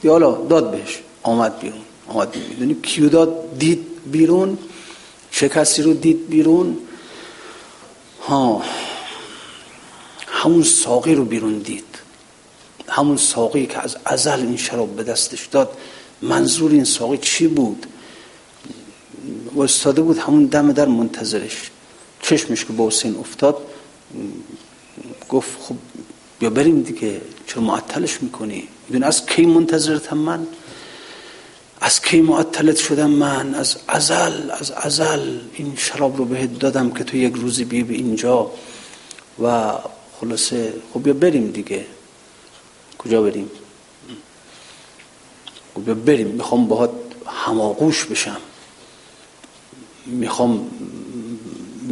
حالا 0.07 0.31
داد 0.31 0.71
بهش. 0.71 0.99
آمد 1.23 1.59
بیرون. 1.59 1.81
آمد 2.07 2.35
می‌دونی 2.49 2.75
کیو 2.83 3.09
داد؟ 3.09 3.57
دید 3.59 3.85
بیرون. 4.11 4.57
چه 5.31 5.49
کسی 5.49 5.81
رو 5.81 5.93
دید 5.93 6.29
بیرون. 6.29 6.77
ها. 8.27 8.61
همون 10.43 10.63
ساقی 10.63 11.15
رو 11.15 11.25
بیرون 11.25 11.57
دید. 11.57 11.85
همون 12.89 13.17
ساقی 13.17 13.65
که 13.65 13.79
از 13.79 13.97
ازل 14.05 14.39
این 14.39 14.57
شراب 14.57 14.95
به 14.95 15.03
دستش 15.03 15.45
داد 15.45 15.77
منظور 16.21 16.71
این 16.71 16.83
ساقی 16.83 17.17
چی 17.17 17.47
بود؟ 17.47 17.85
استاده 19.57 20.01
بود 20.01 20.17
همون 20.17 20.45
دم 20.45 20.71
در 20.71 20.85
منتظرش. 20.85 21.71
چشمش 22.21 22.65
که 22.65 22.73
با 22.73 22.87
حسین 22.87 23.15
افتاد 23.15 23.57
گفت 25.29 25.49
خب 25.61 25.75
بیا 26.39 26.49
بریم 26.49 26.81
دیگه 26.81 27.21
چرا 27.47 27.61
معطلش 27.61 28.23
می‌کنی؟ 28.23 28.67
می‌دونی 28.87 29.05
از 29.05 29.25
کی 29.25 29.45
منتظرتم 29.45 30.17
من؟ 30.17 30.47
از 31.81 32.01
کی 32.01 32.21
معطلت 32.21 32.77
شدم 32.77 33.09
من؟ 33.09 33.55
از 33.55 33.77
ازل 33.87 34.51
از 34.51 34.71
ازل. 34.71 35.39
این 35.53 35.73
شراب 35.77 36.17
رو 36.17 36.25
بهت 36.25 36.59
دادم 36.59 36.91
که 36.91 37.03
تو 37.03 37.17
یک 37.17 37.33
روزی 37.33 37.65
بی 37.65 37.83
به 37.83 37.93
اینجا 37.93 38.51
و 39.43 39.73
خلاصه 40.23 40.73
خب 40.93 41.03
بیا 41.03 41.13
بریم 41.13 41.51
دیگه. 41.51 41.85
کجا 42.97 43.21
بریم؟ 43.21 43.51
خب 45.75 45.85
بیا 45.85 45.93
بریم. 45.93 46.27
می‌خوام 46.27 46.67
باهات 46.67 46.91
هماغوش 47.27 48.05
بشم. 48.05 48.37
می‌خوام 50.05 50.71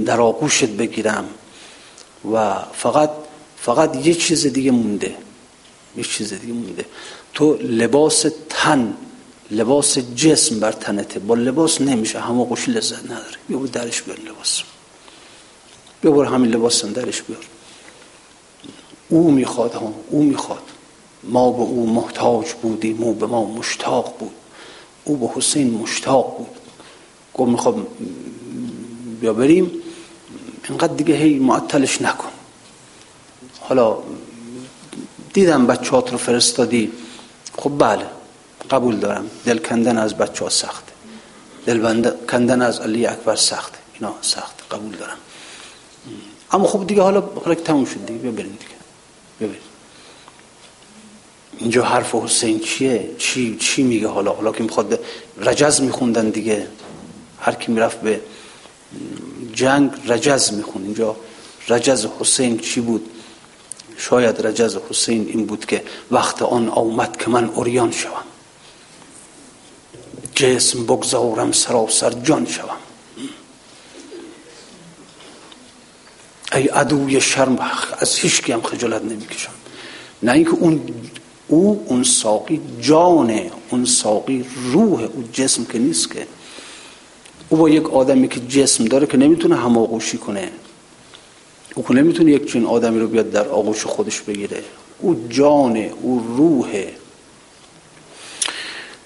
در 0.06 0.22
آغوشت 0.22 0.66
بگیرم. 0.66 1.26
و 2.34 2.56
فقط 2.74 3.10
فقط 3.58 4.08
یه 4.08 4.14
چیز 4.14 4.48
دیگه 4.48 4.72
مونده. 4.72 5.16
یه 5.98 6.04
چیز 6.04 6.34
دیگه 6.34 6.54
مونده. 6.54 6.86
تو 7.34 7.54
لباس 7.54 8.26
تن 8.50 8.94
لباس 9.52 9.98
جسم 9.98 10.60
بر 10.60 10.72
تنته. 10.72 11.20
با 11.20 11.36
لباس 11.36 11.82
نمیشه. 11.82 12.20
همه 12.20 12.46
قوشی 12.46 12.72
لذت 12.72 13.06
نداره. 13.06 13.38
بیا 13.48 13.58
برو 13.58 13.68
درش 13.68 14.02
بیار 14.02 14.20
لباس 14.20 14.62
بیا 16.02 16.12
برو 16.12 16.26
همین 16.26 16.52
لباس 16.52 16.86
درش 16.86 17.22
بیار. 17.22 17.51
او 19.12 19.32
می‌خواد 19.32 19.74
ها 19.74 19.94
او 20.10 20.24
می‌خواد. 20.24 20.64
ما 21.24 21.52
به 21.52 21.62
او 21.62 21.90
محتاج 21.94 22.54
بودیم 22.62 23.04
او 23.04 23.14
به 23.14 23.26
ما 23.26 23.46
مشتاق 23.46 24.14
بود. 24.20 24.32
او 25.04 25.18
به 25.18 25.30
حسین 25.36 25.74
مشتاق 25.74 26.38
بود. 26.38 26.56
گفت 27.34 27.52
می‌خواد 27.52 27.88
بیا 29.22 29.34
بریم. 29.34 29.72
اینقدر 30.70 30.94
دیگه 30.94 31.16
هی 31.16 31.40
معطلش 31.40 32.02
نکن. 32.02 32.30
حالا 33.60 33.98
دیدم 35.34 35.68
بچهات 35.68 36.12
رو 36.12 36.18
فرستادی. 36.18 36.92
خب 37.58 37.72
بله 37.78 38.06
قبول 38.72 38.96
دارم. 38.98 39.26
دل 39.46 39.58
کندن 39.58 39.98
از 39.98 40.18
بچه 40.18 40.44
ها 40.44 40.50
سخته 40.50 40.92
دل 41.66 42.12
کندن 42.32 42.62
از 42.62 42.80
علی 42.80 43.06
اکبر 43.06 43.36
سخته 43.36 43.78
اینا 43.94 44.14
سخت 44.22 44.56
قبول 44.72 44.96
دارم. 44.96 45.18
اما 46.52 46.68
خب 46.68 46.88
دیگه 46.88 47.02
حالا 47.02 47.22
حالا 47.22 47.56
تموم 47.56 47.86
شد 47.86 48.06
دیگه 48.06 48.20
بیا 48.20 48.32
بریم 48.32 48.58
دیگه. 48.60 48.71
اینجا 51.58 51.84
حرف 51.84 52.16
حسین 52.16 52.60
چیه؟ 52.60 53.10
چی 53.18 53.58
چی 53.58 53.84
میگه 53.84 54.08
حالا؟ 54.08 54.32
حالا 54.32 54.52
که 54.52 54.64
می‌خواد 54.64 55.00
رجز 55.38 55.82
میخوندن 55.82 56.30
دیگه. 56.30 56.68
هر 57.40 57.54
کی 57.54 57.72
می‌رفت 57.72 58.02
به 58.02 58.22
جنگ 59.54 59.92
رجز 60.08 60.54
می‌خوند. 60.54 60.86
اینجا 60.86 61.16
رجز 61.70 62.06
حسین 62.20 62.60
چی 62.60 62.82
بود؟ 62.82 63.10
شاید 63.98 64.48
رجز 64.48 64.78
حسین 64.90 65.28
این 65.28 65.46
بود 65.46 65.66
که 65.66 65.84
وقت 66.12 66.42
آن 66.42 66.70
آمد 66.70 67.18
که 67.18 67.30
من 67.30 67.46
اوریان 67.46 67.92
شوم. 67.92 68.24
جسم 70.36 70.84
بگذارم 70.84 71.52
سراسر 71.52 72.10
جان 72.10 72.46
شوم. 72.46 72.91
ای 76.54 76.68
عدوی 76.68 77.22
شرم 77.22 77.60
از 78.00 78.16
هیچ 78.16 78.50
هم 78.50 78.62
خجالت 78.62 79.02
نمی‌کشم. 79.02 79.52
نه 80.24 80.32
اینکه 80.32 80.52
اون 80.52 80.82
او 81.48 81.86
اون 81.88 82.04
ساقی 82.04 82.62
جانه 82.82 83.52
اون 83.70 83.86
ساقی 83.86 84.46
روح 84.72 85.02
او 85.02 85.24
جسم 85.34 85.66
که 85.66 85.80
نیست 85.80 86.12
که. 86.12 86.28
او 87.50 87.58
با 87.58 87.70
یک 87.70 87.90
آدمی 87.90 88.28
که 88.28 88.40
جسم 88.40 88.86
داره 88.86 89.08
که 89.08 89.18
نمی‌تونه 89.18 89.56
هماغوشی 89.56 90.18
کنه. 90.18 90.52
او 91.76 91.84
که 91.84 91.94
نمی‌تونه 91.94 92.32
یک 92.32 92.52
چین 92.52 92.66
آدمی 92.66 93.00
رو 93.00 93.08
بیاد 93.08 93.32
در 93.32 93.48
آغوش 93.48 93.86
خودش 93.86 94.22
بگیره. 94.22 94.64
او 95.00 95.28
جانه 95.30 95.94
او 96.02 96.36
روحه 96.38 96.94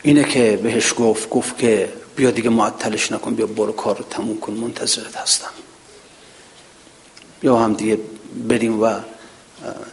اینه 0.04 0.24
که 0.24 0.60
بهش 0.64 0.93
گفت 0.98 1.30
گفت 1.30 1.58
که 1.58 1.89
بیا 2.16 2.32
دیگه 2.32 2.50
معطلش 2.50 3.12
نکن 3.12 3.34
بیا 3.34 3.46
برو 3.46 3.72
کار 3.72 3.98
رو 3.98 4.06
تموم 4.10 4.39
کن 4.39 4.54
منتظرت 4.54 5.16
هستم. 5.16 5.50
بیا 7.46 7.58
هم 7.58 7.74
دیگه 7.74 8.00
بریم 8.48 8.82
و 8.82 9.00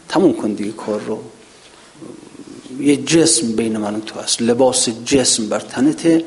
تموم 0.09 0.33
کن 0.33 0.53
دیگه 0.53 0.71
کار 0.71 1.01
رو. 1.01 1.23
یه 2.79 2.97
جسم 2.97 3.51
بین 3.51 3.77
من 3.77 3.95
و 3.95 3.99
تو 3.99 4.19
هست. 4.19 4.41
لباس 4.41 4.89
جسم 4.89 5.49
بر 5.49 5.59
تنته. 5.59 6.25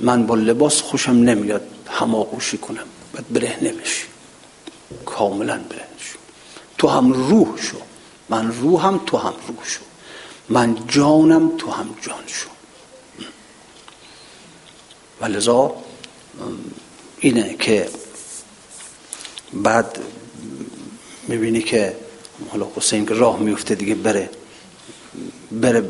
من 0.00 0.26
با 0.26 0.34
لباس 0.34 0.80
خوشم 0.80 1.12
نمیاد 1.12 1.62
هماغوشی 1.90 2.58
کنم. 2.58 2.84
باید 3.12 3.32
برهنه 3.32 3.72
بشی. 3.72 4.04
کاملا 5.06 5.58
برهنه 5.58 5.98
شو. 5.98 6.18
تو 6.78 6.88
هم 6.88 7.12
روح 7.12 7.62
شو. 7.62 7.76
من 8.28 8.52
روحم 8.52 9.00
تو 9.06 9.16
هم 9.16 9.34
روح 9.48 9.64
شو. 9.64 9.80
من 10.48 10.76
جانم 10.88 11.56
تو 11.58 11.70
هم 11.70 11.94
جان 12.02 12.24
شو. 12.26 12.48
و 15.20 15.70
اینه 17.20 17.56
که 17.58 17.88
بعد 19.52 19.98
می‌بینی 21.28 21.62
که 21.62 21.96
حالا 22.50 22.66
حسین 22.76 23.06
که 23.06 23.14
راه 23.14 23.38
میفته 23.38 23.74
دیگه 23.74 23.94
بره 23.94 24.30
بره 25.52 25.84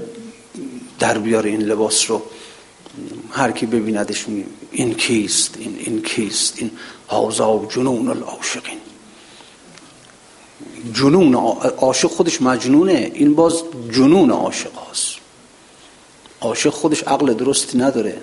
در 0.98 1.18
بیاره 1.18 1.50
این 1.50 1.62
لباس 1.62 2.10
رو. 2.10 2.22
هر 3.30 3.50
کی 3.50 3.66
ببیندش 3.66 4.26
این 4.70 4.94
کیست 4.94 5.56
این 5.58 5.76
این 5.78 6.02
کیست؟ 6.02 6.54
این 6.58 6.70
هازا 7.08 7.66
جنون 7.70 8.08
العاشقین. 8.08 8.78
جنون 10.94 11.34
عاشق 11.78 12.08
خودش 12.08 12.42
مجنونه. 12.42 13.10
این 13.14 13.34
باز 13.34 13.62
جنون 13.92 14.30
عاشق 14.30 14.70
هست 14.90 15.14
عاشق 16.40 16.70
خودش 16.70 17.02
عقل 17.02 17.34
درستی 17.34 17.78
نداره. 17.78 18.20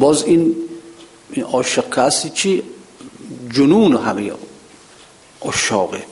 باز 0.00 0.24
این 0.24 0.56
عاشق 1.52 1.94
کسی 1.96 2.30
چی؟ 2.30 2.62
جنون 3.50 3.96
همه 3.96 4.32
عشاقه 5.42 6.04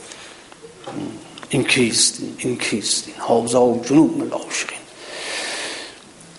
این 1.51 1.64
کیست؟ 1.64 2.18
این 2.39 2.59
کیست؟ 2.59 3.05
این 3.07 3.16
حوزا 3.16 3.64
و 3.64 3.83
جنون 3.85 4.20
العاشقین 4.20 4.79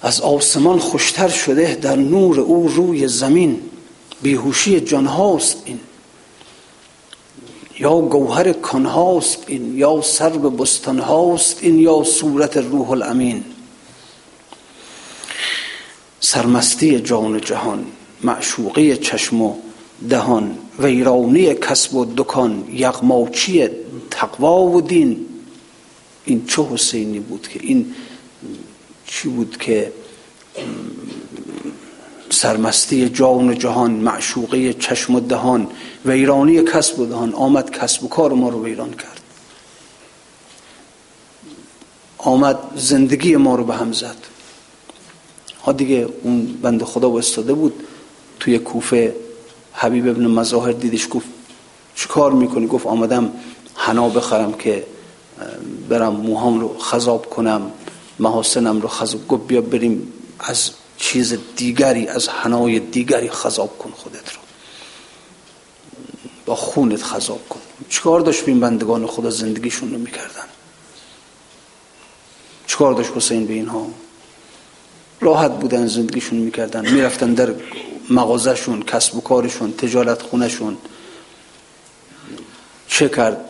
از 0.01 0.21
آسمان 0.21 0.79
خوشتر 0.79 1.29
شده 1.29 1.75
در 1.75 1.95
نور 1.95 2.39
او 2.39 2.67
روی 2.67 3.07
زمین. 3.07 3.61
بیهوشی 4.21 4.79
جان 4.79 5.05
هاست 5.05 5.61
این. 5.65 5.79
یا 7.79 7.99
گوهر 8.01 8.53
کن 8.53 8.85
هاست 8.85 9.43
این 9.47 9.77
یا 9.77 10.01
سرب 10.01 10.61
بستان 10.61 10.99
هاست 10.99 11.57
این 11.61 11.79
یا 11.79 12.03
صورت 12.03 12.57
روح 12.57 12.91
الامین. 12.91 13.43
سرمستی 16.19 16.99
جان 16.99 17.41
جهان 17.41 17.85
معشوقی 18.23 18.97
چشم 18.97 19.41
و 19.41 19.55
دهان 20.09 20.57
ویرانی 20.79 21.53
کسب 21.53 21.95
و 21.95 22.05
دکان 22.17 22.67
یغماچی 22.71 23.69
تقوا 24.11 24.63
و 24.63 24.81
دین. 24.81 25.25
این 26.25 26.45
چه 26.45 26.63
حسینی 26.63 27.19
بود 27.19 27.47
که 27.47 27.59
این 27.63 27.95
چی 29.05 29.29
بود 29.29 29.57
که 29.57 29.93
سرمستی 32.29 33.09
جان 33.09 33.49
و 33.49 33.53
جهان 33.53 33.91
معشوقه 33.91 34.73
چشم 34.73 35.15
و 35.15 35.19
دهان 35.19 35.67
ویرانی 36.05 36.63
کسب 36.63 36.99
و 36.99 37.05
دهان. 37.05 37.33
آمد 37.33 37.71
کسب 37.71 38.03
و 38.03 38.07
کار 38.07 38.33
ما 38.33 38.49
رو 38.49 38.65
ویران 38.65 38.91
کرد. 38.91 39.21
آمد 42.17 42.57
زندگی 42.75 43.35
ما 43.35 43.55
رو 43.55 43.63
به 43.63 43.75
هم 43.75 43.91
زد. 43.91 44.17
ها 45.65 45.71
دیگه 45.71 46.07
اون 46.23 46.45
بند 46.61 46.83
خدا 46.83 47.17
استاده 47.17 47.53
بود 47.53 47.83
توی 48.39 48.59
کوفه 48.59 49.15
حبیب 49.79 50.07
ابن 50.07 50.27
مظاهر 50.27 50.71
دیدش 50.71 51.07
گفت 51.11 51.27
چیکار 51.95 52.31
می‌کنی؟ 52.31 52.67
گفت 52.67 52.85
آمدم 52.85 53.31
حنا 53.75 54.09
بخرم 54.09 54.53
که 54.53 54.85
برم 55.89 56.13
موهام 56.13 56.59
رو 56.59 56.77
خذاب 56.79 57.29
کنم 57.29 57.71
محاسنم 58.19 58.81
رو 58.81 58.87
خذاب 58.87 59.27
گفت 59.27 59.47
بیا 59.47 59.61
بریم 59.61 60.13
از 60.39 60.71
چیز 60.97 61.37
دیگری 61.55 62.07
از 62.07 62.29
حنای 62.29 62.79
دیگری 62.79 63.29
خذاب 63.29 63.77
کن 63.77 63.91
خودت 63.91 64.33
رو. 64.33 64.39
با 66.45 66.55
خونت 66.55 67.03
خذاب 67.03 67.49
کن. 67.49 67.59
چیکار 67.89 68.19
داشت 68.19 68.45
بین 68.45 68.59
بندگان 68.59 69.07
خدا 69.07 69.29
زندگیشون 69.29 69.91
رو 69.91 69.97
می‌کردن؟ 69.97 70.47
چیکار 72.67 72.93
داشت 72.93 73.11
حسین 73.15 73.45
به 73.45 73.53
اینها؟ 73.53 73.87
راحت 75.21 75.51
بودن 75.51 75.87
زندگیشون 75.87 76.39
می‌کردن. 76.39 76.91
می‌رفتن 76.91 77.33
در 77.33 77.53
مغازهشون 78.09 78.83
کسب 78.83 79.15
و 79.15 79.21
کارشون 79.21 79.71
تجارت 79.71 80.21
خونشون 80.21 80.77
چه 82.87 83.09
کرد؟ 83.09 83.45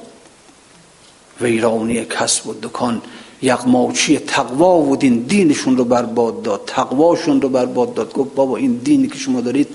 ویرانی 1.41 2.05
کسب 2.05 2.47
و 2.47 2.53
دکان 2.53 3.01
یقماچی 3.41 4.17
تقوا 4.17 4.81
و 4.81 4.95
دین 4.95 5.19
دینشون 5.19 5.77
رو 5.77 5.85
برباد 5.85 6.41
داد 6.41 6.61
تقواشون 6.67 7.41
رو 7.41 7.49
برباد 7.49 7.93
داد. 7.93 8.13
گفت 8.13 8.35
بابا 8.35 8.57
این 8.57 8.73
دینی 8.73 9.07
که 9.07 9.17
شما 9.17 9.41
دارید 9.41 9.67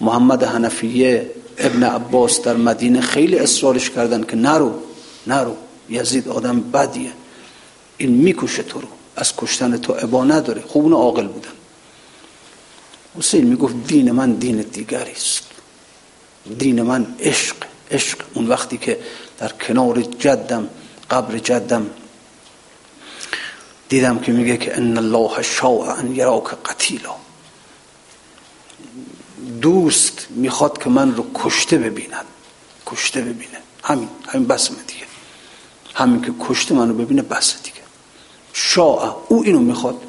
محمد 0.00 0.42
حنفیه 0.42 1.30
ابن 1.58 1.82
عباس 1.82 2.42
در 2.42 2.56
مدینه 2.56 3.00
خیلی 3.00 3.38
اصرارش 3.38 3.90
کردن 3.90 4.24
که 4.24 4.36
نرو 4.36 4.72
نرو 5.26 5.56
یزید 5.90 6.28
آدم 6.28 6.60
بدیه. 6.60 7.12
این 7.96 8.10
می‌کشه 8.10 8.62
تو 8.62 8.80
رو. 8.80 8.88
از 9.16 9.36
کشتن 9.36 9.76
تو 9.76 9.92
عبا 9.92 10.24
نداره. 10.24 10.62
خوب 10.68 10.82
اونو 10.82 10.96
عاقل 10.96 11.26
بودن. 11.26 11.53
حسین 13.18 13.46
می‌گفت 13.46 13.74
دین 13.86 14.10
من 14.12 14.32
دین 14.32 14.62
دیگری 14.62 15.12
است. 15.12 15.42
دین 16.58 16.82
من 16.82 17.14
عشق 17.20 17.56
عشق. 17.90 18.18
اون 18.34 18.46
وقتی 18.46 18.78
که 18.78 18.98
در 19.38 19.48
کنار 19.48 20.02
جدم 20.02 20.68
قبر 21.10 21.38
جدم 21.38 21.90
دیدم 23.88 24.18
که 24.18 24.32
میگه 24.32 24.56
که 24.56 24.76
ان 24.76 24.98
الله 24.98 25.42
شاء 25.42 25.94
ان 25.98 26.16
یراک 26.16 26.44
قتیلا. 26.44 27.14
دوست 29.60 30.26
می‌خواد 30.30 30.82
که 30.82 30.90
من 30.90 31.16
رو 31.16 31.26
کشته 31.34 31.78
ببیند. 31.78 32.24
کشته 32.86 33.20
ببینه. 33.20 33.58
همین 33.82 34.08
همین 34.28 34.46
بس 34.46 34.68
دیگه. 34.68 35.06
همین 35.94 36.22
که 36.22 36.32
کشته 36.40 36.74
منو 36.74 36.94
ببینه 36.94 37.22
بس 37.22 37.54
دیگه. 37.62 37.80
شاء 38.52 39.16
او 39.28 39.42
اینو 39.42 39.60
می‌خواد. 39.60 40.02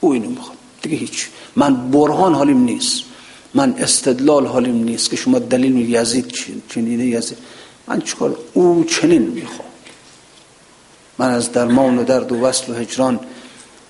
او 0.00 0.12
اینو 0.12 0.28
می‌خواد. 0.30 0.59
دیگه 0.82 0.96
هیچ. 0.96 1.28
من 1.56 1.90
برهان 1.90 2.34
حالیم 2.34 2.64
نیست. 2.64 3.02
من 3.54 3.74
استدلال 3.78 4.46
حالیم 4.46 4.84
نیست 4.84 5.10
که 5.10 5.16
شما 5.16 5.38
دلیل 5.38 5.90
یزید 5.90 6.32
چنینه 6.68 7.06
یزید. 7.06 7.38
من 7.86 8.00
چکار 8.00 8.38
او 8.52 8.84
چنین 8.84 9.22
می‌خواد. 9.22 9.68
من 11.18 11.30
از 11.30 11.52
درمان 11.52 11.98
و 11.98 12.04
درد 12.04 12.32
و 12.32 12.40
وصل 12.40 12.72
و 12.72 12.74
هجران 12.74 13.20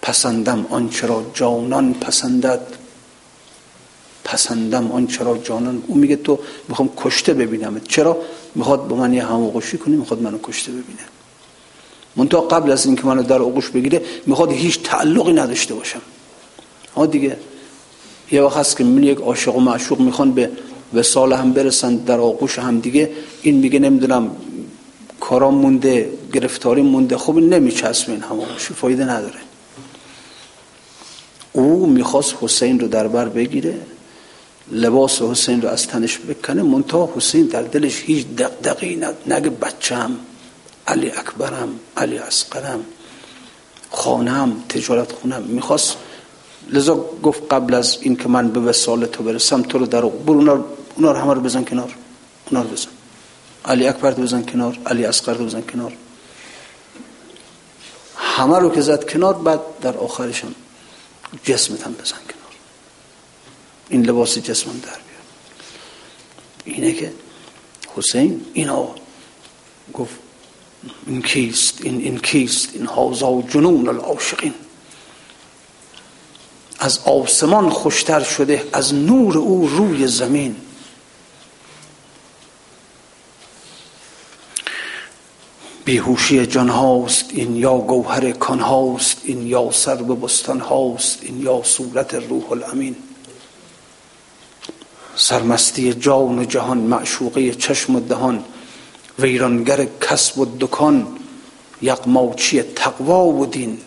پسندم. 0.02 0.66
آنچه 0.70 1.06
را 1.06 1.30
جانان 1.34 1.94
پسندد. 1.94 2.60
پسندم 4.24 4.92
آنچه 4.92 5.24
را 5.24 5.38
جانان. 5.38 5.82
او 5.86 5.94
میگه 5.94 6.16
تو 6.16 6.38
می‌خوام 6.68 6.90
کشته 6.96 7.34
ببینم. 7.34 7.80
چرا؟ 7.88 8.16
می‌خواد 8.54 8.88
با 8.88 8.96
من 8.96 9.14
یه 9.14 9.26
هموغشی 9.26 9.78
کنی 9.78 9.96
می‌خواد 9.96 10.22
منو 10.22 10.38
کشته 10.42 10.72
ببینه. 10.72 11.04
منتها 12.16 12.40
قبل 12.40 12.70
از 12.70 12.86
اینکه 12.86 13.06
منو 13.06 13.22
در 13.22 13.42
آغوش 13.42 13.68
بگیره 13.68 14.02
می‌خواد 14.26 14.52
هیچ 14.52 14.82
تعلقی 14.82 15.32
نداشته 15.32 15.74
باشم. 15.74 16.02
ها 16.96 17.06
دیگه. 17.06 17.36
یه 18.32 18.42
وقت 18.42 18.56
هست 18.56 18.76
که 18.76 18.84
من 18.84 19.02
یک 19.02 19.18
عاشق 19.18 19.56
و 19.56 19.60
معشوق 19.60 20.00
می‌خوان 20.00 20.32
به 20.32 20.50
وسال 20.94 21.32
هم 21.32 21.52
برسن 21.52 21.96
در 21.96 22.18
آغوش 22.18 22.58
هم 22.58 22.80
دیگه. 22.80 23.10
این 23.42 23.56
میگه 23.56 23.78
نمی‌دونم 23.78 24.30
کارام 25.20 25.54
مونده 25.54 26.10
گرفتاری 26.32 26.82
مونده. 26.82 27.16
خوب 27.16 27.38
نمیچسب 27.38 28.10
این 28.10 28.20
همه 28.20 28.44
فایده 28.56 29.04
نداره. 29.04 29.40
او 31.52 31.86
می‌خواست 31.86 32.34
حسین 32.40 32.80
رو 32.80 32.88
در 32.88 33.08
بر 33.08 33.28
بگیره. 33.28 33.74
لباس 34.72 35.22
حسین 35.22 35.62
رو 35.62 35.68
از 35.68 35.86
تنش 35.86 36.18
بکنه. 36.18 36.62
منتها 36.62 37.12
حسین 37.16 37.46
در 37.46 37.62
دلش 37.62 38.00
هیچ 38.00 38.26
دقدقی 38.26 39.02
نگه 39.26 39.50
بچم 39.50 40.16
علی 40.86 41.10
اکبرم 41.10 41.68
علی 41.96 42.18
اسقرم 42.18 42.84
خانم 43.90 44.56
تجارت 44.68 45.12
خونم 45.12 45.42
می‌خواست 45.42 45.96
لذا 46.72 46.94
گفت 47.22 47.52
قبل 47.52 47.74
از 47.74 47.98
این 48.00 48.16
که 48.16 48.28
من 48.28 48.48
به 48.48 48.60
وسال 48.60 49.06
تو 49.06 49.22
برسم 49.22 49.62
تو 49.62 49.78
رو 49.78 49.86
در 49.86 50.00
برو 50.00 50.34
اونا, 50.34 50.64
اونا 50.96 51.12
رو 51.12 51.18
همه 51.18 51.34
رو 51.34 51.40
بزن 51.40 51.64
کنار. 51.64 51.94
اونا 52.50 52.62
رو 52.62 52.68
بزن. 52.68 52.88
علی 53.64 53.86
اکبر 53.86 54.10
رو 54.10 54.22
بزن 54.22 54.42
کنار 54.42 54.78
علی 54.86 55.04
اصغر 55.04 55.34
رو 55.34 55.44
بزن 55.44 55.60
کنار. 55.60 55.92
همه 58.16 58.58
رو 58.58 58.70
که 58.70 58.80
زد 58.80 59.10
کنار 59.10 59.34
بعد 59.34 59.60
در 59.80 59.96
آخرشان 59.96 60.54
جسمت 61.44 61.82
هم 61.82 61.92
بزن 61.92 62.16
کنار. 62.16 62.54
این 63.88 64.06
لباس 64.06 64.38
جسمم 64.38 64.72
در 64.72 64.88
بیار. 64.88 65.24
اینه 66.64 66.92
که 66.92 67.12
حسین 67.96 68.46
اینا 68.52 68.88
گفت 69.94 70.14
این 71.06 71.22
کیست؟ 71.22 71.78
این, 71.82 72.00
این 72.00 72.18
کیست؟ 72.18 72.68
این 72.72 72.86
حوزا 72.86 73.42
جنون 73.42 73.88
العاشقین. 73.88 74.54
از 76.80 76.98
آسمان 77.04 77.70
خوشتر 77.70 78.22
شده 78.22 78.64
از 78.72 78.94
نور 78.94 79.38
او 79.38 79.68
روی 79.68 80.06
زمین. 80.06 80.56
بیهوشی 85.84 86.46
جان 86.46 86.68
هاست 86.68 87.24
این 87.30 87.56
یا 87.56 87.78
گوهر 87.78 88.30
کان 88.30 88.60
هاست 88.60 89.16
این 89.24 89.46
یا 89.46 89.70
سر 89.70 89.94
به 89.94 90.14
بستان 90.14 90.60
هاست 90.60 91.18
این 91.22 91.42
یا 91.42 91.62
صورت 91.64 92.14
روح 92.14 92.52
الامین. 92.52 92.96
سرمستی 95.16 95.94
جان 95.94 96.38
و 96.38 96.44
جهان 96.44 96.78
معشوقه 96.78 97.54
چشم 97.54 97.96
و 97.96 98.00
دهان 98.00 98.44
ویرانگر 99.18 99.86
کسب 100.00 100.38
و 100.38 100.46
دکان 100.60 101.06
یقماچی 101.82 102.62
تقوا 102.62 103.26
و 103.26 103.46
دین. 103.46 103.78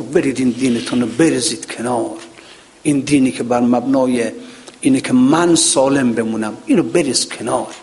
برید 0.00 0.38
این 0.38 0.50
دینتون 0.50 1.00
رو 1.00 1.06
برزید 1.06 1.66
کنار. 1.66 2.16
این 2.82 3.00
دینی 3.00 3.32
که 3.32 3.42
بر 3.42 3.60
مبنای 3.60 4.32
اینه 4.80 5.00
که 5.00 5.12
من 5.12 5.54
سالم 5.54 6.12
بمونم 6.12 6.56
اینو 6.66 6.82
بریز 6.82 7.28
کنار. 7.28 7.74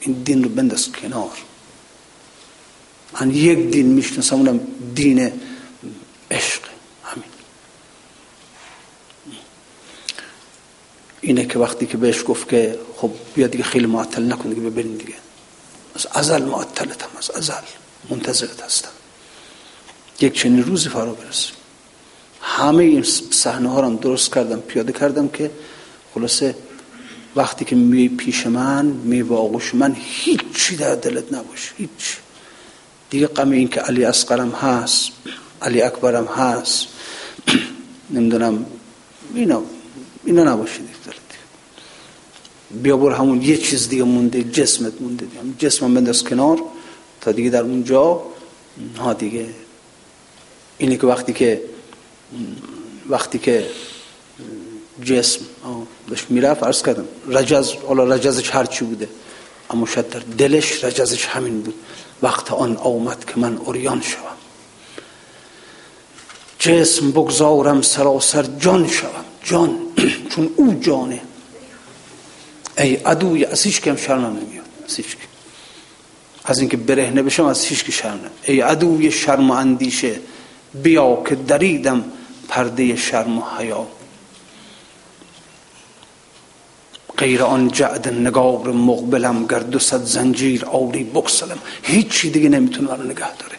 این 0.00 0.12
دین 0.12 0.44
رو 0.44 0.50
بنداز 0.50 0.92
کنار. 0.92 1.30
من 3.20 3.30
یک 3.30 3.58
دین 3.70 3.86
می‌شناسم 3.86 4.36
اونم 4.36 4.60
دین 4.94 5.32
عشق. 6.30 6.62
همین. 7.04 7.24
اینه 11.20 11.46
که 11.46 11.58
وقتی 11.58 11.86
که 11.86 11.96
بهش 11.96 12.24
گفت 12.26 12.48
که 12.48 12.78
خب 12.96 13.10
بیا 13.34 13.46
دیگه 13.46 13.64
خیلی 13.64 13.86
معطل 13.86 14.32
نکن 14.32 14.48
دیگه 14.48 14.60
ببرین 14.60 14.96
دیگه. 14.96 15.14
از 15.94 16.06
ازل 16.12 16.42
معطلتم 16.42 17.08
از 17.18 17.30
ازل. 17.30 17.64
منتظرت 18.10 18.62
هستم. 18.62 18.88
یک 20.20 20.32
چنین 20.32 20.64
روزی 20.64 20.88
فرا 20.88 21.12
برسه. 21.12 21.52
همه 22.40 22.84
این 22.84 23.02
صحنه 23.30 23.68
ها 23.68 23.80
رو 23.80 23.96
درست 23.96 24.34
کردم 24.34 24.60
پیاده 24.60 24.92
کردم 24.92 25.28
که 25.28 25.50
خلاصه 26.14 26.54
وقتی 27.36 27.64
که 27.64 27.76
می 27.76 28.08
پیش 28.08 28.46
من 28.46 28.86
می 28.86 29.22
با 29.22 29.38
آغوش 29.38 29.74
من 29.74 29.96
هیچی 29.98 30.76
در 30.76 30.94
دلت 30.94 31.32
نباشه 31.32 31.72
هیچ. 31.76 32.16
دیگه 33.10 33.26
غم 33.26 33.50
این 33.50 33.68
که 33.68 33.80
علی 33.80 34.04
اصغرم 34.04 34.50
هست 34.50 35.10
علی 35.62 35.82
اکبرم 35.82 36.26
هست 36.26 36.86
نمی‌دونم 38.10 38.66
اینا 39.34 39.62
اینا 40.24 40.44
نباشید 40.44 40.94
بیا 42.82 42.96
بر 42.96 43.12
همون 43.12 43.42
یه 43.42 43.56
چیز 43.56 43.88
دیگه 43.88 44.02
مونده 44.02 44.44
جسمت 44.44 45.00
مونده 45.00 45.26
دیگه. 45.26 45.42
جسمم 45.58 45.94
بنداز 45.94 46.24
کنار 46.24 46.58
تا 47.20 47.32
دیگه 47.32 47.50
در 47.50 47.62
اونجا 47.62 48.22
ها 48.98 49.12
دیگه. 49.12 49.46
اینی 50.78 50.96
که 50.96 51.06
وقتی 51.06 51.32
که 51.32 51.62
وقتی 53.08 53.38
که 53.38 53.66
جسم 55.02 55.40
داشت 56.08 56.30
می‌رفت 56.30 56.60
فرض 56.60 56.82
کردم 56.82 57.04
رجز 57.28 57.72
حالا 57.72 58.04
رجزش 58.04 58.50
هرچی 58.50 58.84
بوده 58.84 59.08
اما 59.70 59.86
شاید 59.86 60.08
در 60.08 60.20
دلش 60.38 60.84
رجزش 60.84 61.26
همین 61.26 61.60
بود. 61.60 61.74
وقت 62.22 62.52
آن 62.52 62.76
آمد 62.76 63.24
که 63.24 63.32
من 63.36 63.56
اوریان 63.56 64.02
شوم. 64.02 64.36
جسم 66.58 67.10
بگذارم 67.10 67.82
سراسر 67.82 68.42
جان 68.42 68.88
شوم. 68.88 69.24
جان 69.44 69.78
چون 70.34 70.50
او 70.56 70.74
جانه. 70.80 71.20
ای 72.78 72.94
عدوی 72.94 73.44
از 73.44 73.62
هیچ 73.62 73.80
کم 73.80 73.96
شرمم 73.96 74.36
نمیاد. 74.36 74.64
از 74.88 74.96
هیچ 74.96 75.06
از 76.44 76.58
اینکه 76.58 76.76
برهنه 76.76 77.22
بشم 77.22 77.44
از 77.44 77.64
هیچ 77.64 77.90
شرم 77.90 78.20
ای 78.42 78.60
عدوی 78.60 79.10
شرم 79.10 79.50
و 79.50 79.54
اندیشه. 79.54 80.20
بیا 80.82 81.22
که 81.28 81.34
دریدم 81.34 82.04
پرده 82.48 82.96
شرم 82.96 83.38
و 83.38 83.42
حیا. 83.58 83.86
غیر 87.18 87.42
آن 87.42 87.68
جعد 87.70 88.08
نگار 88.08 88.72
مقبلم 88.72 89.46
گرد 89.46 89.76
و 89.76 89.78
صد 89.78 90.04
زنجیر 90.04 90.64
آوری 90.64 91.04
بکسلم 91.04 91.58
هیچی 91.82 92.30
دیگه 92.30 92.48
نمی‌تونه 92.48 92.94
رو 92.94 93.02
نگه 93.02 93.36
داره. 93.36 93.58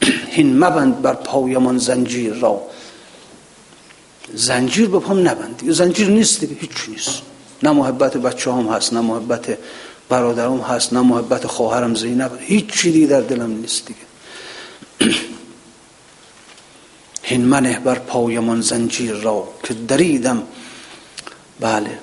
هین 0.36 0.58
مبند 0.58 1.02
بر 1.02 1.14
پایمان 1.14 1.78
زنجیر 1.78 2.34
را. 2.34 2.62
زنجیر 4.34 4.88
به 4.88 4.98
پام 4.98 5.28
نبندی 5.28 5.72
زنجیر 5.72 6.08
نیست 6.08 6.40
دیگه 6.40 6.54
هیچی 6.60 6.90
نیست. 6.90 7.22
نه 7.62 7.72
محبت 7.72 8.16
بچه 8.16 8.52
هم 8.52 8.68
هست 8.68 8.92
نه 8.92 9.00
محبت 9.00 9.58
برادرم 10.08 10.60
هست 10.60 10.92
نه 10.92 11.00
محبت 11.00 11.46
خواهرم 11.46 11.94
زینب. 11.94 12.30
هیچی 12.40 12.92
دیگه 12.92 13.06
در 13.06 13.20
دلم 13.20 13.50
نیست 13.50 13.86
دیگه. 13.86 14.00
هین 17.30 17.44
منه 17.44 17.78
بر 17.78 17.98
پایمان 17.98 18.60
زنجیر 18.60 19.14
را 19.14 19.48
که 19.62 19.74
دریدم. 19.74 20.42
بله 21.60 21.98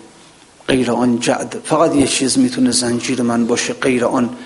غیر 0.67 0.91
آن 0.91 1.19
جعد. 1.19 1.61
فقط 1.65 1.95
یه 1.95 2.07
چیز 2.07 2.38
می‌تونه 2.38 2.71
زنجیر 2.71 3.21
من 3.21 3.45
باشه 3.45 3.73
غیر 3.73 4.05
آن 4.05 4.38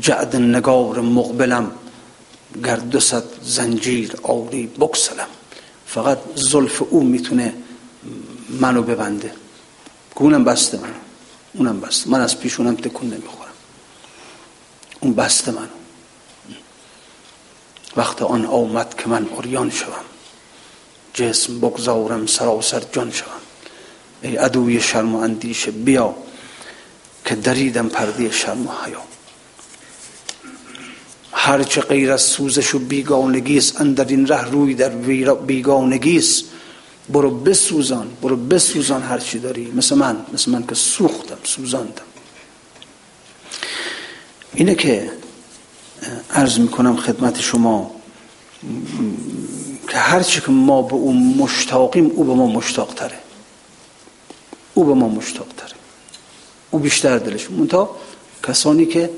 جعد 0.00 0.36
نگار 0.36 1.00
مقبلم. 1.00 1.70
گر 2.64 2.76
دو 2.76 3.00
زنجیر 3.42 4.14
آوری 4.22 4.66
بکسلم. 4.66 5.26
فقط 5.86 6.18
زلف 6.34 6.82
او 6.90 7.04
می‌تونه 7.04 7.54
منو 8.60 8.82
ببنده. 8.82 9.32
اونم 10.14 10.44
بسته 10.44 10.78
من 10.78 10.94
اونم 11.54 11.80
بسته. 11.80 12.10
من 12.10 12.20
از 12.20 12.40
پیش 12.40 12.60
اونم 12.60 12.76
تکون 12.76 13.08
نمی‌خورم. 13.08 13.56
اون 15.00 15.14
بسته 15.14 15.52
منو. 15.52 15.76
وقت 17.96 18.22
آن 18.22 18.46
آمد 18.46 18.94
که 18.98 19.08
من 19.08 19.26
اوریان 19.26 19.70
شوم. 19.70 20.15
جسم 21.16 21.60
بگذارم 21.60 22.26
سراسر 22.26 22.82
جان 22.92 23.10
شوم. 23.10 23.40
ای 24.22 24.36
عدوی 24.36 24.80
شرم 24.80 25.14
و 25.14 25.18
اندیشه 25.18 25.70
بیا 25.70 26.14
که 27.24 27.34
دریدم 27.34 27.88
پرده 27.88 28.30
شرم 28.30 28.66
و 28.66 28.70
حیا. 28.84 29.02
هرچه 31.32 31.80
غیر 31.80 32.12
از 32.12 32.22
سوزش 32.22 32.74
و 32.74 32.78
بیگانگیست 32.78 33.80
اندر 33.80 34.04
این 34.04 34.26
ره 34.26 34.50
روی 34.50 34.74
در 34.74 34.88
بیگانگیست. 35.34 36.44
برو 37.08 37.30
بسوزان 37.30 38.08
برو 38.22 38.36
بسوزان 38.36 39.02
هر 39.02 39.18
چی 39.18 39.38
داری. 39.38 39.72
مثل 39.74 39.94
من 39.94 40.16
مثل 40.32 40.50
من 40.50 40.66
که 40.66 40.74
سوختم 40.74 41.38
سوزاندم. 41.44 42.08
اینه 44.54 44.74
که 44.74 45.10
عرض 46.30 46.58
می‌کنم 46.58 46.96
خدمت 46.96 47.40
شما. 47.40 47.90
که 49.88 49.98
هرچی 49.98 50.40
که 50.40 50.50
ما 50.50 50.82
به 50.82 50.94
او 50.94 51.12
مشتاقیم 51.14 52.10
او 52.14 52.24
به 52.24 52.34
ما 52.34 52.46
مشتاق 52.46 52.94
تره 52.94 53.18
او 54.74 54.84
به 54.84 54.94
ما 54.94 55.08
مشتاق 55.08 55.46
تره 55.56 55.76
او 56.70 56.78
بیشتر 56.78 57.18
دلش. 57.18 57.50
منتها 57.50 57.96
کسانی 58.42 58.86
که 58.86 59.10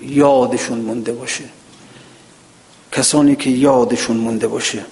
یادشون 0.00 0.78
مونده 0.78 1.12
باشه. 1.12 1.44
کسانی 2.92 3.36
که 3.36 3.50
یادشون 3.50 4.16
مونده 4.16 4.48
باشه. 4.48 4.84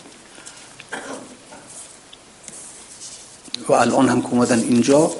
و 3.68 3.72
الان 3.72 4.08
هم 4.08 4.22
که 4.22 4.28
اومدن 4.28 4.58
اینجا 4.58 5.10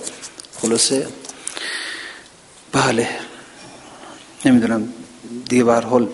خلاصه 0.62 1.08
بله. 2.72 3.08
نمی‌دونم 4.44 4.92
دیگه 5.48 5.64
حال. 5.64 6.08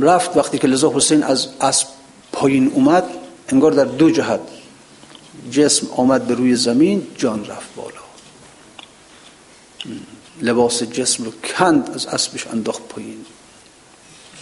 رفت. 0.00 0.36
وقتی 0.36 0.58
که 0.58 0.66
لذا 0.66 0.92
حسین 0.94 1.22
از 1.22 1.48
از 1.60 1.84
پایین 2.34 2.72
اومد 2.74 3.04
انگار 3.48 3.72
در 3.72 3.84
دو 3.84 4.10
جهت 4.10 4.40
جسم 5.50 5.86
آمد 5.96 6.26
به 6.26 6.34
روی 6.34 6.56
زمین 6.56 7.06
جان 7.16 7.46
رفت 7.46 7.74
بالا. 7.76 8.04
لباس 10.40 10.82
جسم 10.82 11.24
رو 11.24 11.30
کند 11.30 11.90
از 11.94 12.06
اسبش 12.06 12.46
انداخت 12.46 12.82
پایین. 12.82 13.24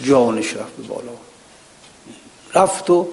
جانش 0.05 0.55
رفت 0.55 0.77
به 0.77 0.83
بالا. 0.83 1.13
رفت 2.55 2.91
و 2.91 3.09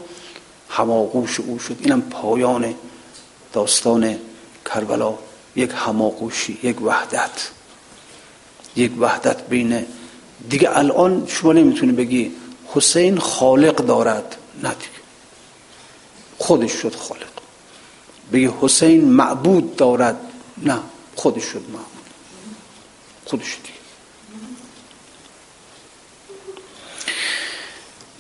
هماغوش 0.70 1.40
او 1.40 1.60
شد. 1.60 1.78
اینم 1.80 2.02
پایان 2.02 2.76
داستان 3.54 4.16
کربلا. 4.66 5.14
یک 5.56 5.72
هماغوشی 5.76 6.60
یک 6.64 6.82
وحدت. 6.82 7.50
یک 8.76 8.92
وحدت 9.00 9.48
بین 9.48 9.86
دیگه 10.50 10.78
الان 10.78 11.26
شما 11.28 11.54
نمی‌تونی 11.54 11.92
بگی 11.92 12.32
حسین 12.74 13.18
خالق 13.18 13.76
دارد. 13.76 14.36
نه 14.64 14.70
دیگه 14.70 15.00
خودش 16.38 16.72
شد 16.72 16.96
خالق. 16.96 17.30
بگی 18.34 18.50
حسین 18.62 19.06
معبود 19.06 19.76
دارد. 19.76 20.18
نه 20.58 20.80
خودش 21.16 21.44
شد 21.44 21.64
معبود. 21.70 21.86
خودش 23.26 23.58
دیگه 23.64 23.80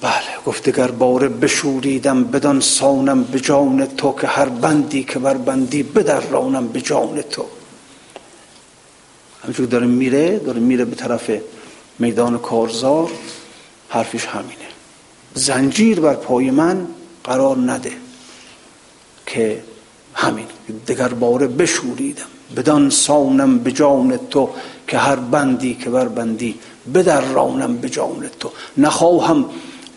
بله 0.01 0.43
گفتگر 0.45 0.91
باره 0.91 1.27
بشوریدم 1.27 2.23
بدان 2.23 2.59
سانم 2.59 3.23
به 3.23 3.39
جان 3.39 3.85
تو 3.85 4.15
که 4.21 4.27
هر 4.27 4.49
بندی 4.49 5.03
که 5.03 5.19
بر 5.19 5.37
بندی 5.37 5.83
بدر 5.83 6.19
رانم 6.19 6.67
به 6.67 6.81
جان 6.81 7.21
تو. 7.21 7.45
همچون 9.43 9.65
داره 9.65 9.87
میره 9.87 10.39
داره 10.39 10.59
میره 10.59 10.85
به 10.85 10.95
طرف 10.95 11.31
میدان 11.99 12.37
کارزار. 12.37 13.11
حرفش 13.89 14.25
همینه. 14.25 14.68
زنجیر 15.39 15.99
بر 15.99 16.13
پای 16.13 16.51
من 16.51 16.87
قرار 17.23 17.57
نده 17.57 17.91
که 19.25 19.63
همین 20.13 20.45
دگر 20.87 21.07
باره 21.07 21.47
بشوریدم. 21.47 22.25
بدان 22.55 22.89
سانم 22.89 23.59
به 23.59 23.71
جان 23.71 24.19
تو 24.29 24.49
که 24.87 24.97
هر 24.97 25.15
بندی 25.15 25.75
که 25.75 25.89
بر 25.89 26.07
بندی 26.07 26.55
بدر 26.93 27.21
رانم 27.21 27.77
به 27.77 27.89
جان 27.89 28.29
تو. 28.39 28.51
نخواهم 28.77 29.45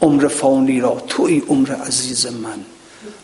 عمر 0.03 0.29
فانی 0.29 0.81
را 0.81 1.03
توی 1.09 1.43
عمر 1.49 1.73
عزیز 1.73 2.27
من. 2.27 2.61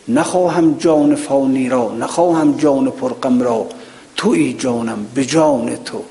نخواهم 0.07 0.77
جان 0.77 1.15
فانی 1.15 1.69
را 1.69 1.95
نخواهم 1.99 2.57
جان 2.57 2.91
پرقم 2.91 3.41
را 3.41 3.67
توی 4.15 4.53
جانم 4.53 5.05
به 5.13 5.25
جان 5.25 5.75
تو. 5.75 6.03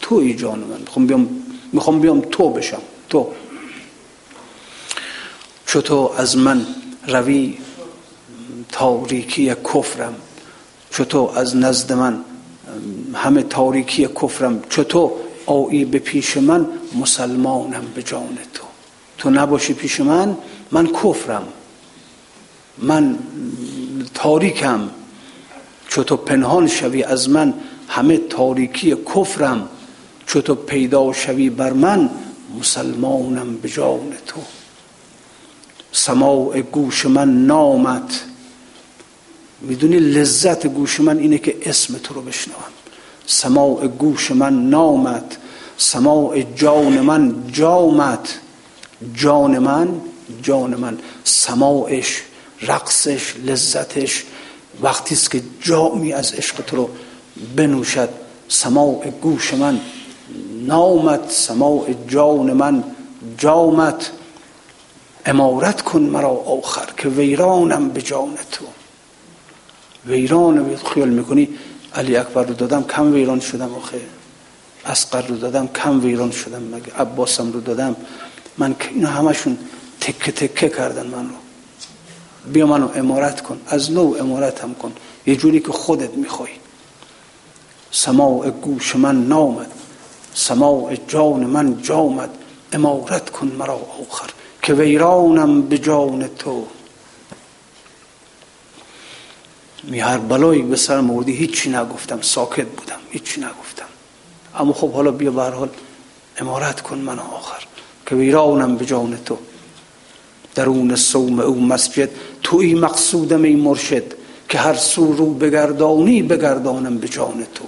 توی 0.00 0.34
جان 0.34 0.58
من. 0.58 0.80
می‌خوام 0.80 1.06
بیام 1.06 1.28
می‌خوام 1.72 2.00
بیام 2.00 2.20
تو 2.20 2.50
بشم. 2.50 2.82
تو. 3.08 3.26
چطور 5.66 6.10
از 6.16 6.36
من 6.36 6.66
روی 7.08 7.58
تاریکی 8.72 9.54
کفرم 9.54 10.14
چطور 10.90 11.38
از 11.38 11.56
نزد 11.56 11.92
من 11.92 12.24
همه 13.14 13.42
تاریکی 13.42 14.08
کفرم 14.22 14.62
چطور 14.70 15.10
آیی 15.46 15.84
به 15.84 15.98
پیش 15.98 16.36
من 16.36 16.66
مسلمانم 16.94 17.84
به 17.94 18.02
جان 18.02 18.38
تو. 18.54 18.64
تو 19.18 19.30
نباشی 19.30 19.74
پیش 19.74 20.00
من 20.00 20.36
من 20.72 20.86
کفرم. 20.86 21.48
من 22.78 23.18
تاریکم. 24.14 24.90
چطور 25.88 26.18
پنهان 26.18 26.66
شوی 26.66 27.02
از 27.02 27.30
من 27.30 27.54
همه 27.88 28.16
تاریکی 28.16 28.96
کفرم. 29.14 29.68
چطور 30.26 30.56
پیدا 30.56 31.12
شوی 31.12 31.50
بر 31.50 31.72
من 31.72 32.10
مسلمانم 32.60 33.56
به 33.56 33.68
جان 33.68 34.12
تو. 34.26 34.40
سماع 35.96 36.60
گوش 36.60 37.06
من 37.06 37.46
نامت 37.46 38.24
می‌دونی 39.60 39.98
لذت 39.98 40.66
گوش 40.66 41.00
من 41.00 41.18
اینه 41.18 41.38
که 41.38 41.56
اسم 41.62 41.98
تو 41.98 42.14
رو 42.14 42.22
بشنوم. 42.22 42.56
سماع 43.26 43.86
گوش 43.86 44.30
من 44.30 44.70
نامت 44.70 45.36
سماع 45.78 46.42
جان 46.42 47.00
من 47.00 47.34
جامت 47.52 48.38
جان 49.14 49.58
من 49.58 50.00
جان 50.42 50.74
من. 50.74 50.98
سماعش 51.24 52.22
رقصش 52.62 53.34
لذتش 53.44 54.24
وقتی 54.82 55.14
است 55.14 55.30
که 55.30 55.42
جامی 55.60 56.12
از 56.12 56.32
عشق 56.32 56.56
تو 56.56 56.76
رو 56.76 56.90
بنوشد. 57.56 58.08
سماع 58.48 59.10
گوش 59.10 59.54
من 59.54 59.80
نامت 60.66 61.30
سماع 61.30 61.94
جان 62.08 62.52
من 62.52 62.84
جامت 63.38 64.10
امارت 65.26 65.82
کن 65.82 66.00
مرا 66.00 66.28
آخر 66.28 66.86
که 66.96 67.08
ویرانم 67.08 67.88
به 67.88 68.02
جان 68.02 68.34
تو. 68.52 68.64
ویران 70.06 70.76
خیال 70.76 71.08
می‌کنی؟ 71.08 71.48
علی 71.94 72.16
اکبر 72.16 72.44
رو 72.44 72.54
دادم 72.54 72.82
کم 72.82 73.12
ویران 73.12 73.40
شدم 73.40 73.74
آخه. 73.74 74.00
اسقر 74.86 75.22
رو 75.26 75.36
دادم 75.36 75.66
کم 75.66 76.00
ویران 76.00 76.30
شدم 76.30 76.62
مگه؟ 76.62 76.92
عباسم 76.98 77.52
رو 77.52 77.60
دادم. 77.60 77.96
من 78.58 78.76
اینا 78.90 79.08
همشون 79.08 79.58
تکه 80.00 80.32
تکه 80.32 80.68
کردن 80.68 81.06
من 81.06 81.24
رو 81.28 81.34
بیا 82.52 82.66
منو 82.66 82.88
امارت 82.94 83.40
کن 83.40 83.60
از 83.66 83.92
نو 83.92 84.14
امارتم 84.20 84.74
کن. 84.74 84.92
یه 85.26 85.36
جوری 85.36 85.60
که 85.60 85.72
خودت 85.72 86.14
می‌خوای. 86.14 86.50
سماع 87.90 88.50
گوش 88.50 88.96
من 88.96 89.26
نامد. 89.26 89.72
سماع 90.34 90.96
جان 91.08 91.40
من 91.40 91.82
جامد. 91.82 92.30
امارت 92.72 93.30
کن 93.30 93.46
مرا 93.46 93.74
آخر. 93.74 94.30
که 94.66 94.74
ویرانم 94.74 95.62
به 95.62 95.78
جان 95.78 96.28
تو. 96.38 96.66
می 99.84 100.00
هر 100.00 100.18
بلایی 100.18 100.62
به 100.62 100.76
سر 100.76 101.00
موردی 101.00 101.32
هیچی 101.32 101.70
نگفتم 101.70 102.20
ساکت 102.20 102.66
بودم 102.66 102.98
هیچی 103.10 103.40
نگفتم. 103.40 103.86
اما 104.54 104.72
خب 104.72 104.92
حالا 104.92 105.10
بیا 105.10 105.30
به 105.30 105.42
حال 105.42 105.68
امارت 106.38 106.80
کن 106.80 106.98
من 106.98 107.18
آخر 107.18 107.62
که 108.06 108.14
ویرانم 108.14 108.76
به 108.76 108.86
جان 108.86 109.18
تو. 109.24 109.38
درون 110.54 110.96
صوم 110.96 111.40
او 111.40 111.60
مسجد 111.66 112.08
توی 112.42 112.74
مقصودم 112.74 113.42
ای 113.42 113.54
مرشد 113.54 114.14
که 114.48 114.58
هر 114.58 114.74
سو 114.74 115.12
رو 115.12 115.34
بگردانی 115.34 116.22
بگردانم 116.22 116.98
به 116.98 117.08
جان 117.08 117.46
تو. 117.54 117.64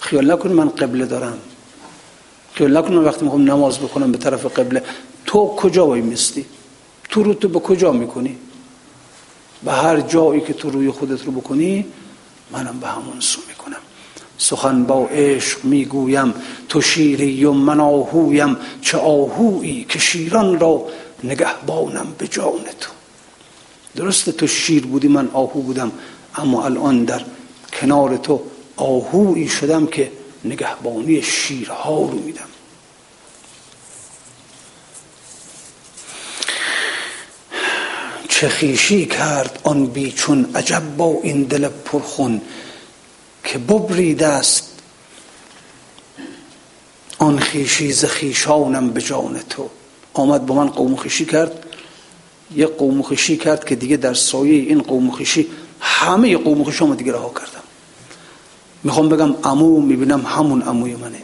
خیال 0.00 0.32
نکن 0.32 0.50
من 0.50 0.68
قبله 0.68 1.06
دارم. 1.06 1.38
خیال 2.52 2.76
نکن 2.76 2.94
وقتی 2.94 3.24
می‌خوام 3.24 3.50
نماز 3.50 3.78
بکنم 3.78 4.12
به 4.12 4.18
طرف 4.18 4.58
قبله 4.58 4.82
تو 5.30 5.46
کجا 5.56 5.86
وای 5.86 6.00
میستی؟ 6.00 6.44
تو 7.08 7.22
رو 7.22 7.34
تو 7.34 7.48
به 7.48 7.60
کجا 7.60 7.92
می‌کنی؟ 7.92 8.36
به 9.62 9.72
هر 9.72 10.00
جایی 10.00 10.40
که 10.40 10.52
تو 10.52 10.70
روی 10.70 10.90
خودت 10.90 11.24
رو 11.24 11.32
بکنی 11.32 11.86
منم 12.50 12.80
به 12.80 12.86
همون 12.86 13.20
سو 13.20 13.40
می‌کنم. 13.48 13.82
سخن 14.38 14.84
با 14.84 15.06
عشق 15.06 15.64
می‌گویم 15.64 16.34
تو 16.68 16.80
شیری 16.80 17.44
و 17.44 17.52
من 17.52 17.80
آهویم 17.80 18.56
چه 18.82 18.98
آهویی 18.98 19.86
که 19.88 19.98
شیران 19.98 20.60
را 20.60 20.86
نگهبانم 21.24 22.06
به 22.18 22.28
جان 22.28 22.66
تو. 22.80 22.90
درسته 23.96 24.32
تو 24.32 24.46
شیر 24.46 24.86
بودی 24.86 25.08
من 25.08 25.30
آهو 25.32 25.62
بودم 25.62 25.92
اما 26.34 26.64
الان 26.64 27.04
در 27.04 27.22
کنار 27.72 28.16
تو 28.16 28.42
آهویی 28.76 29.48
شدم 29.48 29.86
که 29.86 30.12
نگهبانی 30.44 31.22
شیرها 31.22 31.98
رو 31.98 32.18
میدم. 32.18 32.49
خیشی 38.48 39.06
کرد 39.06 39.58
آن 39.62 39.86
بیچون 39.86 40.50
عجب 40.54 40.82
با 40.96 41.18
این 41.22 41.42
دل 41.42 41.68
پرخون 41.68 42.40
که 43.44 43.58
ببرید 43.58 44.22
است. 44.22 44.66
آن 47.18 47.38
خیشی 47.38 47.92
ز 47.92 48.04
خیشانم 48.04 48.90
به 48.90 49.02
جان 49.02 49.40
تو. 49.50 49.68
آمد 50.14 50.46
با 50.46 50.54
من 50.54 50.66
قوم 50.66 50.96
خیشی 50.96 51.24
کرد. 51.24 51.64
یه 52.56 52.66
قوم 52.66 53.02
خیشی 53.02 53.36
کرد 53.36 53.64
که 53.64 53.74
دیگه 53.74 53.96
در 53.96 54.14
سایه 54.14 54.54
این 54.54 54.80
قوم 54.80 55.10
خیشی 55.10 55.46
همه 55.80 56.36
قوم 56.36 56.64
خیشی 56.64 56.94
دیگه 56.94 57.12
رها 57.12 57.28
کردم. 57.28 57.62
می‌خوام 58.84 59.08
بگم 59.08 59.34
امو 59.44 59.80
می‌بینم 59.80 60.26
همون 60.26 60.68
اموی 60.68 60.94
منه. 60.96 61.22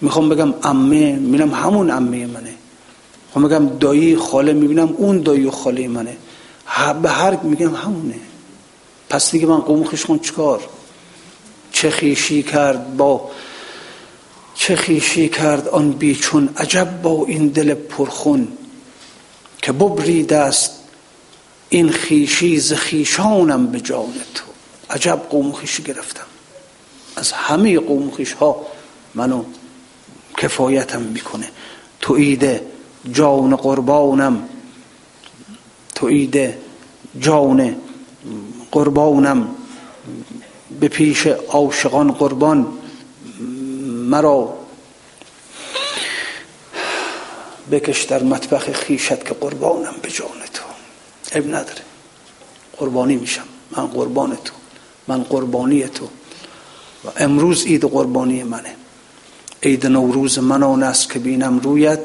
می‌خوام 0.00 0.28
بگم 0.28 0.54
امه 0.62 1.16
می‌بینم 1.16 1.54
همون 1.54 1.90
امه 1.90 2.26
منه. 2.26 2.54
می‌خوام 3.36 3.66
بگم 3.66 3.78
دایی 3.78 4.16
خاله 4.16 4.52
می‌بینم 4.52 4.94
اون 4.96 5.20
دایی 5.20 5.44
و 5.44 5.50
خاله 5.50 5.88
منه. 5.88 6.16
به 7.02 7.10
هر 7.10 7.36
میگم 7.36 7.74
همونه. 7.74 8.14
پس 9.10 9.30
دیگه 9.30 9.46
من 9.46 9.58
قوم 9.58 9.84
خیشخون 9.84 10.18
چکار 10.18 10.68
چه 11.72 11.90
خیشی 11.90 12.42
کرد 12.42 12.96
با 12.96 13.30
چه 14.54 14.76
خیشی 14.76 15.28
کرد 15.28 15.68
آن 15.68 15.90
بیچون 15.92 16.48
عجب 16.56 17.02
با 17.02 17.24
این 17.26 17.48
دل 17.48 17.74
پرخون 17.74 18.48
که 19.62 19.72
ببرید 19.72 20.32
است 20.32 20.70
این 21.68 21.90
خیشی 21.90 22.60
ز 22.60 22.72
خیشانم 22.72 23.66
به 23.66 23.80
جان 23.80 24.12
تو. 24.34 24.44
عجب 24.90 25.20
قوم 25.30 25.52
خیشی 25.52 25.82
گرفتم. 25.82 26.26
از 27.16 27.32
همه 27.32 27.78
قوم 27.78 28.10
خیش 28.10 28.32
ها 28.32 28.66
منو 29.14 29.44
کفایتم 30.38 31.02
می‌کنه. 31.02 31.48
تو 32.00 32.14
ایده 32.14 32.75
جان 33.12 33.56
قربانم. 33.56 34.48
تو 35.94 36.06
ایده 36.06 36.58
جان 37.20 37.76
قربانم. 38.72 39.48
به 40.80 40.88
پیش 40.88 41.26
عاشقان 41.26 42.12
قربان. 42.12 42.66
مرا 44.10 44.54
بکش 47.70 48.02
در 48.02 48.22
مطبخ 48.22 48.72
خیشت 48.72 49.24
که 49.24 49.34
قربانم 49.34 49.94
به 50.02 50.10
جان 50.10 50.28
تو. 50.52 50.62
اب 51.32 51.46
نداره. 51.46 51.82
قربانی 52.76 53.16
میشم. 53.16 53.44
من 53.76 53.86
قربان 53.86 54.38
تو. 54.44 54.54
من 55.08 55.22
قربانی 55.22 55.82
تو. 55.82 56.04
و 57.04 57.08
امروز 57.16 57.64
عید 57.64 57.84
قربانی 57.84 58.42
منه. 58.42 58.76
عید 59.62 59.86
نوروز 59.86 60.38
من 60.38 60.62
آن 60.62 60.82
است 60.82 61.12
که 61.12 61.18
بینم 61.18 61.58
رویت. 61.58 62.00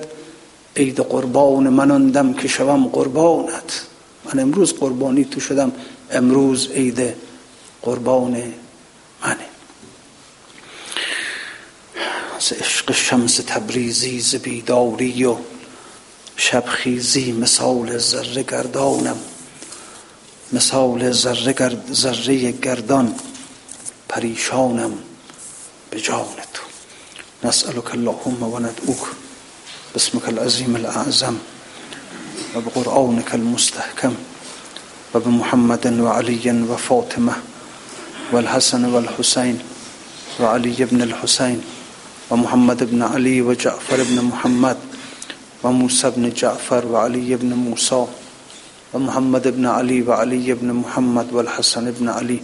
عید 0.75 0.99
قربان 0.99 1.69
من 1.69 1.91
آندم 1.91 2.33
که 2.33 2.47
شوم 2.47 2.87
قربانت. 2.87 3.81
من 4.25 4.39
امروز 4.39 4.73
قربانی 4.73 5.25
تو 5.25 5.39
شدم 5.39 5.71
امروز 6.11 6.71
عید 6.71 7.13
قربان 7.81 8.31
منه. 9.21 9.45
از 12.37 12.51
عشق 12.51 12.91
شمس 12.91 13.35
تبریزی 13.35 14.19
ز 14.19 14.35
بیداری 14.35 15.25
و 15.25 15.35
شبخیزی 16.35 17.31
مثال 17.31 17.97
ذره 17.97 18.43
گردانم. 18.43 19.17
مثال 20.53 21.11
ذره 21.11 21.53
گرد 21.53 22.61
گردان 22.61 23.15
پریشانم 24.09 24.91
به 25.89 26.01
جان 26.01 26.25
تو. 26.53 26.63
نسألك 27.43 27.91
اللهم 27.93 28.43
و 28.43 28.59
ندعوک. 28.59 29.20
باسمك 29.93 30.29
العظیم 30.29 30.75
الأعظم 30.75 31.35
و 32.55 32.61
بقرآنك 32.61 33.35
المستحکم 33.35 34.13
و 35.13 35.19
بمحمد 35.19 35.99
و 35.99 36.07
علی 36.07 36.51
و 36.51 36.75
فاطمه 36.75 37.33
والحسن 38.31 38.85
والحسين 38.85 39.59
وعلي 40.39 40.85
بن 40.85 41.01
الحسين 41.01 41.61
ومحمد 42.29 42.83
بن 42.91 43.01
علي 43.01 43.41
وجعفر 43.41 44.03
بن 44.03 44.21
محمد 44.21 44.77
وموسى 45.63 46.09
بن 46.09 46.29
جعفر 46.29 46.85
وعلي 46.85 47.35
بن 47.35 47.53
موسى 47.53 48.05
ومحمد 48.93 49.47
بن 49.47 49.65
علي 49.65 50.01
وعلي 50.01 50.53
بن 50.53 50.73
محمد 50.73 51.33
والحسن 51.33 51.91
بن 51.91 52.09
علي. 52.09 52.39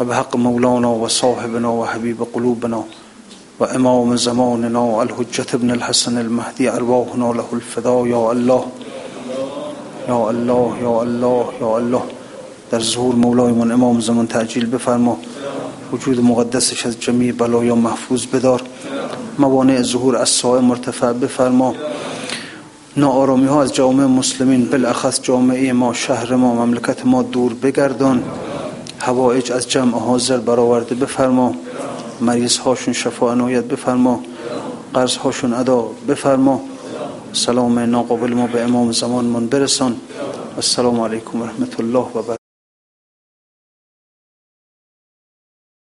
وبحق 0.00 0.36
مولانا 0.36 0.88
وصاحبنا 0.88 1.68
وحبيب 1.68 2.26
قلوبنا 2.34 2.84
وإمام 3.60 4.16
زماننا 4.16 5.02
الحجة 5.02 5.56
بن 5.56 5.70
الحسن 5.70 6.18
المهدي 6.18 6.70
أرواحنا 6.70 7.32
له 7.32 7.44
الفداء 7.52 8.06
يا 8.06 8.32
الله. 8.32 8.64
يا 10.08 10.30
الله 10.30 10.76
يا 10.82 11.02
الله 11.02 11.44
يا 11.60 11.76
الله. 11.78 12.02
در 12.70 12.80
ظهور 12.80 13.14
من 13.14 13.72
امام 13.72 14.00
زمان 14.00 14.26
تعجیل 14.26 14.66
بفرما. 14.66 15.16
وجود 15.92 16.20
مقدسش 16.20 16.86
از 16.86 17.00
جمیع 17.00 17.32
بلایا 17.32 17.74
محفوظ 17.74 18.26
بدار. 18.26 18.62
موانع 19.38 19.82
ظهور 19.82 20.16
از 20.16 20.28
سایه 20.28 20.60
مرتفع 20.60 21.12
بفرما. 21.12 21.74
ناآرامی 22.96 23.46
ها 23.46 23.62
از 23.62 23.74
جامعه 23.74 24.06
مسلمین 24.06 24.64
بالاخص 24.64 25.20
جامعه 25.22 25.72
ما 25.72 25.92
شهر 25.92 26.34
ما 26.34 26.54
مملکت 26.54 27.06
ما 27.06 27.22
دور 27.22 27.54
بگردان. 27.54 28.22
هوایج 29.00 29.52
از 29.52 29.68
جمع 29.68 29.98
حاضر 29.98 30.38
برآورده 30.38 30.94
بفرما. 30.94 31.54
مریض 32.20 32.58
هاشون 32.58 32.94
شفا 32.94 33.32
عنایت 33.32 33.64
بفرما 33.64 34.20
قرض 34.94 35.16
هاشون 35.16 35.52
ادا 35.54 35.84
بفرما. 36.08 36.60
سلام 37.32 37.78
ناقابل 37.78 38.32
ما 38.34 38.46
به 38.46 38.62
امام 38.62 38.92
زمان 38.92 39.24
من 39.24 39.46
برسان. 39.46 39.96
السلام 40.56 41.00
علیکم 41.00 41.40
و 41.40 41.44
رحمت 41.44 41.80
الله 41.80 42.06
و 42.14 42.43